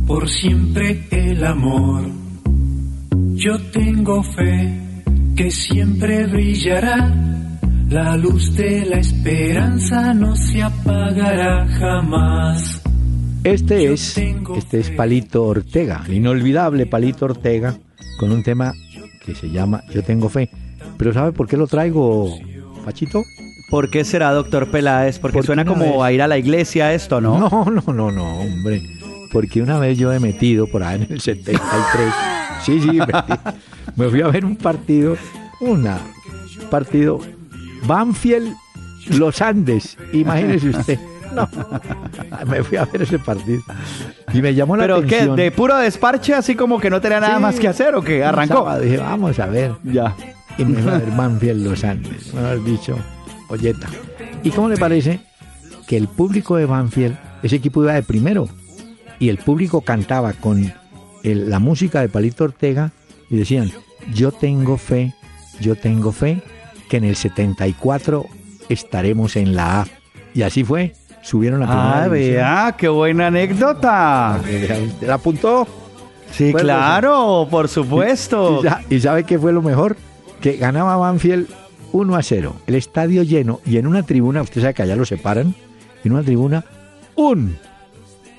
por 0.05 0.29
siempre 0.29 1.07
el 1.09 1.43
amor. 1.43 2.03
Yo 3.33 3.57
tengo 3.71 4.21
fe 4.21 5.03
que 5.35 5.49
siempre 5.49 6.27
brillará, 6.27 7.57
la 7.89 8.15
luz 8.15 8.55
de 8.55 8.85
la 8.85 8.99
esperanza 8.99 10.13
no 10.13 10.35
se 10.35 10.61
apagará 10.61 11.65
jamás. 11.79 12.83
Este 13.43 13.91
es, 13.91 14.15
este 14.55 14.81
es 14.81 14.91
Palito 14.91 15.45
Ortega, 15.45 16.03
el 16.05 16.13
inolvidable 16.13 16.85
Palito 16.85 17.25
Ortega, 17.25 17.75
con 18.19 18.31
un 18.31 18.43
tema 18.43 18.71
que 19.25 19.33
se 19.33 19.49
llama 19.49 19.81
Yo 19.91 20.03
tengo 20.03 20.29
fe. 20.29 20.51
Pero 20.99 21.11
¿sabe 21.11 21.31
por 21.31 21.47
qué 21.47 21.57
lo 21.57 21.65
traigo, 21.65 22.37
Pachito? 22.85 23.23
¿Por 23.71 23.89
qué 23.89 24.03
será, 24.03 24.31
doctor 24.33 24.69
Peláez? 24.69 25.17
Porque 25.17 25.37
Porque 25.37 25.45
suena 25.47 25.65
como 25.65 25.85
vez- 25.85 26.01
a 26.03 26.11
ir 26.11 26.21
a 26.21 26.27
la 26.27 26.37
iglesia 26.37 26.93
esto, 26.93 27.19
¿no? 27.21 27.39
No, 27.39 27.65
no, 27.65 27.93
no, 27.93 28.11
no, 28.11 28.39
hombre. 28.41 28.81
Porque 29.31 29.61
una 29.61 29.79
vez 29.79 29.97
yo 29.97 30.11
he 30.13 30.19
metido 30.19 30.67
por 30.67 30.83
ahí 30.83 31.01
en 31.01 31.07
el 31.13 31.21
73. 31.21 32.13
Sí, 32.63 32.79
sí, 32.81 32.91
metí. 32.91 33.33
me 33.95 34.09
fui 34.09 34.21
a 34.21 34.27
ver 34.27 34.43
un 34.45 34.55
partido, 34.57 35.15
una 35.61 35.97
partido 36.69 37.19
Banfield 37.87 38.53
Los 39.17 39.41
Andes, 39.41 39.97
imagínese 40.13 40.69
usted. 40.69 40.99
No, 41.33 41.47
me 42.45 42.61
fui 42.61 42.77
a 42.77 42.83
ver 42.83 43.03
ese 43.03 43.17
partido 43.17 43.61
y 44.33 44.41
me 44.41 44.53
llamó 44.53 44.75
la 44.75 44.83
¿Pero 44.83 44.99
qué? 45.03 45.15
atención. 45.15 45.35
¿De 45.37 45.49
puro 45.51 45.77
desparche 45.77 46.33
así 46.33 46.55
como 46.55 46.77
que 46.77 46.89
no 46.89 46.99
tenía 46.99 47.21
nada 47.21 47.37
Sí, 47.37 47.41
más 47.41 47.57
que 47.57 47.69
hacer 47.69 47.95
o 47.95 48.01
qué? 48.03 48.17
un 48.19 48.23
¿Arrancó? 48.25 48.53
sábado, 48.55 48.81
dije, 48.81 48.97
vamos 48.97 49.39
a 49.39 49.45
ver. 49.45 49.71
Ya. 49.83 50.13
Y 50.57 50.65
me 50.65 50.81
fui 50.81 50.91
a 50.91 50.97
ver 50.97 51.11
Banfield 51.11 51.65
Los 51.65 51.85
Andes. 51.85 52.33
Me 52.33 52.41
has 52.41 52.65
dicho, 52.65 52.97
Olleta. 53.51 53.87
¿Y 54.43 54.49
cómo 54.51 54.69
le 54.69 54.77
parece 54.77 55.19
que 55.87 55.97
el 55.97 56.07
público 56.07 56.55
de 56.57 56.65
Banfield, 56.65 57.17
ese 57.43 57.57
equipo 57.57 57.83
iba 57.83 57.93
de 57.93 58.03
primero, 58.03 58.47
y 59.19 59.29
el 59.29 59.37
público 59.37 59.81
cantaba 59.81 60.33
con 60.33 60.73
el- 61.23 61.49
la 61.49 61.59
música 61.59 62.01
de 62.01 62.09
Palito 62.09 62.45
Ortega 62.45 62.91
y 63.29 63.35
decían, 63.37 63.71
yo 64.13 64.31
tengo 64.31 64.77
fe, 64.77 65.13
yo 65.59 65.75
tengo 65.75 66.11
fe, 66.11 66.41
que 66.89 66.97
en 66.97 67.03
el 67.03 67.15
74 67.15 68.25
estaremos 68.69 69.35
en 69.35 69.55
la 69.55 69.81
A. 69.81 69.87
Y 70.33 70.41
así 70.43 70.63
fue, 70.63 70.93
subieron 71.21 71.61
a 71.61 71.67
primera 71.67 72.03
Ah, 72.03 72.07
vea, 72.07 72.75
qué 72.77 72.87
buena 72.87 73.27
anécdota. 73.27 74.39
¿La 75.01 75.13
apuntó? 75.15 75.67
Sí, 76.31 76.51
Bueno, 76.51 76.65
claro, 76.65 77.47
por 77.51 77.67
supuesto. 77.67 78.61
Y, 78.61 78.67
sa- 78.67 78.81
y 78.89 78.99
sabe 79.01 79.23
qué 79.25 79.37
fue 79.37 79.51
lo 79.53 79.61
mejor? 79.61 79.97
Que 80.39 80.53
ganaba 80.57 80.95
Banfield 80.95 81.47
1 81.91 82.15
a 82.15 82.23
0. 82.23 82.55
El 82.67 82.75
estadio 82.75 83.23
lleno 83.23 83.59
y 83.65 83.77
en 83.77 83.87
una 83.87 84.03
tribuna, 84.03 84.41
usted 84.41 84.61
sabe 84.61 84.73
que 84.73 84.83
allá 84.83 84.95
lo 84.95 85.05
separan, 85.05 85.55
en 86.03 86.11
una 86.11 86.23
tribuna, 86.23 86.63
un, 87.15 87.57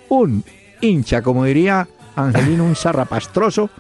un 0.09 0.44
hincha, 0.80 1.22
como 1.22 1.44
diría 1.44 1.88
Angelino, 2.16 2.64
un 2.64 2.76
zarrapastroso, 2.76 3.70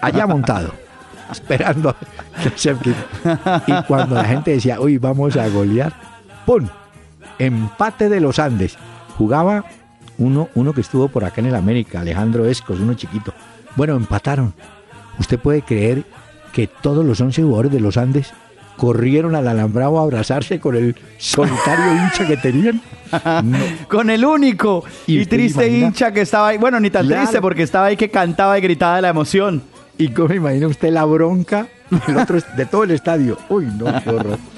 allá 0.00 0.26
montado, 0.26 0.72
esperando 1.30 1.94
Y 3.66 3.82
cuando 3.86 4.14
la 4.14 4.24
gente 4.24 4.52
decía, 4.52 4.80
uy, 4.80 4.98
vamos 4.98 5.36
a 5.36 5.48
golear, 5.48 5.92
¡pum! 6.46 6.68
Empate 7.38 8.08
de 8.08 8.20
los 8.20 8.38
Andes. 8.38 8.76
Jugaba 9.16 9.64
uno, 10.18 10.48
uno 10.54 10.72
que 10.72 10.80
estuvo 10.80 11.08
por 11.08 11.24
acá 11.24 11.40
en 11.40 11.48
el 11.48 11.54
América, 11.54 12.00
Alejandro 12.00 12.46
Escos, 12.46 12.80
uno 12.80 12.94
chiquito. 12.94 13.34
Bueno, 13.76 13.96
empataron. 13.96 14.54
¿Usted 15.18 15.38
puede 15.38 15.62
creer 15.62 16.04
que 16.52 16.66
todos 16.66 17.04
los 17.04 17.20
11 17.20 17.42
jugadores 17.42 17.72
de 17.72 17.80
los 17.80 17.96
Andes 17.96 18.32
corrieron 18.76 19.34
al 19.36 19.46
alambrado 19.48 19.98
a 19.98 20.02
abrazarse 20.02 20.58
con 20.60 20.76
el 20.76 20.96
solitario 21.18 21.94
hincha 22.04 22.26
que 22.26 22.36
tenían? 22.36 22.80
No. 23.44 23.58
Con 23.88 24.10
el 24.10 24.24
único 24.24 24.84
¿Y 25.06 25.24
triste 25.26 25.66
imagina? 25.66 25.86
hincha 25.88 26.12
que 26.12 26.22
estaba 26.22 26.48
ahí. 26.48 26.58
Bueno, 26.58 26.80
ni 26.80 26.90
tan 26.90 27.06
Claro. 27.06 27.22
triste 27.22 27.40
porque 27.40 27.62
estaba 27.62 27.86
ahí 27.86 27.96
que 27.96 28.10
cantaba 28.10 28.58
y 28.58 28.62
gritaba 28.62 28.96
de 28.96 29.02
la 29.02 29.08
emoción. 29.10 29.62
¿Y 29.98 30.08
cómo 30.08 30.32
imagina 30.34 30.66
usted 30.68 30.90
la 30.90 31.04
bronca 31.04 31.66
del 32.06 32.16
otro, 32.16 32.38
de 32.56 32.66
todo 32.66 32.84
el 32.84 32.92
estadio? 32.92 33.36
Uy, 33.50 33.66
no, 33.66 33.84
qué 34.02 34.10
horror. 34.10 34.38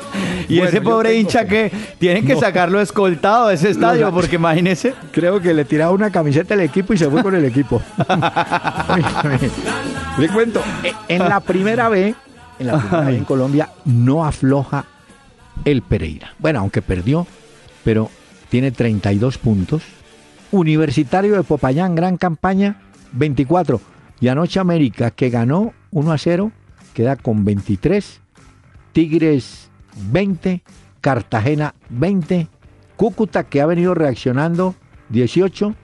Y 0.46 0.58
Bueno, 0.58 0.68
ese 0.68 0.80
pobre 0.82 1.08
tengo 1.08 1.20
hincha 1.22 1.46
que 1.46 1.72
tienen 1.98 2.26
que 2.26 2.34
No. 2.34 2.40
sacarlo 2.40 2.78
escoltado 2.80 3.48
de 3.48 3.54
ese 3.54 3.70
estadio, 3.70 4.12
porque 4.12 4.36
imagínese. 4.36 4.94
Creo 5.10 5.40
que 5.40 5.54
le 5.54 5.64
tiraba 5.64 5.90
una 5.92 6.10
camiseta 6.10 6.52
al 6.52 6.60
equipo 6.60 6.92
y 6.92 6.98
se 6.98 7.08
fue 7.08 7.22
con 7.22 7.34
el 7.34 7.46
equipo. 7.46 7.80
Le 10.18 10.28
cuento, 10.28 10.62
e- 10.82 10.92
en 11.08 11.28
la 11.28 11.40
primera 11.40 11.88
B, 11.88 12.14
en 12.58 12.66
la 12.66 12.78
primera 12.78 13.12
en 13.12 13.24
Colombia, 13.24 13.70
no 13.84 14.24
afloja 14.24 14.84
el 15.64 15.82
Pereira. 15.82 16.34
Bueno, 16.38 16.60
aunque 16.60 16.82
perdió, 16.82 17.26
pero 17.82 18.10
tiene 18.48 18.70
32 18.70 19.38
puntos. 19.38 19.82
Universitario 20.50 21.34
de 21.34 21.42
Popayán, 21.42 21.94
gran 21.94 22.16
campaña, 22.16 22.80
24. 23.12 23.80
Y 24.20 24.28
anoche 24.28 24.60
América, 24.60 25.10
que 25.10 25.30
ganó 25.30 25.72
1 25.90 26.12
a 26.12 26.18
0, 26.18 26.52
queda 26.92 27.16
con 27.16 27.44
23. 27.44 28.20
Tigres 28.92 29.70
20, 30.10 30.62
Cartagena 31.00 31.74
20, 31.90 32.48
Cúcuta 32.96 33.44
que 33.44 33.60
ha 33.60 33.66
venido 33.66 33.94
reaccionando 33.94 34.76
18, 35.08 35.74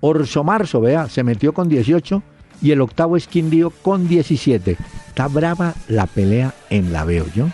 Orso 0.00 0.44
Marzo, 0.44 0.80
vea, 0.80 1.08
se 1.08 1.22
metió 1.22 1.52
con 1.52 1.68
18 1.68 2.22
y 2.64 2.72
el 2.72 2.80
octavo 2.80 3.16
es 3.16 3.28
Quindío 3.28 3.70
con 3.70 4.08
17. 4.08 4.76
Está 5.08 5.28
brava 5.28 5.74
la 5.86 6.06
pelea 6.06 6.52
en 6.70 6.92
la 6.92 7.04
veo 7.04 7.26
yo. 7.36 7.46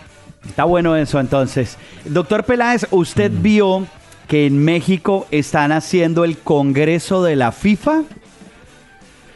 Está 0.47 0.63
bueno 0.63 0.95
eso 0.95 1.19
entonces. 1.19 1.77
Doctor 2.05 2.43
Peláez, 2.45 2.87
¿usted 2.89 3.29
Mm. 3.31 3.41
vio 3.43 3.87
que 4.27 4.47
en 4.47 4.57
México 4.63 5.27
están 5.29 5.71
haciendo 5.71 6.23
el 6.23 6.37
Congreso 6.39 7.21
de 7.21 7.35
la 7.35 7.51
FIFA? 7.51 8.03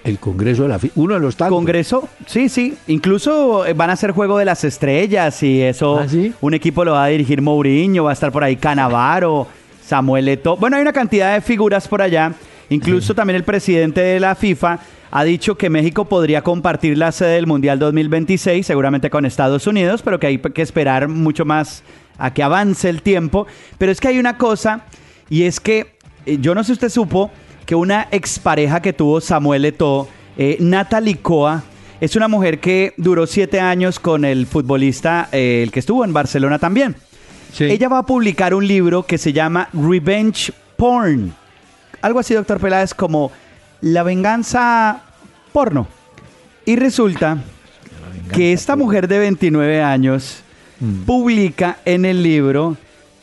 El 0.03 0.19
Congreso 0.19 0.63
de 0.63 0.69
la 0.69 0.79
FIFA, 0.79 0.93
uno 1.01 1.13
de 1.15 1.19
los 1.19 1.35
tantos. 1.35 1.55
¿Congreso? 1.57 2.07
Sí, 2.27 2.47
sí. 2.47 2.75
Incluso 2.87 3.65
eh, 3.65 3.73
van 3.73 3.89
a 3.89 3.93
hacer 3.93 4.11
Juego 4.11 4.37
de 4.37 4.45
las 4.45 4.63
Estrellas 4.63 5.41
y 5.43 5.61
eso. 5.61 5.99
¿Ah, 5.99 6.07
sí? 6.07 6.31
Un 6.41 6.53
equipo 6.53 6.85
lo 6.85 6.91
va 6.93 7.05
a 7.05 7.07
dirigir 7.07 7.41
Mourinho, 7.41 8.03
va 8.03 8.11
a 8.11 8.13
estar 8.13 8.31
por 8.31 8.43
ahí 8.43 8.55
Canavaro, 8.55 9.47
Samuel 9.85 10.27
Eto'o. 10.29 10.57
Bueno, 10.57 10.75
hay 10.77 10.83
una 10.83 10.93
cantidad 10.93 11.33
de 11.33 11.41
figuras 11.41 11.87
por 11.87 12.01
allá. 12.01 12.33
Incluso 12.69 13.13
también 13.13 13.35
el 13.35 13.43
presidente 13.43 14.01
de 14.01 14.19
la 14.19 14.33
FIFA 14.35 14.79
ha 15.17 15.23
dicho 15.23 15.57
que 15.57 15.69
México 15.69 16.03
podría 16.03 16.41
compartir 16.41 16.97
la 16.97 17.09
sede 17.13 17.35
del 17.35 17.47
Mundial 17.47 17.79
2026, 17.79 18.67
seguramente 18.67 19.09
con 19.09 19.25
Estados 19.25 19.65
Unidos, 19.65 20.01
pero 20.01 20.19
que 20.19 20.27
hay 20.27 20.39
que 20.39 20.61
esperar 20.61 21.07
mucho 21.07 21.45
más 21.45 21.83
a 22.17 22.33
que 22.33 22.43
avance 22.43 22.89
el 22.89 23.01
tiempo. 23.01 23.47
Pero 23.77 23.93
es 23.93 24.01
que 24.01 24.09
hay 24.09 24.19
una 24.19 24.37
cosa, 24.37 24.81
y 25.29 25.43
es 25.43 25.61
que 25.61 25.95
eh, 26.25 26.37
yo 26.41 26.53
no 26.53 26.63
sé 26.63 26.67
si 26.67 26.71
usted 26.73 26.89
supo 26.89 27.31
que 27.65 27.75
una 27.75 28.09
expareja 28.11 28.81
que 28.81 28.91
tuvo 28.91 29.21
Samuel 29.21 29.63
Eto'o, 29.63 30.09
eh, 30.37 30.57
Natalie 30.59 31.15
Coa, 31.15 31.63
es 32.01 32.17
una 32.17 32.27
mujer 32.27 32.59
que 32.59 32.93
duró 32.97 33.25
siete 33.25 33.61
años 33.61 34.01
con 34.01 34.25
el 34.25 34.45
futbolista, 34.45 35.29
eh, 35.31 35.61
el 35.63 35.71
que 35.71 35.79
estuvo 35.79 36.03
en 36.03 36.11
Barcelona 36.11 36.59
también. 36.59 36.93
Ella 37.57 37.87
va 37.87 37.99
a 37.99 38.05
publicar 38.05 38.53
un 38.53 38.67
libro 38.67 39.03
que 39.03 39.17
se 39.17 39.31
llama 39.31 39.69
Revenge 39.71 40.51
Porn. 40.75 41.33
Algo 42.01 42.19
así, 42.19 42.33
doctor 42.33 42.59
Peláez, 42.59 42.93
como 42.93 43.31
la 43.79 44.03
venganza 44.03 45.04
porno. 45.55 45.87
Y 46.65 46.75
resulta 46.75 47.37
que 48.33 48.51
esta 48.51 48.75
mujer 48.75 49.07
de 49.07 49.19
29 49.19 49.81
años 49.81 50.41
publica 51.05 51.77
en 51.85 52.03
el 52.03 52.21
libro 52.21 52.75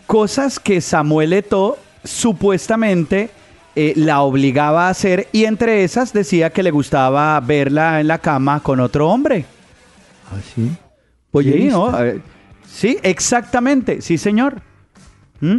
cosas 0.07 0.59
que 0.59 0.81
Samuel 0.81 1.35
Eto'o 1.35 1.77
supuestamente 2.03 3.29
eh, 3.77 3.93
la 3.97 4.23
obligaba 4.23 4.87
a 4.87 4.91
hacer 4.91 5.29
y 5.31 5.45
entre 5.45 5.85
esas 5.85 6.15
decía 6.15 6.49
que 6.49 6.63
le 6.63 6.71
gustaba 6.71 7.39
verla 7.41 8.01
en 8.01 8.09
la 8.09 8.17
cama 8.17 8.61
con 8.61 8.81
otro 8.81 9.11
hombre. 9.11 9.45
¿Ah, 10.31 10.41
sí? 10.55 10.73
Eh, 11.35 12.21
sí, 12.67 12.97
exactamente, 13.03 14.01
sí, 14.01 14.17
señor. 14.17 14.63
¿Mm? 15.41 15.59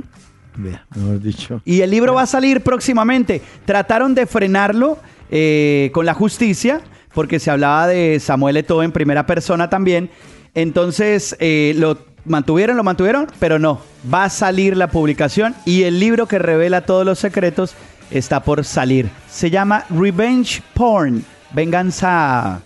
Vea, 0.55 0.87
mejor 0.95 1.21
dicho. 1.21 1.61
Y 1.65 1.81
el 1.81 1.91
libro 1.91 2.15
va 2.15 2.23
a 2.23 2.27
salir 2.27 2.61
próximamente. 2.61 3.43
Trataron 3.63 4.15
de 4.15 4.25
frenarlo 4.25 4.97
eh, 5.35 5.89
con 5.95 6.05
la 6.05 6.13
justicia, 6.13 6.81
porque 7.11 7.39
se 7.39 7.49
hablaba 7.49 7.87
de 7.87 8.19
Samuel 8.19 8.57
Eto'o 8.57 8.83
en 8.83 8.91
primera 8.91 9.25
persona 9.25 9.67
también. 9.67 10.11
Entonces 10.53 11.35
eh, 11.39 11.73
lo 11.75 11.97
mantuvieron, 12.25 12.77
lo 12.77 12.83
mantuvieron, 12.83 13.25
pero 13.39 13.57
no. 13.57 13.81
Va 14.13 14.25
a 14.25 14.29
salir 14.29 14.77
la 14.77 14.91
publicación 14.91 15.55
y 15.65 15.83
el 15.83 15.99
libro 15.99 16.27
que 16.27 16.37
revela 16.37 16.81
todos 16.81 17.03
los 17.03 17.17
secretos 17.17 17.73
está 18.11 18.43
por 18.43 18.63
salir. 18.63 19.09
Se 19.27 19.49
llama 19.49 19.85
Revenge 19.89 20.61
Porn. 20.75 21.25
Venganza 21.51 22.61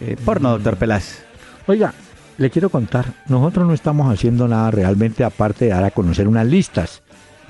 eh, 0.00 0.16
porno, 0.24 0.50
doctor 0.50 0.76
Peláez. 0.78 1.22
Oiga, 1.68 1.94
le 2.36 2.50
quiero 2.50 2.68
contar, 2.68 3.14
nosotros 3.28 3.64
no 3.64 3.74
estamos 3.74 4.12
haciendo 4.12 4.48
nada 4.48 4.72
realmente 4.72 5.22
aparte 5.22 5.66
de 5.66 5.70
dar 5.70 5.84
a 5.84 5.92
conocer 5.92 6.26
unas 6.26 6.48
listas. 6.48 7.02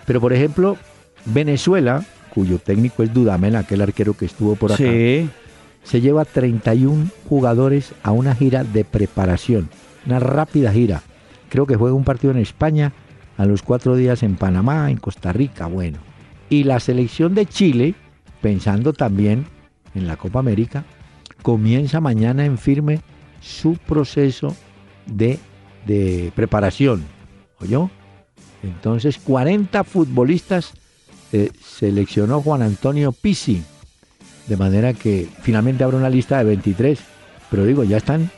Pero 0.05 0.21
por 0.21 0.35
ejemplo, 0.35 0.77
Venezuela, 1.25 2.05
cuyo 2.33 2.59
técnico 2.59 3.03
es 3.03 3.13
Dudamel, 3.13 3.57
aquel 3.57 3.83
arquero 3.83 4.15
que 4.15 4.25
estuvo 4.25 4.57
por 4.57 4.73
acá, 4.73 4.83
Sí. 4.83 5.29
se 5.85 6.01
lleva 6.01 6.25
31 6.25 7.09
jugadores 7.29 7.93
a 8.03 8.13
una 8.13 8.35
gira 8.35 8.65
de 8.65 8.85
preparación, 8.85 9.69
una 10.07 10.19
rápida 10.21 10.73
gira. 10.73 11.03
Creo 11.49 11.67
que 11.67 11.77
juega 11.77 11.95
un 11.95 12.05
partido 12.05 12.33
en 12.33 12.39
España, 12.39 12.93
a 13.37 13.45
los 13.47 13.63
cuatro 13.63 13.97
días 13.97 14.23
en 14.23 14.37
Panamá, 14.37 14.91
en 14.91 14.97
Costa 14.99 15.33
Rica, 15.33 15.67
bueno. 15.67 15.99
Y 16.49 16.65
la 16.65 16.81
selección 16.81 17.35
de 17.35 17.47
Chile, 17.47 17.95
pensando 18.41 18.93
también 18.93 19.47
en 19.95 20.07
la 20.07 20.17
Copa 20.17 20.39
América, 20.39 20.85
comienza 21.43 22.01
mañana 22.01 22.45
en 22.45 22.59
firme 22.59 23.01
su 23.41 23.75
proceso 23.77 24.55
de, 25.07 25.39
de 25.87 26.33
preparación. 26.35 27.03
¿Oyó? 27.61 27.91
Entonces, 28.63 29.19
40 29.19 29.83
futbolistas 29.85 30.75
eh, 31.33 31.51
seleccionó 31.65 32.41
Juan 32.43 32.63
Antonio 32.63 33.13
Pizzi. 33.13 33.63
De 34.47 34.57
manera 34.57 34.93
que 34.93 35.29
finalmente 35.43 35.85
habrá 35.85 35.97
una 35.97 36.11
lista 36.11 36.39
de 36.39 36.45
23. 36.45 36.99
Pero 37.51 37.65
digo, 37.65 37.85
ya 37.85 37.99
están, 37.99 38.31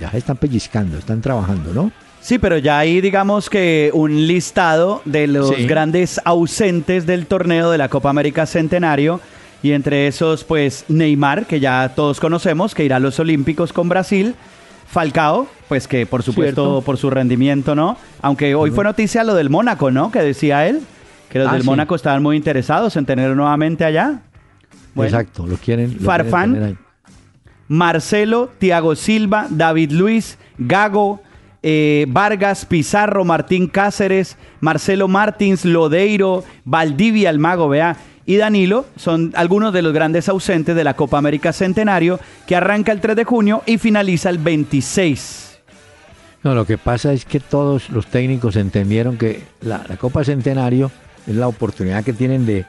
ya 0.00 0.08
están 0.08 0.36
pellizcando, 0.36 0.98
están 0.98 1.20
trabajando, 1.20 1.72
¿no? 1.72 1.92
Sí, 2.20 2.38
pero 2.38 2.58
ya 2.58 2.78
hay, 2.78 3.00
digamos 3.00 3.48
que 3.48 3.90
un 3.94 4.26
listado 4.26 5.00
de 5.06 5.26
los 5.26 5.48
Sí. 5.56 5.66
grandes 5.66 6.20
ausentes 6.24 7.06
del 7.06 7.26
torneo 7.26 7.70
de 7.70 7.78
la 7.78 7.88
Copa 7.88 8.10
América 8.10 8.46
Centenario. 8.46 9.20
Y 9.62 9.72
entre 9.72 10.06
esos, 10.06 10.44
pues 10.44 10.84
Neymar, 10.88 11.46
que 11.46 11.60
ya 11.60 11.92
todos 11.94 12.20
conocemos, 12.20 12.74
que 12.74 12.84
irá 12.84 12.96
a 12.96 13.00
los 13.00 13.18
Olímpicos 13.20 13.72
con 13.72 13.88
Brasil. 13.88 14.34
Falcao, 14.86 15.46
pues 15.68 15.86
que 15.86 16.04
por 16.06 16.22
supuesto 16.22 16.62
Cierto. 16.64 16.82
por 16.82 16.96
su 16.96 17.10
rendimiento, 17.10 17.74
¿no? 17.74 17.96
Aunque 18.22 18.54
hoy 18.54 18.70
fue 18.70 18.82
noticia 18.84 19.22
lo 19.22 19.34
del 19.34 19.48
Mónaco, 19.50 19.90
¿no? 19.90 20.10
Que 20.10 20.20
decía 20.20 20.66
él, 20.66 20.80
que 21.30 21.38
los 21.38 21.48
Ah, 21.48 21.52
del 21.52 21.62
sí. 21.62 21.66
Mónaco 21.66 21.94
estaban 21.94 22.22
muy 22.22 22.36
interesados 22.36 22.94
en 22.96 23.06
tenerlo 23.06 23.34
nuevamente 23.34 23.84
allá. 23.86 24.20
Bueno. 24.94 25.16
Exacto, 25.16 25.46
lo 25.46 25.56
quieren. 25.56 25.96
lo 25.98 26.04
Farfán. 26.04 26.52
quieren. 26.52 26.78
Marcelo, 27.68 28.50
Tiago 28.58 28.96
Silva, 28.96 29.46
David 29.48 29.92
Luis, 29.92 30.38
Gago, 30.58 31.22
eh, 31.62 32.06
Vargas, 32.08 32.64
Pizarro, 32.66 33.24
Martín 33.24 33.68
Cáceres, 33.68 34.36
Marcelo 34.60 35.06
Martins, 35.08 35.64
Lodeiro, 35.64 36.42
Valdivia, 36.64 37.30
el 37.30 37.38
mago, 37.38 37.68
vea, 37.68 37.96
y 38.26 38.36
Danilo 38.36 38.86
son 38.96 39.32
algunos 39.36 39.72
de 39.72 39.82
los 39.82 39.92
grandes 39.92 40.28
ausentes 40.28 40.74
de 40.74 40.84
la 40.84 40.94
Copa 40.94 41.18
América 41.18 41.52
Centenario 41.52 42.18
que 42.46 42.56
arranca 42.56 42.90
el 42.92 43.00
3 43.00 43.14
de 43.16 43.24
junio 43.24 43.62
y 43.66 43.78
finaliza 43.78 44.30
el 44.30 44.38
26. 44.38 45.60
No, 46.42 46.54
lo 46.54 46.64
que 46.64 46.78
pasa 46.78 47.12
es 47.12 47.24
que 47.24 47.38
todos 47.38 47.90
los 47.90 48.06
técnicos 48.06 48.56
entendieron 48.56 49.16
que 49.18 49.42
la, 49.60 49.84
la 49.88 49.96
Copa 49.96 50.24
Centenario 50.24 50.90
es 51.32 51.38
la 51.38 51.48
oportunidad 51.48 52.04
que 52.04 52.12
tienen 52.12 52.46
de 52.46 52.64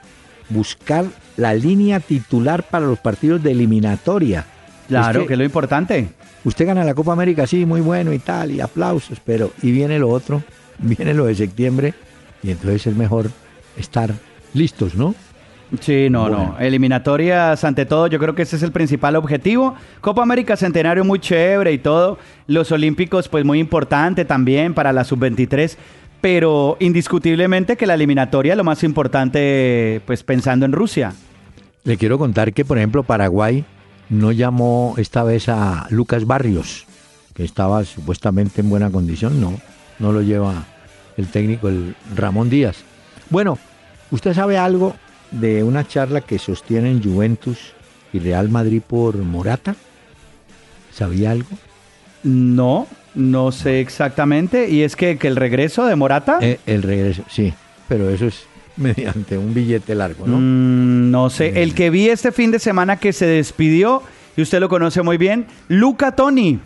buscar 0.49 1.05
la 1.37 1.53
línea 1.53 1.99
titular 1.99 2.63
para 2.63 2.85
los 2.85 2.99
partidos 2.99 3.41
de 3.41 3.51
eliminatoria. 3.51 4.45
Claro, 4.87 5.25
que 5.25 5.33
es 5.33 5.39
lo 5.39 5.45
importante. 5.45 6.09
Usted 6.43 6.65
gana 6.65 6.83
la 6.83 6.93
Copa 6.93 7.13
América, 7.13 7.47
sí, 7.47 7.65
muy 7.65 7.81
bueno 7.81 8.11
y 8.13 8.19
tal, 8.19 8.51
y 8.51 8.61
aplausos, 8.61 9.19
pero 9.23 9.51
y 9.61 9.71
viene 9.71 9.99
lo 9.99 10.09
otro, 10.09 10.43
viene 10.79 11.13
lo 11.13 11.25
de 11.25 11.35
septiembre, 11.35 11.93
y 12.43 12.51
entonces 12.51 12.87
es 12.87 12.95
mejor 12.95 13.29
estar 13.77 14.13
listos, 14.53 14.95
¿no? 14.95 15.15
Sí, 15.79 16.09
no, 16.09 16.23
Bueno. 16.23 16.55
no. 16.57 16.59
Eliminatorias, 16.59 17.63
ante 17.63 17.85
todo, 17.85 18.07
yo 18.07 18.19
creo 18.19 18.35
que 18.35 18.41
ese 18.41 18.57
es 18.57 18.63
el 18.63 18.73
principal 18.73 19.15
objetivo. 19.15 19.75
Copa 20.01 20.21
América 20.21 20.57
Centenario 20.57 21.05
muy 21.05 21.19
chévere 21.19 21.71
y 21.71 21.77
todo. 21.77 22.17
Los 22.47 22.73
Olímpicos, 22.73 23.29
pues 23.29 23.45
muy 23.45 23.59
importante 23.59 24.25
también 24.25 24.73
para 24.73 24.91
la 24.91 25.05
sub-23. 25.05 25.77
Pero 26.21 26.77
indiscutiblemente 26.79 27.75
que 27.75 27.87
la 27.87 27.95
eliminatoria, 27.95 28.55
lo 28.55 28.63
más 28.63 28.83
importante, 28.83 30.01
pues 30.05 30.23
pensando 30.23 30.65
en 30.65 30.71
Rusia. 30.71 31.13
Le 31.83 31.97
quiero 31.97 32.19
contar 32.19 32.53
que, 32.53 32.63
por 32.63 32.77
ejemplo, 32.77 33.03
Paraguay 33.03 33.65
no 34.09 34.31
llamó 34.31 34.93
esta 34.97 35.23
vez 35.23 35.49
a 35.49 35.87
Lucas 35.89 36.25
Barrios, 36.25 36.85
que 37.33 37.43
estaba 37.43 37.83
supuestamente 37.85 38.61
en 38.61 38.69
buena 38.69 38.91
condición, 38.91 39.41
no, 39.41 39.59
no 39.97 40.11
lo 40.11 40.21
lleva 40.21 40.65
el 41.17 41.27
técnico, 41.27 41.69
el 41.69 41.95
Ramón 42.15 42.49
Díaz. 42.49 42.83
Bueno, 43.29 43.57
¿usted 44.11 44.33
sabe 44.33 44.57
algo 44.57 44.95
de 45.31 45.63
una 45.63 45.87
charla 45.87 46.21
que 46.21 46.37
sostienen 46.37 47.01
Juventus 47.01 47.73
y 48.13 48.19
Real 48.19 48.49
Madrid 48.49 48.81
por 48.85 49.17
Morata? 49.17 49.75
¿Sabía 50.93 51.31
algo? 51.31 51.49
No, 52.23 52.87
no 53.15 53.51
sé 53.51 53.79
exactamente. 53.79 54.69
Y 54.69 54.83
es 54.83 54.95
que, 54.95 55.17
que 55.17 55.27
el 55.27 55.35
regreso 55.35 55.85
de 55.85 55.95
Morata, 55.95 56.37
Eh, 56.41 56.59
el 56.65 56.83
regreso, 56.83 57.23
sí, 57.29 57.53
pero 57.87 58.09
eso 58.09 58.27
es 58.27 58.45
mediante 58.77 59.37
un 59.37 59.53
billete 59.53 59.93
largo, 59.95 60.25
¿no? 60.25 60.37
mm, 60.37 61.11
no 61.11 61.29
sé. 61.29 61.61
El 61.61 61.73
que 61.75 61.89
vi 61.89 62.09
este 62.09 62.31
fin 62.31 62.51
de 62.51 62.59
semana 62.59 62.97
que 62.97 63.13
se 63.13 63.25
despidió, 63.25 64.01
y 64.37 64.41
usted 64.41 64.59
lo 64.59 64.69
conoce 64.69 65.01
muy 65.01 65.17
bien, 65.17 65.45
Luca 65.67 66.15
Toni. 66.15 66.59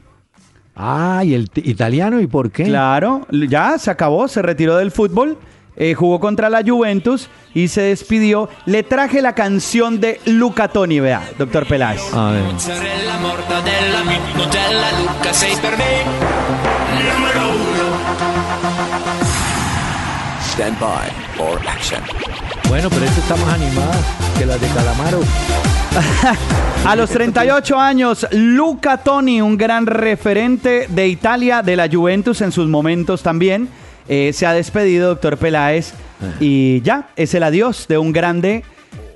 Ah, 0.75 1.23
y 1.25 1.33
el 1.33 1.49
italiano, 1.55 2.19
¿y 2.19 2.27
por 2.27 2.51
qué? 2.51 2.65
Claro, 2.65 3.25
ya 3.31 3.77
se 3.77 3.89
acabó, 3.89 4.27
se 4.27 4.41
retiró 4.41 4.75
del 4.77 4.91
fútbol, 4.91 5.37
eh, 5.78 5.93
jugó 5.93 6.19
contra 6.19 6.49
la 6.49 6.63
Juventus 6.65 7.30
y 7.53 7.67
se 7.67 7.82
despidió. 7.82 8.49
Le 8.65 8.84
traje 8.84 9.21
la 9.21 9.34
canción 9.36 9.99
de 9.99 10.19
Luca 10.26 10.67
Toni, 10.67 10.99
vea, 10.99 11.30
doctor 11.38 11.65
Peláez. 11.65 12.01
A 12.13 12.32
ver. 12.32 12.43
Stand 20.55 20.80
by 20.80 21.09
for 21.36 21.59
action. 21.67 22.01
Bueno, 22.69 22.89
pero 22.89 23.05
esta 23.05 23.19
está 23.19 23.36
más 23.36 23.53
animada 23.53 23.93
que 24.38 24.45
las 24.45 24.61
de 24.61 24.67
Calamaro. 24.69 25.19
A 26.86 26.95
los 26.95 27.09
38 27.09 27.80
años, 27.80 28.28
Luca 28.32 28.97
Toni, 28.97 29.41
un 29.41 29.57
gran 29.57 29.86
referente 29.86 30.88
de 30.88 31.07
Italia, 31.07 31.61
de 31.61 31.76
la 31.76 31.89
Juventus 31.91 32.41
en 32.41 32.51
sus 32.51 32.67
momentos 32.67 33.21
también, 33.23 33.69
eh, 34.07 34.31
se 34.33 34.45
ha 34.45 34.53
despedido, 34.53 35.09
doctor 35.09 35.37
Peláez, 35.37 35.93
y 36.39 36.81
ya, 36.81 37.09
es 37.15 37.33
el 37.33 37.43
adiós 37.43 37.87
de 37.87 37.97
un 37.97 38.11
grande 38.11 38.63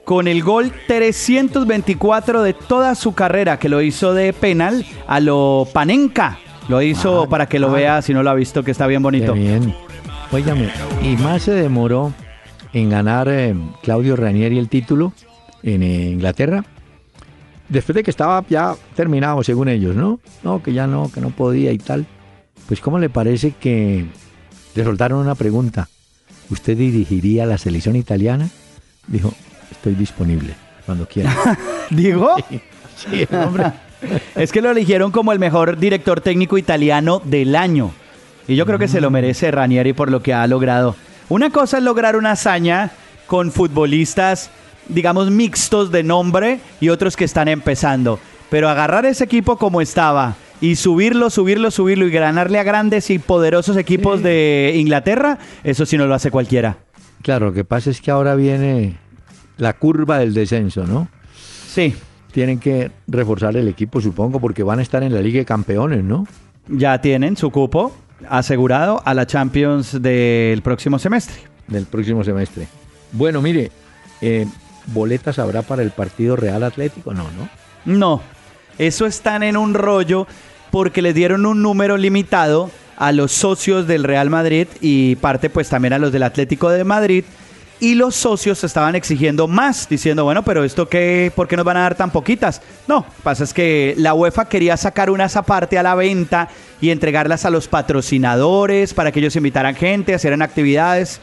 con 0.03 0.27
el 0.27 0.41
gol 0.43 0.71
324 0.87 2.41
de 2.41 2.53
toda 2.53 2.95
su 2.95 3.13
carrera, 3.13 3.59
que 3.59 3.69
lo 3.69 3.81
hizo 3.81 4.13
de 4.13 4.33
penal 4.33 4.85
a 5.07 5.19
lo 5.19 5.67
Panenka. 5.71 6.39
Lo 6.67 6.81
hizo 6.81 7.27
para 7.29 7.47
que 7.47 7.59
lo 7.59 7.71
vea, 7.71 8.01
si 8.01 8.13
no 8.13 8.21
lo 8.21 8.29
ha 8.29 8.35
visto, 8.35 8.63
que 8.63 8.71
está 8.71 8.87
bien 8.87 9.01
bonito. 9.01 9.33
Bien. 9.33 9.73
Óigame, 10.31 10.69
y 11.03 11.15
más 11.17 11.43
se 11.43 11.51
demoró 11.51 12.13
en 12.73 12.89
ganar 12.89 13.27
eh, 13.29 13.55
Claudio 13.81 14.15
Ranieri 14.15 14.59
el 14.59 14.69
título 14.69 15.13
en 15.63 15.83
eh, 15.83 16.09
Inglaterra. 16.11 16.63
Después 17.67 17.95
de 17.95 18.03
que 18.03 18.11
estaba 18.11 18.43
ya 18.49 18.75
terminado, 18.95 19.43
según 19.43 19.69
ellos, 19.69 19.95
¿no? 19.95 20.19
No, 20.43 20.61
que 20.61 20.73
ya 20.73 20.87
no, 20.87 21.11
que 21.11 21.21
no 21.21 21.29
podía 21.29 21.71
y 21.71 21.77
tal. 21.77 22.05
Pues, 22.67 22.81
¿cómo 22.81 22.99
le 22.99 23.09
parece 23.09 23.51
que 23.51 24.05
le 24.79 24.85
soltaron 24.85 25.19
una 25.19 25.35
pregunta? 25.35 25.89
¿Usted 26.49 26.77
dirigiría 26.77 27.45
la 27.45 27.57
selección 27.57 27.95
italiana? 27.95 28.49
Dijo, 29.07 29.33
estoy 29.71 29.93
disponible 29.95 30.55
cuando 30.85 31.07
quiera. 31.07 31.35
¿Digo? 31.89 32.35
Sí, 32.99 33.25
hombre. 33.31 33.71
Es 34.35 34.51
que 34.51 34.61
lo 34.61 34.71
eligieron 34.71 35.11
como 35.11 35.31
el 35.31 35.39
mejor 35.39 35.77
director 35.77 36.19
técnico 36.19 36.57
italiano 36.57 37.21
del 37.23 37.55
año. 37.55 37.91
Y 38.45 38.57
yo 38.57 38.65
creo 38.65 38.77
que 38.77 38.89
se 38.89 38.99
lo 38.99 39.09
merece 39.09 39.51
Ranieri 39.51 39.93
por 39.93 40.11
lo 40.11 40.21
que 40.21 40.33
ha 40.33 40.45
logrado. 40.47 40.97
Una 41.29 41.49
cosa 41.49 41.77
es 41.77 41.83
lograr 41.83 42.17
una 42.17 42.31
hazaña 42.31 42.91
con 43.25 43.53
futbolistas, 43.53 44.51
digamos, 44.89 45.31
mixtos 45.31 45.91
de 45.91 46.03
nombre 46.03 46.59
y 46.81 46.89
otros 46.89 47.15
que 47.15 47.23
están 47.23 47.47
empezando. 47.47 48.19
Pero 48.49 48.67
agarrar 48.67 49.05
ese 49.05 49.23
equipo 49.23 49.57
como 49.57 49.79
estaba 49.79 50.35
y 50.61 50.75
subirlo, 50.75 51.29
subirlo, 51.29 51.71
subirlo 51.71 52.05
y 52.07 52.11
ganarle 52.11 52.59
a 52.59 52.63
grandes 52.63 53.09
y 53.09 53.19
poderosos 53.19 53.77
equipos 53.77 54.21
de 54.21 54.73
Inglaterra, 54.75 55.39
eso 55.63 55.85
sí 55.85 55.97
no 55.97 56.05
lo 56.05 56.15
hace 56.15 56.31
cualquiera. 56.31 56.77
Claro, 57.21 57.47
lo 57.47 57.53
que 57.53 57.65
pasa 57.65 57.89
es 57.89 58.01
que 58.01 58.11
ahora 58.11 58.35
viene 58.35 58.97
la 59.57 59.73
curva 59.73 60.19
del 60.19 60.33
descenso, 60.33 60.85
¿no? 60.85 61.07
Sí. 61.67 61.95
Tienen 62.31 62.59
que 62.59 62.91
reforzar 63.07 63.57
el 63.57 63.67
equipo, 63.67 63.99
supongo, 64.01 64.39
porque 64.39 64.63
van 64.63 64.79
a 64.79 64.81
estar 64.81 65.01
en 65.03 65.13
la 65.13 65.21
Liga 65.21 65.39
de 65.39 65.45
Campeones, 65.45 66.03
¿no? 66.03 66.27
Ya 66.67 67.01
tienen 67.01 67.35
su 67.35 67.49
cupo 67.49 67.91
asegurado 68.29 69.01
a 69.03 69.13
la 69.13 69.25
Champions 69.25 70.01
del 70.01 70.61
próximo 70.61 70.99
semestre. 70.99 71.35
Del 71.67 71.85
próximo 71.85 72.23
semestre. 72.23 72.67
Bueno, 73.11 73.41
mire, 73.41 73.71
eh, 74.21 74.45
¿boletas 74.87 75.39
habrá 75.39 75.63
para 75.63 75.81
el 75.81 75.91
partido 75.91 76.35
Real 76.35 76.63
Atlético? 76.63 77.13
No, 77.13 77.23
¿no? 77.23 77.49
No, 77.85 78.21
eso 78.77 79.05
están 79.05 79.43
en 79.43 79.57
un 79.57 79.73
rollo 79.73 80.27
porque 80.71 81.01
les 81.01 81.15
dieron 81.15 81.45
un 81.45 81.61
número 81.61 81.97
limitado 81.97 82.71
a 82.97 83.11
los 83.11 83.31
socios 83.31 83.87
del 83.87 84.03
Real 84.03 84.29
Madrid 84.29 84.67
y 84.81 85.15
parte 85.15 85.49
pues 85.49 85.69
también 85.69 85.93
a 85.93 85.99
los 85.99 86.11
del 86.11 86.23
Atlético 86.23 86.69
de 86.69 86.83
Madrid. 86.83 87.23
Y 87.81 87.95
los 87.95 88.13
socios 88.13 88.61
estaban 88.65 88.95
exigiendo 88.95 89.47
más, 89.47 89.87
diciendo, 89.87 90.25
bueno, 90.25 90.43
pero 90.43 90.65
esto 90.65 90.89
qué, 90.89 91.31
¿por 91.33 91.47
qué 91.47 91.55
nos 91.55 91.63
van 91.63 91.77
a 91.77 91.81
dar 91.81 91.95
tan 91.95 92.11
poquitas? 92.11 92.61
No, 92.89 93.05
pasa 93.23 93.45
es 93.45 93.53
que 93.53 93.93
la 93.97 94.13
UEFA 94.13 94.49
quería 94.49 94.75
sacar 94.75 95.09
unas 95.09 95.37
aparte 95.37 95.77
a 95.77 95.83
la 95.83 95.95
venta 95.95 96.49
y 96.81 96.89
entregarlas 96.89 97.45
a 97.45 97.49
los 97.49 97.69
patrocinadores 97.69 98.93
para 98.93 99.13
que 99.13 99.19
ellos 99.19 99.37
invitaran 99.37 99.75
gente, 99.75 100.13
hicieran 100.13 100.41
actividades, 100.41 101.21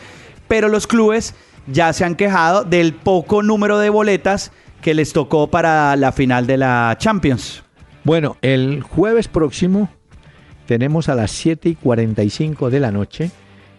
pero 0.48 0.68
los 0.68 0.86
clubes 0.86 1.34
ya 1.66 1.92
se 1.92 2.06
han 2.06 2.14
quejado 2.14 2.64
del 2.64 2.94
poco 2.94 3.42
número 3.42 3.78
de 3.78 3.90
boletas 3.90 4.50
que 4.80 4.94
les 4.94 5.12
tocó 5.12 5.48
para 5.48 5.94
la 5.96 6.12
final 6.12 6.46
de 6.46 6.56
la 6.56 6.96
Champions. 6.98 7.65
Bueno, 8.06 8.36
el 8.40 8.82
jueves 8.84 9.26
próximo 9.26 9.88
tenemos 10.66 11.08
a 11.08 11.16
las 11.16 11.32
7 11.32 11.70
y 11.70 11.74
45 11.74 12.70
de 12.70 12.78
la 12.78 12.92
noche 12.92 13.32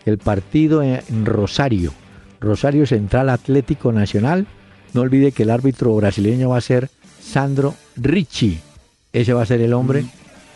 el 0.05 0.17
partido 0.17 0.83
en 0.83 1.25
Rosario. 1.25 1.93
Rosario 2.41 2.85
Central 2.85 3.29
Atlético 3.29 3.93
Nacional. 3.93 4.45
No 4.93 4.99
olvide 4.99 5.31
que 5.31 5.43
el 5.43 5.49
árbitro 5.49 5.95
brasileño 5.95 6.49
va 6.49 6.57
a 6.57 6.61
ser 6.61 6.89
Sandro 7.21 7.73
Ricci. 7.95 8.59
Ese 9.13 9.31
va 9.31 9.43
a 9.43 9.45
ser 9.45 9.61
el 9.61 9.71
hombre 9.71 10.03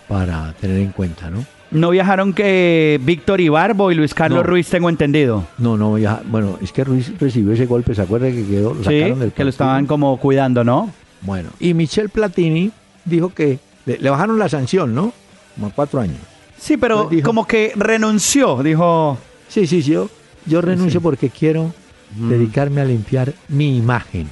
para 0.09 0.51
tener 0.59 0.81
en 0.81 0.91
cuenta, 0.91 1.29
¿no? 1.29 1.45
No 1.71 1.91
viajaron 1.91 2.33
que 2.33 2.99
Víctor 3.05 3.39
Ibarbo 3.39 3.89
y 3.89 3.95
Luis 3.95 4.13
Carlos 4.13 4.39
No. 4.43 4.43
Ruiz, 4.43 4.67
tengo 4.67 4.89
entendido. 4.89 5.45
No, 5.57 5.77
no, 5.77 5.97
ya, 5.97 6.21
bueno, 6.25 6.59
es 6.61 6.73
que 6.73 6.83
Ruiz 6.83 7.17
recibió 7.17 7.53
ese 7.53 7.67
golpe, 7.67 7.95
¿se 7.95 8.01
acuerda 8.01 8.29
que 8.31 8.45
quedó? 8.45 8.73
Lo 8.73 8.83
Sí, 8.83 8.99
sacaron 8.99 9.19
del 9.21 9.31
que 9.31 9.45
lo 9.45 9.49
estaban 9.49 9.85
como 9.85 10.17
cuidando, 10.17 10.65
¿no? 10.65 10.91
Bueno, 11.21 11.51
y 11.61 11.73
Michel 11.73 12.09
Platini 12.09 12.71
dijo 13.05 13.29
que 13.33 13.59
le, 13.85 13.97
le 13.97 14.09
bajaron 14.09 14.37
la 14.39 14.49
sanción, 14.49 14.93
¿no? 14.95 15.13
Como 15.55 15.67
a 15.67 15.69
cuatro 15.71 15.99
años. 16.01 16.17
Sí, 16.57 16.77
pero 16.77 17.09
Dijo- 17.09 17.25
como 17.25 17.45
que 17.47 17.71
renunció, 17.75 18.61
dijo. 18.63 19.17
Sí, 19.47 19.65
sí, 19.67 19.81
sí, 19.81 19.91
yo, 19.91 20.09
yo 20.45 20.61
renuncio 20.61 21.01
porque 21.01 21.29
quiero 21.29 21.73
dedicarme 22.15 22.81
a 22.81 22.85
limpiar 22.85 23.33
mi 23.47 23.77
imagen. 23.77 24.29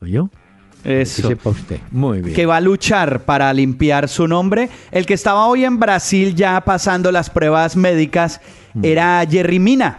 ¿Oyó? 0.00 0.28
Eso. 0.84 1.22
Que 1.22 1.28
sepa 1.28 1.50
usted. 1.50 1.78
Muy 1.92 2.20
bien. 2.22 2.34
que 2.34 2.44
va 2.44 2.56
a 2.56 2.60
luchar 2.60 3.20
para 3.24 3.52
limpiar 3.54 4.08
su 4.08 4.26
nombre. 4.26 4.68
El 4.90 5.06
que 5.06 5.14
estaba 5.14 5.46
hoy 5.46 5.64
en 5.64 5.78
Brasil 5.78 6.34
ya 6.34 6.60
pasando 6.60 7.12
las 7.12 7.30
pruebas 7.30 7.76
médicas 7.76 8.40
Mm. 8.74 8.84
era 8.84 9.24
Jerry 9.30 9.58
Mina. 9.58 9.98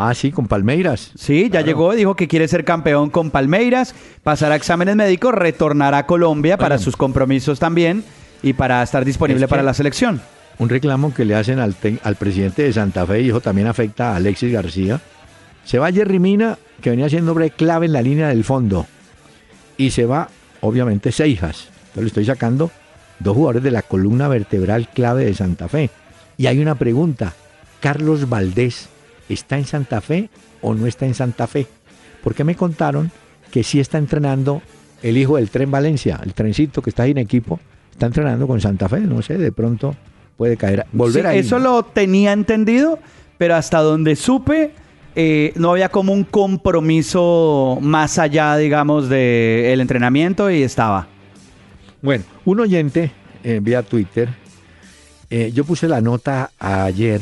Ah, 0.00 0.14
sí, 0.14 0.30
con 0.30 0.46
Palmeiras. 0.46 1.10
Sí, 1.16 1.50
ya 1.52 1.60
llegó, 1.60 1.92
dijo 1.92 2.14
que 2.14 2.28
quiere 2.28 2.46
ser 2.46 2.64
campeón 2.64 3.10
con 3.10 3.32
Palmeiras, 3.32 3.96
pasará 4.22 4.54
exámenes 4.54 4.94
médicos, 4.94 5.34
retornará 5.34 5.98
a 5.98 6.06
Colombia 6.06 6.56
para 6.56 6.78
sus 6.78 6.96
compromisos 6.96 7.58
también 7.58 8.04
y 8.40 8.52
para 8.52 8.80
estar 8.82 9.04
disponible 9.04 9.44
Es 9.46 9.50
para 9.50 9.64
la 9.64 9.74
selección. 9.74 10.20
Un 10.58 10.68
reclamo 10.68 11.12
que 11.12 11.24
le 11.24 11.34
hacen 11.34 11.58
al, 11.58 11.74
te- 11.74 11.98
al 12.04 12.14
presidente 12.14 12.62
de 12.62 12.72
Santa 12.72 13.04
Fe, 13.06 13.26
eso 13.28 13.40
también 13.40 13.66
afecta 13.66 14.12
a 14.12 14.16
Alexis 14.16 14.52
García. 14.52 15.00
Se 15.64 15.80
va 15.80 15.90
Jerry 15.90 16.20
Mina, 16.20 16.58
que 16.80 16.90
venía 16.90 17.08
siendo 17.08 17.32
hombre 17.32 17.50
clave 17.50 17.86
en 17.86 17.92
la 17.92 18.00
línea 18.02 18.28
del 18.28 18.44
fondo. 18.44 18.86
Y 19.76 19.90
se 19.90 20.06
va, 20.06 20.28
obviamente, 20.60 21.10
Seijas. 21.10 21.70
Entonces 21.88 22.02
le 22.02 22.06
estoy 22.06 22.24
sacando 22.24 22.70
dos 23.18 23.34
jugadores 23.34 23.64
de 23.64 23.72
la 23.72 23.82
columna 23.82 24.28
vertebral 24.28 24.88
clave 24.94 25.24
de 25.24 25.34
Santa 25.34 25.66
Fe. 25.68 25.90
Y 26.36 26.46
hay 26.46 26.60
una 26.60 26.76
pregunta. 26.76 27.34
¿Carlos 27.80 28.28
Valdés 28.28 28.88
está 29.28 29.58
en 29.58 29.64
Santa 29.64 30.00
Fe 30.00 30.30
o 30.60 30.74
no 30.74 30.86
está 30.86 31.06
en 31.06 31.14
Santa 31.14 31.46
Fe? 31.46 31.66
Porque 32.22 32.44
me 32.44 32.54
contaron 32.54 33.10
que 33.50 33.62
sí 33.62 33.80
está 33.80 33.98
entrenando 33.98 34.62
el 35.02 35.16
hijo 35.16 35.36
del 35.36 35.50
tren 35.50 35.70
Valencia, 35.70 36.20
el 36.24 36.34
trencito 36.34 36.82
que 36.82 36.90
está 36.90 37.04
ahí 37.04 37.12
en 37.12 37.18
equipo, 37.18 37.60
está 37.92 38.06
entrenando 38.06 38.46
con 38.46 38.60
Santa 38.60 38.88
Fe, 38.88 39.00
no 39.00 39.22
sé, 39.22 39.38
de 39.38 39.52
pronto 39.52 39.94
puede 40.36 40.56
caer, 40.56 40.86
volver 40.92 41.22
Sí, 41.22 41.28
ahí. 41.28 41.38
Eso 41.38 41.58
lo 41.58 41.82
tenía 41.84 42.32
entendido, 42.32 42.98
pero 43.38 43.54
hasta 43.56 43.80
donde 43.80 44.16
supe, 44.16 44.72
eh, 45.14 45.52
no 45.56 45.72
había 45.72 45.88
como 45.88 46.12
un 46.12 46.24
compromiso 46.24 47.78
más 47.80 48.18
allá, 48.18 48.56
digamos, 48.56 49.08
del 49.08 49.80
entrenamiento 49.80 50.50
y 50.50 50.62
estaba. 50.62 51.08
Bueno, 52.02 52.24
un 52.44 52.60
oyente 52.60 53.10
eh, 53.42 53.60
vía 53.62 53.82
Twitter, 53.82 54.28
eh, 55.30 55.50
yo 55.52 55.64
puse 55.64 55.88
la 55.88 56.00
nota 56.00 56.50
ayer 56.58 57.20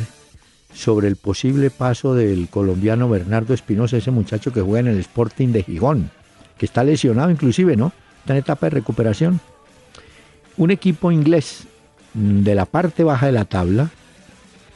sobre 0.77 1.09
el 1.09 1.17
posible 1.17 1.71
paso 1.71 2.15
del 2.15 2.49
colombiano 2.49 3.09
Bernardo 3.09 3.55
Espinosa, 3.55 3.97
ese 3.97 4.11
muchacho 4.11 4.53
que 4.53 4.61
juega 4.61 4.81
en 4.81 4.95
el 4.95 5.01
Sporting 5.01 5.49
de 5.49 5.63
Gijón, 5.63 6.11
que 6.59 6.67
está 6.67 6.85
lesionado 6.85 7.31
inclusive, 7.31 7.77
¿no? 7.77 7.93
Está 8.21 8.35
en 8.35 8.41
etapa 8.41 8.67
de 8.67 8.71
recuperación. 8.71 9.41
Un 10.59 10.71
equipo 10.71 11.11
inglés 11.11 11.67
mm, 12.15 12.43
de 12.43 12.55
la 12.55 12.67
parte 12.67 13.05
baja 13.05 13.27
de 13.27 13.33
la 13.33 13.47
tabla 13.47 13.91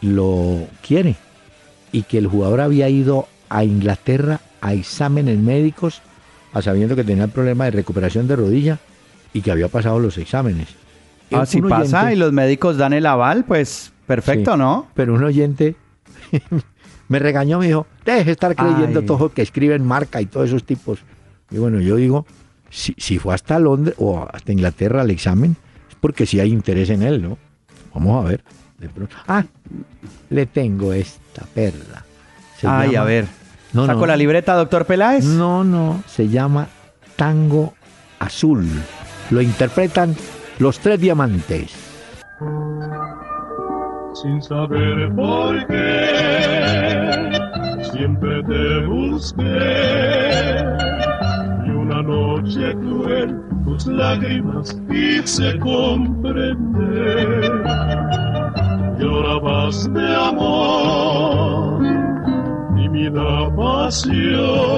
lo 0.00 0.66
quiere 0.86 1.16
y 1.92 2.02
que 2.02 2.18
el 2.18 2.26
jugador 2.26 2.62
había 2.62 2.88
ido 2.88 3.28
a 3.50 3.64
Inglaterra 3.64 4.40
a 4.62 4.72
exámenes 4.72 5.38
médicos, 5.38 6.00
a 6.54 6.62
sabiendo 6.62 6.96
que 6.96 7.04
tenía 7.04 7.24
el 7.24 7.30
problema 7.30 7.66
de 7.66 7.72
recuperación 7.72 8.26
de 8.26 8.36
rodilla 8.36 8.78
y 9.34 9.42
que 9.42 9.50
había 9.50 9.68
pasado 9.68 9.98
los 9.98 10.16
exámenes. 10.16 10.68
Ah, 11.30 11.44
si 11.44 11.60
pasa 11.60 12.12
y 12.12 12.16
los 12.16 12.32
médicos 12.32 12.78
dan 12.78 12.94
el 12.94 13.06
aval, 13.06 13.44
pues 13.44 13.92
perfecto, 14.06 14.52
Sí. 14.52 14.58
¿no? 14.58 14.88
Pero 14.94 15.14
un 15.14 15.22
oyente 15.22 15.76
me 17.08 17.18
regañó, 17.18 17.58
me 17.58 17.66
dijo, 17.68 17.86
deje 18.04 18.24
de 18.24 18.32
estar 18.32 18.54
creyendo 18.54 19.00
Ay. 19.00 19.06
todo 19.06 19.32
que 19.32 19.42
escriben 19.42 19.84
marca 19.84 20.20
y 20.20 20.26
todos 20.26 20.48
esos 20.48 20.64
tipos. 20.64 21.00
Y 21.50 21.58
bueno, 21.58 21.80
yo 21.80 21.96
digo, 21.96 22.26
si, 22.70 22.94
si 22.98 23.18
fue 23.18 23.34
hasta 23.34 23.58
Londres 23.58 23.94
o 23.98 24.26
hasta 24.32 24.52
Inglaterra 24.52 25.00
al 25.02 25.10
examen, 25.10 25.56
es 25.88 25.96
porque 26.00 26.26
sí 26.26 26.38
hay 26.40 26.50
interés 26.52 26.90
en 26.90 27.02
él, 27.02 27.22
¿no? 27.22 27.38
Vamos 27.94 28.24
a 28.24 28.28
ver. 28.28 28.44
De 28.78 28.88
pronto- 28.88 29.16
Ah, 29.26 29.44
le 30.30 30.46
tengo 30.46 30.92
esta 30.92 31.44
perla. 31.54 32.04
Se 32.58 32.66
Ay, 32.66 32.92
llama- 32.92 33.02
a 33.02 33.04
ver. 33.04 33.26
No, 33.72 33.86
¿Saco 33.86 34.00
no. 34.00 34.06
la 34.06 34.16
libreta, 34.16 34.54
doctor 34.54 34.84
Peláez? 34.86 35.24
No, 35.24 35.62
no, 35.64 36.02
se 36.06 36.28
llama 36.28 36.68
Tango 37.16 37.74
Azul. 38.18 38.66
Lo 39.30 39.40
interpretan 39.42 40.16
los 40.58 40.78
tres 40.80 40.98
diamantes. 41.00 41.70
Sin 44.14 44.42
saber 44.42 45.14
por 45.14 45.66
qué. 45.66 47.30
Siempre 47.92 48.42
te 48.44 48.86
busqué 48.86 50.62
y 51.66 51.70
una 51.70 52.02
noche 52.02 52.74
cruel 52.74 53.40
tus 53.64 53.86
lágrimas 53.86 54.76
hice 54.90 55.58
comprender. 55.58 57.52
Llorabas 58.98 59.92
de 59.92 60.16
amor 60.16 61.82
y 62.76 62.88
mi 62.88 63.10
pasión. 63.56 64.70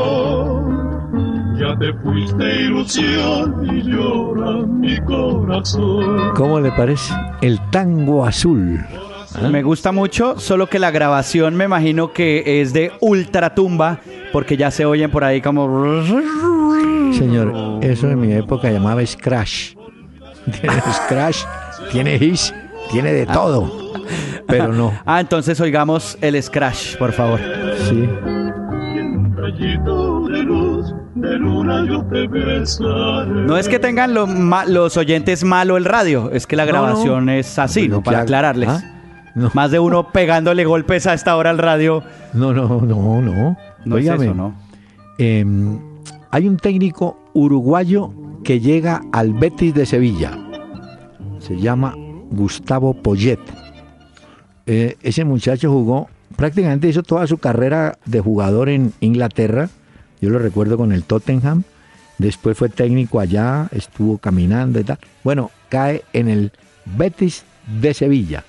Ya 1.59 1.77
te 1.79 1.93
fuiste 1.95 2.63
ilusión 2.63 3.67
y 3.71 3.83
llora 3.83 4.67
mi 4.67 4.99
corazón. 5.01 6.33
¿Cómo 6.35 6.61
le 6.61 6.73
parece? 6.73 7.15
El 7.41 7.61
Tango 7.71 8.25
Azul. 8.25 8.81
¿Ah? 9.35 9.49
Me 9.49 9.63
gusta 9.63 9.93
mucho, 9.93 10.39
solo 10.39 10.67
que 10.69 10.79
la 10.79 10.91
grabación 10.91 11.55
me 11.55 11.65
imagino 11.65 12.13
que 12.13 12.61
es 12.61 12.73
de 12.73 12.93
ultratumba, 13.01 14.01
porque 14.33 14.57
ya 14.57 14.71
se 14.71 14.85
oyen 14.85 15.11
por 15.11 15.25
ahí 15.25 15.41
como... 15.41 16.03
Señor, 17.13 17.53
eso 17.83 18.09
en 18.09 18.21
mi 18.21 18.33
época 18.33 18.71
llamaba 18.71 19.05
Scratch. 19.07 19.75
Scratch, 21.07 21.39
tiene 21.93 22.17
Hiss, 22.17 22.55
tiene 22.91 23.13
de 23.13 23.27
todo. 23.27 23.71
Pero 24.49 24.73
no. 24.73 24.93
Ah, 25.07 25.21
entonces 25.21 25.61
oigamos 25.61 26.19
el 26.21 26.43
scratch, 26.43 26.97
por 26.97 27.13
favor. 27.13 27.39
Sí. 27.89 28.09
No 33.47 33.57
es 33.57 33.69
que 33.69 33.79
tengan 33.79 34.15
lo 34.15 34.27
ma- 34.27 34.65
los 34.65 34.97
oyentes 34.97 35.45
malo 35.45 35.77
el 35.77 35.85
radio, 35.85 36.31
es 36.33 36.47
que 36.47 36.57
la 36.57 36.65
No, 36.67 36.73
no. 36.73 36.83
grabación 36.83 37.29
es 37.29 37.59
así, 37.59 37.81
Bueno, 37.81 37.97
¿no? 37.97 38.03
¿qué 38.03 38.05
Para 38.07 38.21
aclararles. 38.21 38.69
¿Ah? 38.69 38.83
No. 39.35 39.51
Más 39.55 39.71
de 39.71 39.79
uno 39.79 40.11
pegándole 40.13 40.65
golpes 40.65 41.07
a 41.07 41.15
esta 41.15 41.37
hora 41.37 41.51
al 41.51 41.59
radio. 41.59 42.03
No, 42.35 42.53
no, 42.53 42.81
no, 42.81 43.23
no. 43.23 43.57
No 43.85 43.99
es 43.99 44.07
eso, 44.07 44.35
¿no? 44.35 44.55
em, 45.19 45.79
hay 46.31 46.49
un 46.49 46.57
técnico 46.57 47.19
uruguayo 47.35 48.13
que 48.45 48.61
llega 48.61 49.03
al 49.13 49.33
Betis 49.33 49.75
de 49.75 49.87
Sevilla. 49.87 50.39
Se 51.39 51.59
llama 51.59 51.95
Gustavo 52.31 52.95
Poyet. 52.95 53.41
Eh, 54.67 54.97
ese 55.03 55.25
muchacho 55.25 55.71
jugó, 55.71 56.09
prácticamente 56.37 56.89
hizo 56.89 57.03
toda 57.03 57.27
su 57.27 57.39
carrera 57.39 57.99
de 58.05 58.21
jugador 58.21 58.69
en 58.69 58.93
Inglaterra, 59.01 59.69
Yo 60.21 60.31
lo 60.31 60.39
recuerdo 60.39 60.77
con 60.77 60.93
el 60.93 61.03
Tottenham. 61.03 61.65
Después 62.19 62.57
fue 62.57 62.69
técnico 62.69 63.19
allá, 63.19 63.69
estuvo 63.73 64.19
caminando 64.19 64.79
y 64.79 64.85
tal. 64.85 64.99
Bueno, 65.25 65.51
cae 65.69 66.05
en 66.13 66.29
el 66.29 66.53
Betis 66.85 67.45
de 67.81 67.93
Sevilla. 67.93 68.45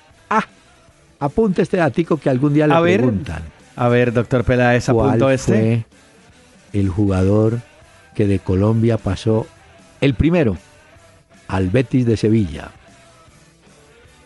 Apunte 1.24 1.62
este 1.62 1.78
datico 1.78 2.18
que 2.18 2.28
algún 2.28 2.52
día 2.52 2.66
le 2.66 2.74
A 2.74 2.80
ver, 2.80 3.00
preguntan. 3.00 3.42
A 3.76 3.88
ver, 3.88 4.12
doctor 4.12 4.44
Peláez, 4.44 4.84
¿Cuál 4.84 5.08
apunto 5.08 5.30
este. 5.30 5.52
fue 5.52 6.78
el 6.78 6.90
jugador 6.90 7.60
que 8.14 8.26
de 8.26 8.40
Colombia 8.40 8.98
pasó 8.98 9.46
el 10.02 10.12
primero 10.12 10.58
al 11.48 11.70
Betis 11.70 12.04
de 12.04 12.18
Sevilla? 12.18 12.72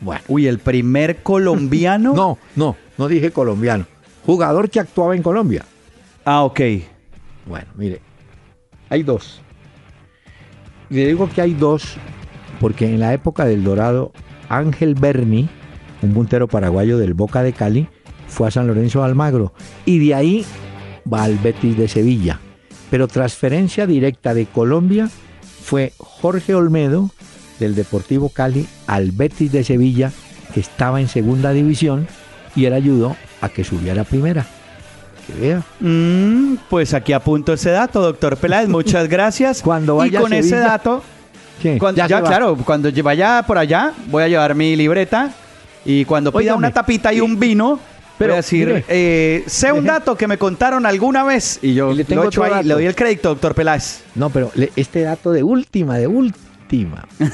Bueno. 0.01 0.23
Uy, 0.27 0.49
el 0.49 0.59
primer 0.59 1.23
colombiano. 1.23 2.15
No, 2.17 2.37
no, 2.57 2.75
no 2.97 3.07
dije 3.07 3.31
colombiano. 3.31 3.87
Jugador 4.27 4.69
que 4.69 4.81
actuaba 4.81 5.15
en 5.15 5.23
Colombia. 5.23 5.65
Ah, 6.25 6.43
ok. 6.43 6.61
Bueno, 7.47 7.69
mire, 7.77 8.01
hay 8.91 9.05
dos. 9.05 9.41
Le 10.91 11.07
digo 11.07 11.29
que 11.29 11.43
hay 11.43 11.55
dos 11.55 11.97
porque 12.59 12.87
en 12.87 12.99
la 12.99 13.13
época 13.15 13.45
del 13.45 13.63
Dorado, 13.63 14.11
Ángel 14.49 14.97
Berni, 14.97 15.49
un 16.03 16.13
puntero 16.15 16.49
paraguayo 16.49 16.99
del 16.99 17.15
Boca 17.15 17.43
de 17.43 17.53
Cali, 17.53 17.89
fue 18.29 18.49
a 18.49 18.51
San 18.51 18.67
Lorenzo 18.67 19.01
de 19.01 19.07
Almagro 19.07 19.53
y 19.87 19.99
de 20.07 20.15
ahí 20.15 20.45
va 21.11 21.25
al 21.25 21.37
Betis 21.39 21.77
de 21.77 21.89
Sevilla. 21.89 22.41
Pero 22.91 23.09
transferencia 23.09 23.87
directa 23.87 24.35
de 24.35 24.47
Colombia 24.47 25.09
fue 25.63 25.93
Jorge 25.99 26.55
Olmedo 26.55 27.11
del 27.59 27.75
Deportivo 27.75 28.29
Cali 28.29 28.67
al 28.87 29.11
Betis 29.13 29.51
de 29.53 29.65
Sevilla, 29.65 30.13
que 30.55 30.61
estaba 30.61 31.01
en 31.01 31.09
segunda 31.09 31.53
división 31.53 32.07
y 32.55 32.65
él 32.67 32.73
ayudó 32.75 33.17
a 33.41 33.49
que 33.49 33.65
subiera 33.65 34.03
a 34.03 34.05
primera. 34.05 34.47
Que 35.27 35.35
vea. 35.35 35.63
Mm, 35.81 36.57
pues 36.71 36.95
aquí 36.95 37.13
apunto 37.13 37.53
ese 37.53 37.71
dato, 37.71 38.01
doctor 38.01 38.37
Peláez. 38.37 38.69
Muchas 38.69 39.09
gracias. 39.11 39.61
Cuando 39.63 39.95
y 39.97 39.99
vaya 39.99 40.19
a 40.21 40.23
con 40.23 40.33
ese 40.33 40.57
dato, 40.57 41.03
¿Qué? 41.61 41.79
cuando- 41.79 42.07
Ya 42.07 42.23
claro, 42.23 42.57
cuando 42.65 42.91
vaya 43.03 43.43
por 43.47 43.59
allá, 43.59 43.93
voy 44.07 44.23
a 44.23 44.29
llevar 44.29 44.55
mi 44.55 44.75
libreta 44.77 45.31
y 45.85 46.05
cuando 46.05 46.31
pida 46.33 46.39
Óigame, 46.39 46.59
una 46.59 46.71
tapita 46.73 47.13
y 47.13 47.21
un 47.21 47.39
vino, 47.39 47.79
pero, 48.19 48.31
voy 48.31 48.35
a 48.35 48.37
decir, 48.39 48.67
mire, 48.67 48.85
eh, 48.89 49.45
sé 49.47 49.71
un 49.73 49.85
dato 49.85 50.17
que 50.17 50.27
me 50.27 50.39
contaron 50.39 50.87
alguna 50.87 51.23
vez 51.25 51.59
y 51.63 51.75
yo 51.75 51.93
le 51.93 52.05
tengo 52.05 52.25
lo 52.25 52.29
echo 52.29 52.43
ahí, 52.45 52.51
dato. 52.51 52.63
le 52.69 52.75
doy 52.75 52.85
el 52.87 52.95
crédito, 52.95 53.29
doctor 53.31 53.55
Peláez. 53.55 54.03
No, 54.15 54.29
pero 54.31 54.51
le- 54.55 54.73
este 54.77 55.03
dato 55.03 55.31
de 55.33 55.43
última, 55.43 55.97
de 55.99 56.07
última. 56.07 57.07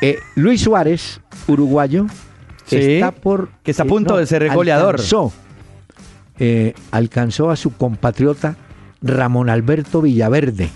Eh, 0.00 0.16
Luis 0.36 0.60
Suárez, 0.60 1.20
uruguayo, 1.48 2.06
Sí, 2.66 2.76
está 2.76 3.10
por. 3.10 3.48
que 3.64 3.72
está 3.72 3.82
a 3.82 3.86
punto 3.86 4.16
de 4.16 4.26
ser 4.26 4.48
goleador. 4.54 4.94
Alcanzó, 4.94 5.32
eh, 6.38 6.72
alcanzó 6.92 7.50
a 7.50 7.56
su 7.56 7.72
compatriota 7.76 8.56
Ramón 9.02 9.50
Alberto 9.50 10.00
Villaverde. 10.00 10.70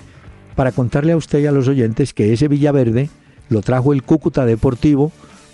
Para 0.57 0.73
contarle 0.73 1.13
a 1.13 1.17
usted 1.17 1.39
y 1.39 1.47
a 1.47 1.53
los 1.53 1.69
oyentes 1.69 2.13
que 2.13 2.33
ese 2.33 2.49
Villaverde 2.49 3.11
lo 3.49 3.61
trajo 3.63 3.93
el 3.93 4.03
Cúcuta 4.03 4.45
Deportivo, 4.45 5.13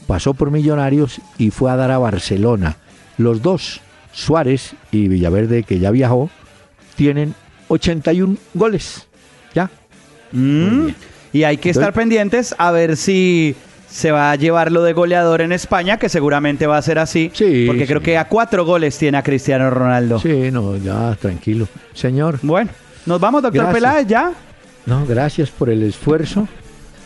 pasó 0.08 0.32
por 0.32 0.50
Millonarios 0.50 1.20
y 1.36 1.50
fue 1.50 1.70
a 1.70 1.76
dar 1.76 1.90
a 1.90 1.98
Barcelona. 1.98 2.76
Los 3.18 3.42
dos, 3.42 3.80
Suárez 4.10 4.74
y 4.90 5.06
Villaverde, 5.06 5.62
que 5.64 5.78
ya 5.78 5.90
viajó, 5.90 6.30
tienen 6.96 7.34
81 7.68 8.36
goles. 8.54 9.06
Ya. 9.54 9.70
Mm, 10.32 10.88
y 11.34 11.42
hay 11.44 11.58
que 11.58 11.68
estar 11.70 11.92
pendientes 11.92 12.54
a 12.56 12.70
ver 12.72 12.96
si 12.96 13.54
se 13.86 14.10
va 14.10 14.30
a 14.30 14.36
llevar 14.36 14.72
lo 14.72 14.82
de 14.82 14.94
goleador 14.94 15.42
en 15.42 15.52
España, 15.52 15.98
que 15.98 16.08
seguramente 16.08 16.66
va 16.66 16.78
a 16.78 16.82
ser 16.82 16.98
así, 16.98 17.30
Sí, 17.34 17.64
porque 17.66 17.86
creo 17.86 18.00
que 18.00 18.16
a 18.16 18.28
cuatro 18.28 18.64
goles 18.64 18.96
tiene 18.96 19.18
a 19.18 19.22
Cristiano 19.22 19.68
Ronaldo. 19.68 20.18
Sí, 20.20 20.50
no, 20.50 20.76
ya, 20.78 21.14
tranquilo. 21.20 21.68
Señor, 21.92 22.38
Bueno, 22.42 22.70
nos 23.04 23.20
vamos, 23.20 23.42
doctor 23.42 23.62
Gracias. 23.62 23.74
Peláez, 23.74 24.06
ya. 24.06 24.32
no, 24.86 25.04
gracias 25.06 25.50
por 25.50 25.68
el 25.68 25.82
esfuerzo, 25.82 26.48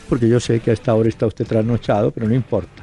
porque 0.09 0.29
yo 0.29 0.39
sé 0.39 0.61
que 0.61 0.71
a 0.71 0.75
esta 0.75 0.95
hora 0.95 1.09
está 1.09 1.27
usted 1.27 1.47
trasnochado, 1.47 2.13
pero 2.13 2.29
no 2.29 2.35
importa. 2.35 2.82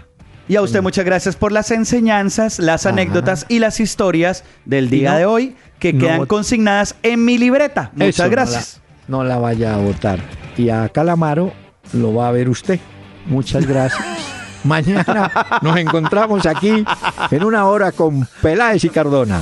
Y 0.50 0.56
a 0.58 0.62
usted 0.64 0.82
muchas 0.82 1.06
gracias 1.06 1.36
por 1.38 1.52
las 1.54 1.72
enseñanzas, 1.72 2.60
las 2.60 2.86
Ajá. 2.86 2.94
anécdotas 2.94 3.46
y 3.48 3.60
las 3.60 3.80
historias 3.80 4.44
del 4.66 4.90
día 4.90 5.12
no- 5.12 5.18
de 5.20 5.26
hoy 5.26 5.56
que 5.80 5.94
no 5.94 6.00
quedan 6.00 6.26
consignadas 6.26 6.96
en 7.04 7.24
mi 7.24 7.38
libreta. 7.38 7.92
Muchas 7.94 8.10
Eso, 8.10 8.24
no 8.26 8.30
gracias. 8.32 8.82
la- 8.84 8.90
No 9.18 9.24
la, 9.24 9.38
vaya 9.38 9.76
a 9.76 9.78
votar. 9.78 10.20
Y 10.58 10.70
a 10.70 10.90
Calamaro 10.90 11.54
lo 11.94 12.14
va 12.16 12.28
a 12.28 12.32
ver 12.32 12.50
usted. 12.50 12.80
Muchas 13.28 13.66
gracias. 13.66 14.04
Mañana 14.64 15.32
nos 15.62 15.78
encontramos 15.78 16.46
aquí 16.46 16.84
en 17.32 17.44
una 17.44 17.66
hora 17.66 17.92
con 17.92 18.28
Peláez 18.42 18.84
y 18.84 18.90
Cardona. 18.90 19.42